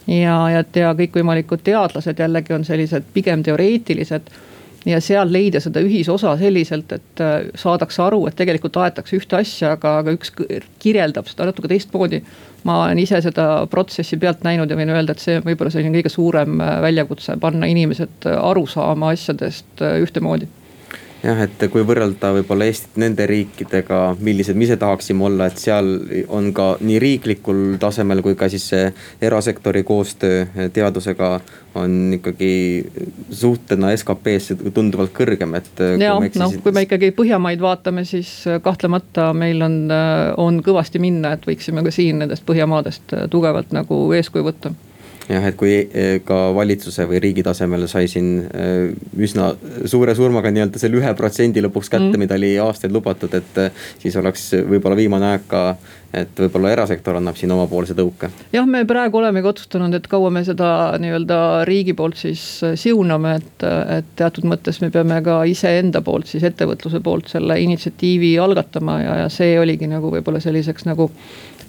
ja, 0.06 0.50
ja, 0.50 0.64
ja 0.74 0.90
kõikvõimalikud 0.98 1.62
teadlased 1.62 2.18
jällegi 2.18 2.56
on 2.56 2.64
sellised 2.64 3.06
pigem 3.14 3.42
teoreetilised 3.42 4.34
ja 4.88 5.00
seal 5.04 5.30
leida 5.32 5.60
seda 5.64 5.82
ühisosa 5.84 6.34
selliselt, 6.40 6.92
et 6.92 7.22
äh, 7.22 7.36
saadakse 7.58 8.02
aru, 8.04 8.24
et 8.28 8.36
tegelikult 8.38 8.76
aetakse 8.82 9.16
ühte 9.18 9.38
asja, 9.40 9.74
aga, 9.78 9.98
aga 10.02 10.16
üks 10.16 10.34
kirjeldab 10.82 11.30
seda 11.30 11.48
natuke 11.50 11.70
teistmoodi. 11.72 12.22
ma 12.64 12.78
olen 12.86 12.98
ise 12.98 13.18
seda 13.20 13.66
protsessi 13.70 14.16
pealt 14.16 14.44
näinud 14.44 14.70
ja 14.70 14.76
võin 14.78 14.92
öelda, 14.92 15.12
et 15.12 15.20
see 15.20 15.36
on 15.36 15.44
võib-olla 15.44 15.72
selline 15.72 15.98
kõige 15.98 16.12
suurem 16.12 16.60
äh, 16.60 16.76
väljakutse, 16.84 17.36
panna 17.40 17.68
inimesed 17.70 18.28
äh, 18.28 18.38
aru 18.50 18.66
saama 18.70 19.12
asjadest 19.16 19.84
ühtemoodi 20.00 20.48
jah, 21.24 21.40
et 21.46 21.64
kui 21.72 21.84
võrrelda 21.86 22.30
võib-olla 22.36 22.68
Eestit 22.68 22.98
nende 23.00 23.26
riikidega, 23.28 24.00
millised 24.24 24.58
me 24.58 24.66
ise 24.66 24.76
tahaksime 24.80 25.24
olla, 25.28 25.48
et 25.48 25.60
seal 25.60 25.90
on 26.34 26.50
ka 26.56 26.74
nii 26.84 27.00
riiklikul 27.02 27.76
tasemel 27.82 28.22
kui 28.24 28.36
ka 28.38 28.48
siis 28.52 28.66
see 28.72 28.88
erasektori 29.24 29.84
koostöö 29.86 30.68
teadusega 30.74 31.32
on 31.80 32.14
ikkagi 32.18 32.52
suhtena 33.34 33.90
SKP-sse 33.96 34.56
tunduvalt 34.74 35.14
kõrgem, 35.16 35.56
et. 35.58 35.72
ja 35.98 36.14
noh, 36.20 36.56
kui 36.62 36.74
me 36.74 36.84
ikkagi 36.86 37.10
Põhjamaid 37.16 37.62
vaatame, 37.62 38.04
siis 38.08 38.30
kahtlemata 38.62 39.32
meil 39.36 39.62
on, 39.64 39.78
on 40.40 40.62
kõvasti 40.64 41.02
minna, 41.02 41.34
et 41.34 41.46
võiksime 41.48 41.84
ka 41.86 41.94
siin 41.94 42.22
nendest 42.22 42.46
Põhjamaadest 42.46 43.16
tugevalt 43.32 43.74
nagu 43.74 44.06
eeskuju 44.14 44.50
võtta 44.52 44.74
jah, 45.28 45.46
et 45.48 45.56
kui 45.58 45.72
eh, 45.74 46.18
ka 46.26 46.38
valitsuse 46.56 47.06
või 47.08 47.20
riigi 47.24 47.44
tasemel 47.46 47.86
sai 47.90 48.08
siin 48.10 48.30
eh, 48.44 48.92
üsna 49.26 49.52
suure 49.90 50.14
surmaga 50.16 50.52
nii-öelda 50.52 50.80
selle 50.80 51.00
ühe 51.00 51.14
protsendi 51.18 51.64
lõpuks 51.64 51.92
kätte 51.92 52.12
mm., 52.12 52.24
mida 52.24 52.38
oli 52.38 52.54
aastaid 52.62 52.94
lubatud, 52.94 53.34
et 53.36 53.60
eh, 53.62 53.84
siis 54.02 54.16
oleks 54.20 54.50
võib-olla 54.68 54.98
viimane 54.98 55.32
aeg 55.34 55.46
ka 55.50 55.66
et 56.14 56.38
võib-olla 56.38 56.70
erasektor 56.70 57.16
annab 57.18 57.34
siin 57.38 57.52
omapoolse 57.54 57.96
tõuke. 57.98 58.30
jah, 58.54 58.66
me 58.70 58.84
praegu 58.86 59.18
olemegi 59.18 59.48
otsustanud, 59.50 59.94
et 59.96 60.06
kaua 60.10 60.30
me 60.34 60.44
seda 60.46 60.68
nii-öelda 61.02 61.38
riigi 61.68 61.94
poolt 61.98 62.20
siis 62.20 62.44
siuname, 62.80 63.36
et, 63.40 63.66
et 63.98 64.12
teatud 64.18 64.46
mõttes 64.50 64.78
me 64.84 64.92
peame 64.94 65.20
ka 65.26 65.40
iseenda 65.50 66.04
poolt 66.06 66.30
siis 66.30 66.46
ettevõtluse 66.46 67.02
poolt 67.04 67.32
selle 67.34 67.58
initsiatiivi 67.64 68.36
algatama 68.42 69.00
ja, 69.02 69.18
ja 69.24 69.32
see 69.32 69.58
oligi 69.60 69.90
nagu 69.90 70.12
võib-olla 70.14 70.42
selliseks 70.44 70.86
nagu 70.86 71.10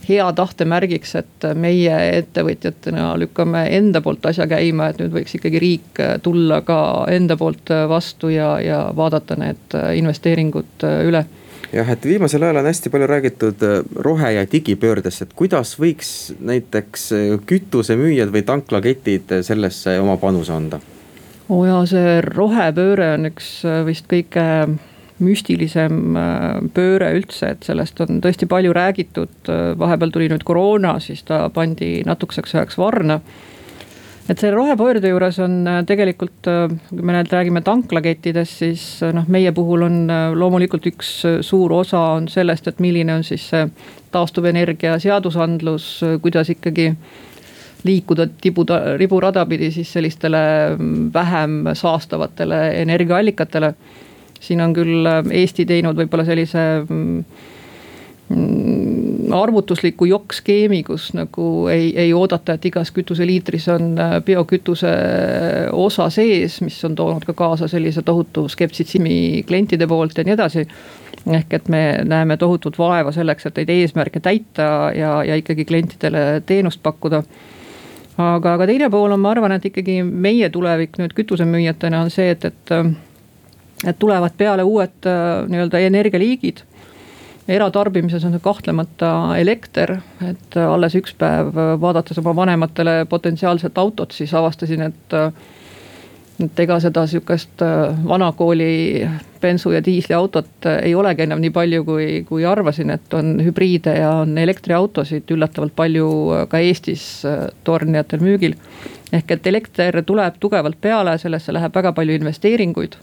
hea 0.09 0.25
tahte 0.37 0.65
märgiks, 0.65 1.15
et 1.15 1.47
meie 1.55 1.95
ettevõtjatena 2.19 3.13
lükkame 3.19 3.65
enda 3.77 4.01
poolt 4.05 4.25
asja 4.25 4.47
käima, 4.47 4.89
et 4.89 5.01
nüüd 5.01 5.15
võiks 5.15 5.37
ikkagi 5.37 5.61
riik 5.61 6.03
tulla 6.23 6.61
ka 6.67 6.79
enda 7.11 7.37
poolt 7.37 7.73
vastu 7.89 8.29
ja, 8.33 8.55
ja 8.61 8.83
vaadata 8.95 9.37
need 9.39 9.77
investeeringud 10.01 10.87
üle 11.07 11.25
jah, 11.73 11.89
et 11.91 12.05
viimasel 12.05 12.43
ajal 12.45 12.61
on 12.61 12.69
hästi 12.69 12.89
palju 12.93 13.07
räägitud 13.07 13.63
rohe- 13.95 14.33
ja 14.35 14.45
digipöördest, 14.51 15.21
et 15.21 15.33
kuidas 15.35 15.75
võiks 15.79 16.33
näiteks 16.39 17.09
kütusemüüjad 17.45 18.31
või 18.33 18.43
tanklaketid 18.47 19.39
sellesse 19.41 19.99
oma 19.99 20.17
panuse 20.17 20.53
anda? 20.53 20.79
oo 21.49 21.61
oh 21.61 21.67
jaa, 21.67 21.85
see 21.85 22.19
rohepööre 22.25 23.11
on 23.17 23.29
üks 23.29 23.49
vist 23.85 24.07
kõige 24.09 24.45
müstilisem 25.23 26.15
äh, 26.19 26.45
pööre 26.75 27.13
üldse, 27.15 27.53
et 27.55 27.65
sellest 27.67 27.99
on 28.03 28.21
tõesti 28.23 28.47
palju 28.51 28.73
räägitud. 28.75 29.35
Äh, 29.47 29.73
vahepeal 29.79 30.11
tuli 30.13 30.29
nüüd 30.31 30.43
koroona, 30.47 30.97
siis 31.03 31.23
ta 31.27 31.45
pandi 31.53 31.99
natukeseks 32.07 32.55
ajaks 32.55 32.79
varna. 32.81 33.19
et 34.29 34.39
selle 34.41 34.55
rohepöörde 34.55 35.11
juures 35.11 35.37
on 35.39 35.67
äh, 35.69 35.83
tegelikult, 35.85 36.47
kui 36.89 37.01
me 37.05 37.13
nüüd 37.13 37.29
räägime 37.31 37.61
tanklakettidest, 37.61 38.57
siis 38.63 38.85
noh, 39.13 39.27
meie 39.29 39.51
puhul 39.53 39.85
on 39.85 39.99
loomulikult 40.33 40.87
üks 40.89 41.11
suur 41.45 41.71
osa 41.71 42.01
on 42.17 42.27
sellest, 42.27 42.67
et 42.67 42.81
milline 42.81 43.13
on 43.13 43.23
siis 43.23 43.45
see 43.51 43.67
taastuvenergia 44.11 44.97
seadusandlus, 44.99 46.01
kuidas 46.23 46.49
ikkagi 46.49 46.89
liikuda 47.85 48.25
tibuda, 48.41 48.79
riburada 48.97 49.45
pidi 49.45 49.69
siis 49.71 49.91
sellistele 49.93 50.41
mm, 50.73 51.13
vähem 51.13 51.61
saastavatele 51.73 52.81
energiaallikatele 52.81 53.73
siin 54.39 54.61
on 54.61 54.73
küll 54.75 55.05
äh, 55.09 55.21
Eesti 55.43 55.65
teinud 55.65 55.97
võib-olla 55.99 56.25
sellise 56.27 56.63
mm, 56.85 57.23
arvutusliku 59.35 60.07
jokk-skeemi, 60.09 60.81
kus 60.83 61.11
nagu 61.13 61.67
ei, 61.69 61.91
ei 61.99 62.13
oodata, 62.13 62.55
et 62.55 62.65
igas 62.71 62.91
kütuseliitris 62.95 63.67
on 63.73 63.91
äh, 64.01 64.15
biokütuse 64.25 64.93
osa 65.71 66.09
sees, 66.13 66.59
mis 66.65 66.77
on 66.87 66.95
toonud 66.97 67.25
ka 67.27 67.35
kaasa 67.37 67.69
sellise 67.71 68.01
tohutu 68.05 68.47
skeptitsismi 68.49 69.43
klientide 69.47 69.87
poolt 69.87 70.17
ja 70.17 70.25
nii 70.25 70.37
edasi. 70.37 70.67
ehk 71.25 71.53
et 71.53 71.69
me 71.69 71.81
näeme 72.03 72.37
tohutut 72.37 72.77
vaeva 72.77 73.11
selleks, 73.11 73.45
et 73.45 73.57
neid 73.57 73.69
eesmärke 73.69 74.19
täita 74.19 74.91
ja, 74.93 75.23
ja 75.23 75.35
ikkagi 75.35 75.65
klientidele 75.65 76.41
teenust 76.45 76.83
pakkuda 76.83 77.23
aga, 78.17 78.53
aga 78.53 78.67
teine 78.69 78.89
pool 78.89 79.11
on, 79.11 79.19
ma 79.19 79.31
arvan, 79.33 79.55
et 79.55 79.65
ikkagi 79.69 80.01
meie 80.05 80.49
tulevik 80.49 80.99
nüüd 81.01 81.15
kütusemüüjatena 81.17 82.05
on 82.05 82.13
see, 82.13 82.29
et, 82.35 82.45
et 82.45 82.75
et 83.83 83.99
tulevad 83.99 84.31
peale 84.37 84.63
uued 84.63 85.05
äh, 85.05 85.49
nii-öelda 85.49 85.79
energialiigid. 85.79 86.63
eratarbimises 87.47 88.23
on 88.25 88.31
see 88.33 88.41
kahtlemata 88.41 89.09
elekter, 89.37 89.99
et 90.29 90.57
äh, 90.57 90.71
alles 90.71 90.95
üks 90.97 91.13
päev 91.17 91.51
äh, 91.53 91.75
vaadates 91.81 92.17
oma 92.21 92.35
vanematele 92.35 93.05
potentsiaalset 93.09 93.77
autot, 93.77 94.11
siis 94.11 94.33
avastasin, 94.33 94.81
et 94.81 95.19
et 96.43 96.59
ega 96.59 96.75
seda 96.83 97.05
sihukest 97.07 97.61
vanakooli 98.07 99.07
bensu 99.41 99.71
ja 99.71 99.79
diisliautot 99.85 100.67
ei 100.81 100.91
olegi 100.95 101.23
enam 101.23 101.39
nii 101.39 101.51
palju, 101.55 101.85
kui, 101.87 102.07
kui 102.27 102.43
arvasin, 102.45 102.91
et 102.91 103.13
on 103.15 103.37
hübriide 103.39 103.93
ja 104.01 104.09
on 104.25 104.35
elektriautosid 104.37 105.31
üllatavalt 105.31 105.71
palju 105.75 106.09
ka 106.51 106.59
Eestis 106.59 107.23
tornijatel 107.63 108.19
müügil. 108.19 108.57
ehk 109.13 109.31
et 109.31 109.47
elekter 109.47 110.01
tuleb 110.03 110.35
tugevalt 110.39 110.81
peale, 110.81 111.17
sellesse 111.17 111.53
läheb 111.55 111.75
väga 111.75 111.93
palju 111.95 112.19
investeeringuid 112.19 112.99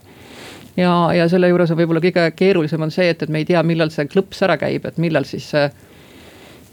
ja, 0.76 0.92
ja 1.16 1.28
selle 1.28 1.48
juures 1.52 1.70
on 1.70 1.80
võib-olla 1.80 2.02
kõige 2.04 2.28
keerulisem 2.36 2.82
on 2.82 2.92
see, 2.94 3.08
et, 3.12 3.22
et 3.22 3.32
me 3.32 3.42
ei 3.42 3.48
tea, 3.48 3.62
millal 3.66 3.92
see 3.94 4.08
klõps 4.10 4.42
ära 4.46 4.58
käib, 4.60 4.86
et 4.88 5.00
millal 5.02 5.28
siis 5.28 5.50
see 5.54 5.70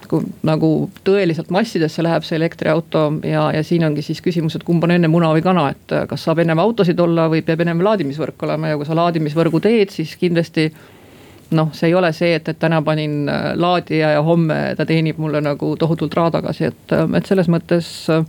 kui 0.10 0.26
nagu 0.48 0.70
tõeliselt 1.06 1.52
massidesse 1.54 2.04
läheb 2.04 2.26
see 2.26 2.38
elektriauto 2.40 3.04
ja, 3.28 3.50
ja 3.54 3.64
siin 3.66 3.86
ongi 3.86 4.04
siis 4.06 4.22
küsimus, 4.26 4.56
et 4.58 4.66
kumb 4.66 4.84
on 4.86 4.94
enne 4.96 5.10
muna 5.12 5.30
või 5.36 5.44
kana, 5.46 5.68
et 5.76 5.96
kas 6.10 6.24
saab 6.26 6.42
ennem 6.44 6.62
autosid 6.62 7.00
olla 7.04 7.28
või 7.32 7.44
peab 7.46 7.62
ennem 7.62 7.84
laadimisvõrk 7.86 8.48
olema 8.48 8.72
ja 8.72 8.80
kui 8.80 8.90
sa 8.90 8.98
laadimisvõrgu 8.98 9.62
teed, 9.64 9.94
siis 9.94 10.16
kindlasti. 10.20 10.72
noh, 11.52 11.72
see 11.74 11.90
ei 11.90 11.96
ole 11.98 12.12
see, 12.14 12.36
et, 12.38 12.50
et 12.50 12.60
täna 12.62 12.82
panin 12.86 13.30
äh, 13.30 13.52
laadija 13.58 14.12
ja 14.16 14.22
homme 14.22 14.58
ta 14.78 14.86
teenib 14.86 15.18
mulle 15.18 15.42
nagu 15.42 15.76
tohutult 15.82 16.14
raha 16.14 16.32
tagasi, 16.38 16.70
et, 16.70 16.94
et 17.18 17.26
selles 17.26 17.50
mõttes. 17.50 17.88
Äh, 18.10 18.26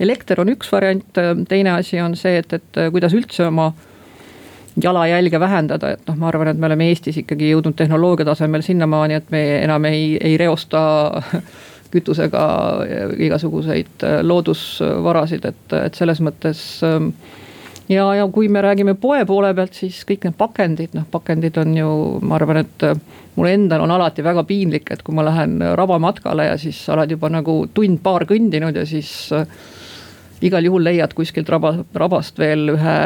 elekter 0.00 0.40
on 0.40 0.50
üks 0.50 0.70
variant, 0.72 1.18
teine 1.48 1.70
asi 1.74 2.00
on 2.02 2.16
see, 2.18 2.38
et, 2.38 2.52
et 2.52 2.78
kuidas 2.90 3.14
üldse 3.14 3.46
oma 3.46 3.72
jalajälge 4.82 5.40
vähendada, 5.40 5.90
et 5.94 6.08
noh, 6.08 6.16
ma 6.18 6.28
arvan, 6.28 6.50
et 6.50 6.58
me 6.58 6.66
oleme 6.66 6.88
Eestis 6.90 7.20
ikkagi 7.22 7.52
jõudnud 7.52 7.76
tehnoloogia 7.78 8.26
tasemel 8.26 8.64
sinnamaani, 8.66 9.20
et 9.20 9.30
me 9.30 9.42
enam 9.62 9.86
ei, 9.90 10.16
ei 10.20 10.36
reosta 10.40 10.80
kütusega 11.94 12.44
igasuguseid 13.22 14.06
äh, 14.06 14.18
loodusvarasid, 14.26 15.46
et, 15.50 15.64
et 15.78 15.98
selles 15.98 16.20
mõttes. 16.24 16.64
Ähm, 16.86 17.12
ja, 17.88 18.08
ja 18.18 18.26
kui 18.34 18.48
me 18.50 18.64
räägime 18.64 18.96
poe 18.98 19.22
poole 19.28 19.52
pealt, 19.54 19.78
siis 19.78 20.00
kõik 20.08 20.26
need 20.26 20.38
pakendid, 20.38 20.96
noh 20.98 21.06
pakendid 21.10 21.60
on 21.62 21.76
ju, 21.78 21.92
ma 22.26 22.40
arvan, 22.40 22.64
et 22.64 22.88
äh, 22.88 22.98
mul 23.36 23.50
endal 23.52 23.86
on 23.86 23.94
alati 23.94 24.26
väga 24.26 24.42
piinlik, 24.48 24.90
et 24.90 25.06
kui 25.06 25.14
ma 25.14 25.26
lähen 25.26 25.60
rabamatkale 25.78 26.50
ja 26.50 26.58
siis 26.58 26.82
sa 26.86 26.96
oled 26.98 27.14
juba 27.14 27.30
nagu 27.30 27.60
tund-paar 27.74 28.26
kõndinud 28.30 28.82
ja 28.82 28.86
siis 28.88 29.14
äh, 29.38 29.46
igal 30.44 30.66
juhul 30.66 30.84
leiad 30.84 31.14
kuskilt 31.16 31.48
raba, 31.52 31.72
rabast 31.96 32.38
veel 32.38 32.74
ühe 32.74 32.96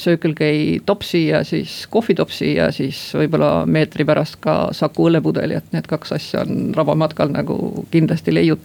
Circle 0.00 0.34
K 0.36 0.50
topsi 0.88 1.26
ja 1.28 1.42
siis 1.44 1.84
kohvitopsi 1.92 2.54
ja 2.56 2.70
siis 2.74 2.98
võib-olla 3.16 3.66
meetri 3.68 4.06
pärast 4.08 4.40
ka 4.44 4.56
Saku 4.76 5.10
õllepudeli, 5.10 5.58
et 5.58 5.74
need 5.76 5.88
kaks 5.90 6.16
asja 6.16 6.44
on 6.46 6.70
rabamatkal 6.76 7.32
nagu 7.34 7.86
kindlasti 7.92 8.34
leiud. 8.34 8.62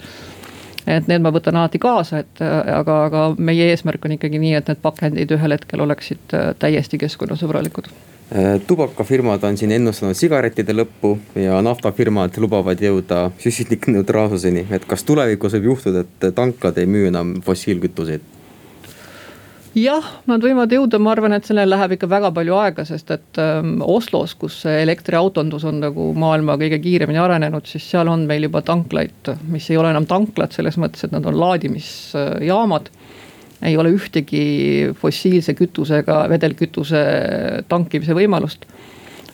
Et 0.89 1.05
need 1.07 1.21
ma 1.21 1.29
võtan 1.34 1.59
alati 1.59 1.77
kaasa, 1.82 2.23
et 2.23 2.39
aga, 2.41 2.95
aga 3.05 3.25
meie 3.38 3.67
eesmärk 3.69 4.05
on 4.07 4.15
ikkagi 4.15 4.39
nii, 4.41 4.55
et 4.57 4.71
need 4.71 4.82
pakendid 4.82 5.36
ühel 5.36 5.53
hetkel 5.53 5.84
oleksid 5.86 6.34
täiesti 6.59 6.97
keskkonnasõbralikud. 7.03 7.91
Äh, 7.91 8.11
tubakafirmad 8.67 9.43
on 9.43 9.57
siin 9.59 9.73
ennustanud 9.75 10.15
sigarettide 10.15 10.71
lõppu 10.71 11.17
ja 11.36 11.57
naftafirmad 11.65 12.38
lubavad 12.39 12.79
jõuda 12.79 13.25
süsinikneutraalsuseni, 13.43 14.67
et 14.71 14.86
kas 14.88 15.03
tulevikus 15.03 15.57
võib 15.57 15.73
juhtuda, 15.73 16.05
et 16.05 16.29
tanklad 16.36 16.79
ei 16.79 16.88
müü 16.88 17.09
enam 17.11 17.41
fossiilkütuseid? 17.43 18.23
jah, 19.77 20.07
nad 20.27 20.43
võivad 20.43 20.71
jõuda, 20.73 20.99
ma 20.99 21.13
arvan, 21.15 21.36
et 21.36 21.47
sellel 21.47 21.69
läheb 21.71 21.95
ikka 21.95 22.09
väga 22.11 22.32
palju 22.36 22.55
aega, 22.59 22.86
sest 22.88 23.11
et 23.15 23.39
ähm, 23.41 23.77
Oslos, 23.86 24.34
kus 24.39 24.61
elektriautondus 24.67 25.65
on 25.69 25.79
nagu 25.84 26.11
maailma 26.17 26.57
kõige 26.59 26.82
kiiremini 26.84 27.21
arenenud, 27.21 27.67
siis 27.69 27.86
seal 27.93 28.11
on 28.11 28.25
meil 28.29 28.49
juba 28.49 28.63
tanklaid, 28.67 29.34
mis 29.51 29.69
ei 29.71 29.79
ole 29.79 29.93
enam 29.93 30.07
tanklad 30.09 30.55
selles 30.55 30.79
mõttes, 30.82 31.05
et 31.05 31.15
nad 31.15 31.25
on 31.25 31.39
laadimisjaamad. 31.39 32.91
Ei 33.62 33.76
ole 33.78 33.91
ühtegi 33.93 34.45
fossiilse 34.97 35.53
kütusega 35.57 36.24
vedelkütuse 36.32 37.01
tankimise 37.70 38.18
võimalust 38.18 38.66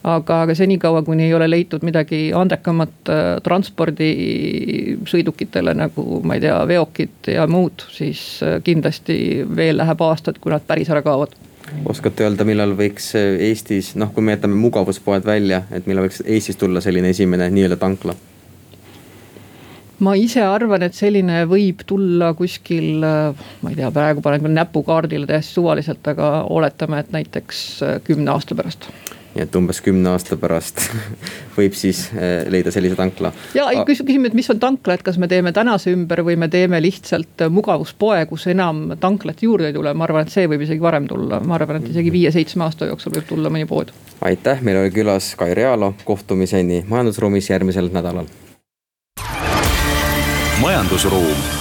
aga, 0.08 0.38
aga 0.46 0.56
senikaua, 0.56 1.02
kuni 1.06 1.24
ei 1.28 1.34
ole 1.34 1.50
leitud 1.50 1.84
midagi 1.86 2.32
andekamat 2.36 3.10
äh, 3.12 3.42
transpordisõidukitele 3.44 5.74
nagu 5.78 6.22
ma 6.28 6.34
ei 6.38 6.42
tea, 6.44 6.68
veokid 6.70 7.12
ja 7.34 7.48
muud, 7.52 7.74
siis 7.94 8.44
äh, 8.46 8.50
kindlasti 8.64 9.16
veel 9.56 9.78
läheb 9.82 10.02
aastaid, 10.08 10.38
kui 10.42 10.52
nad 10.54 10.62
päris 10.68 10.90
ära 10.94 11.02
kaovad 11.06 11.32
oskate 11.92 12.24
öelda, 12.24 12.44
millal 12.48 12.72
võiks 12.80 13.06
äh, 13.20 13.24
Eestis, 13.50 13.88
noh, 14.00 14.10
kui 14.16 14.24
me 14.24 14.32
jätame 14.38 14.56
mugavuspoed 14.60 15.24
välja, 15.28 15.60
et 15.76 15.84
millal 15.90 16.04
võiks 16.08 16.22
Eestis 16.26 16.58
tulla 16.60 16.80
selline 16.84 17.08
esimene 17.16 17.46
nii-öelda 17.52 17.78
tankla? 17.82 18.14
Ma 20.00 20.14
ise 20.20 20.44
arvan, 20.46 20.86
et 20.86 20.98
selline 20.98 21.44
võib 21.50 21.84
tulla 21.88 22.34
kuskil, 22.38 23.02
ma 23.02 23.72
ei 23.72 23.78
tea, 23.80 23.92
praegu 23.94 24.24
panen 24.26 24.44
küll 24.46 24.58
näpu 24.58 24.84
kaardile 24.88 25.30
täiesti 25.30 25.58
suvaliselt, 25.58 26.06
aga 26.14 26.32
oletame, 26.54 27.02
et 27.02 27.14
näiteks 27.16 27.64
kümne 28.08 28.34
aasta 28.36 28.58
pärast 28.58 28.92
nii 29.38 29.46
et 29.46 29.56
umbes 29.58 29.80
kümne 29.86 30.10
aasta 30.10 30.38
pärast 30.40 30.82
võib 31.58 31.76
siis 31.78 32.08
eh, 32.18 32.48
leida 32.50 32.72
sellise 32.74 32.98
tankla. 32.98 33.32
ja 33.56 33.68
küsime, 33.86 34.32
et 34.32 34.38
mis 34.38 34.50
on 34.54 34.60
tankla, 34.62 34.98
et 34.98 35.06
kas 35.06 35.20
me 35.22 35.30
teeme 35.30 35.54
tänase 35.56 35.94
ümber 35.94 36.24
või 36.26 36.38
me 36.42 36.50
teeme 36.54 36.82
lihtsalt 36.82 37.46
mugavuspoe, 37.54 38.26
kus 38.32 38.48
enam 38.54 38.98
tanklat 39.02 39.44
juurde 39.46 39.70
ei 39.70 39.78
tule, 39.78 39.94
ma 39.94 40.08
arvan, 40.08 40.26
et 40.26 40.34
see 40.34 40.50
võib 40.50 40.66
isegi 40.66 40.82
varem 40.84 41.08
tulla, 41.10 41.42
ma 41.44 41.58
arvan, 41.60 41.82
et 41.82 41.92
isegi 41.94 42.14
viie-seitsme 42.14 42.66
aasta 42.66 42.90
jooksul 42.90 43.14
võib 43.20 43.30
tulla 43.30 43.54
mõni 43.54 43.70
pood. 43.70 43.94
aitäh, 44.26 44.64
meil 44.66 44.82
oli 44.82 44.94
külas 44.96 45.36
Kai 45.38 45.54
Realo, 45.58 45.94
kohtumiseni 46.08 46.84
majandusruumis 46.90 47.52
järgmisel 47.54 47.94
nädalal. 47.94 48.30
Majandusruum 50.62 51.57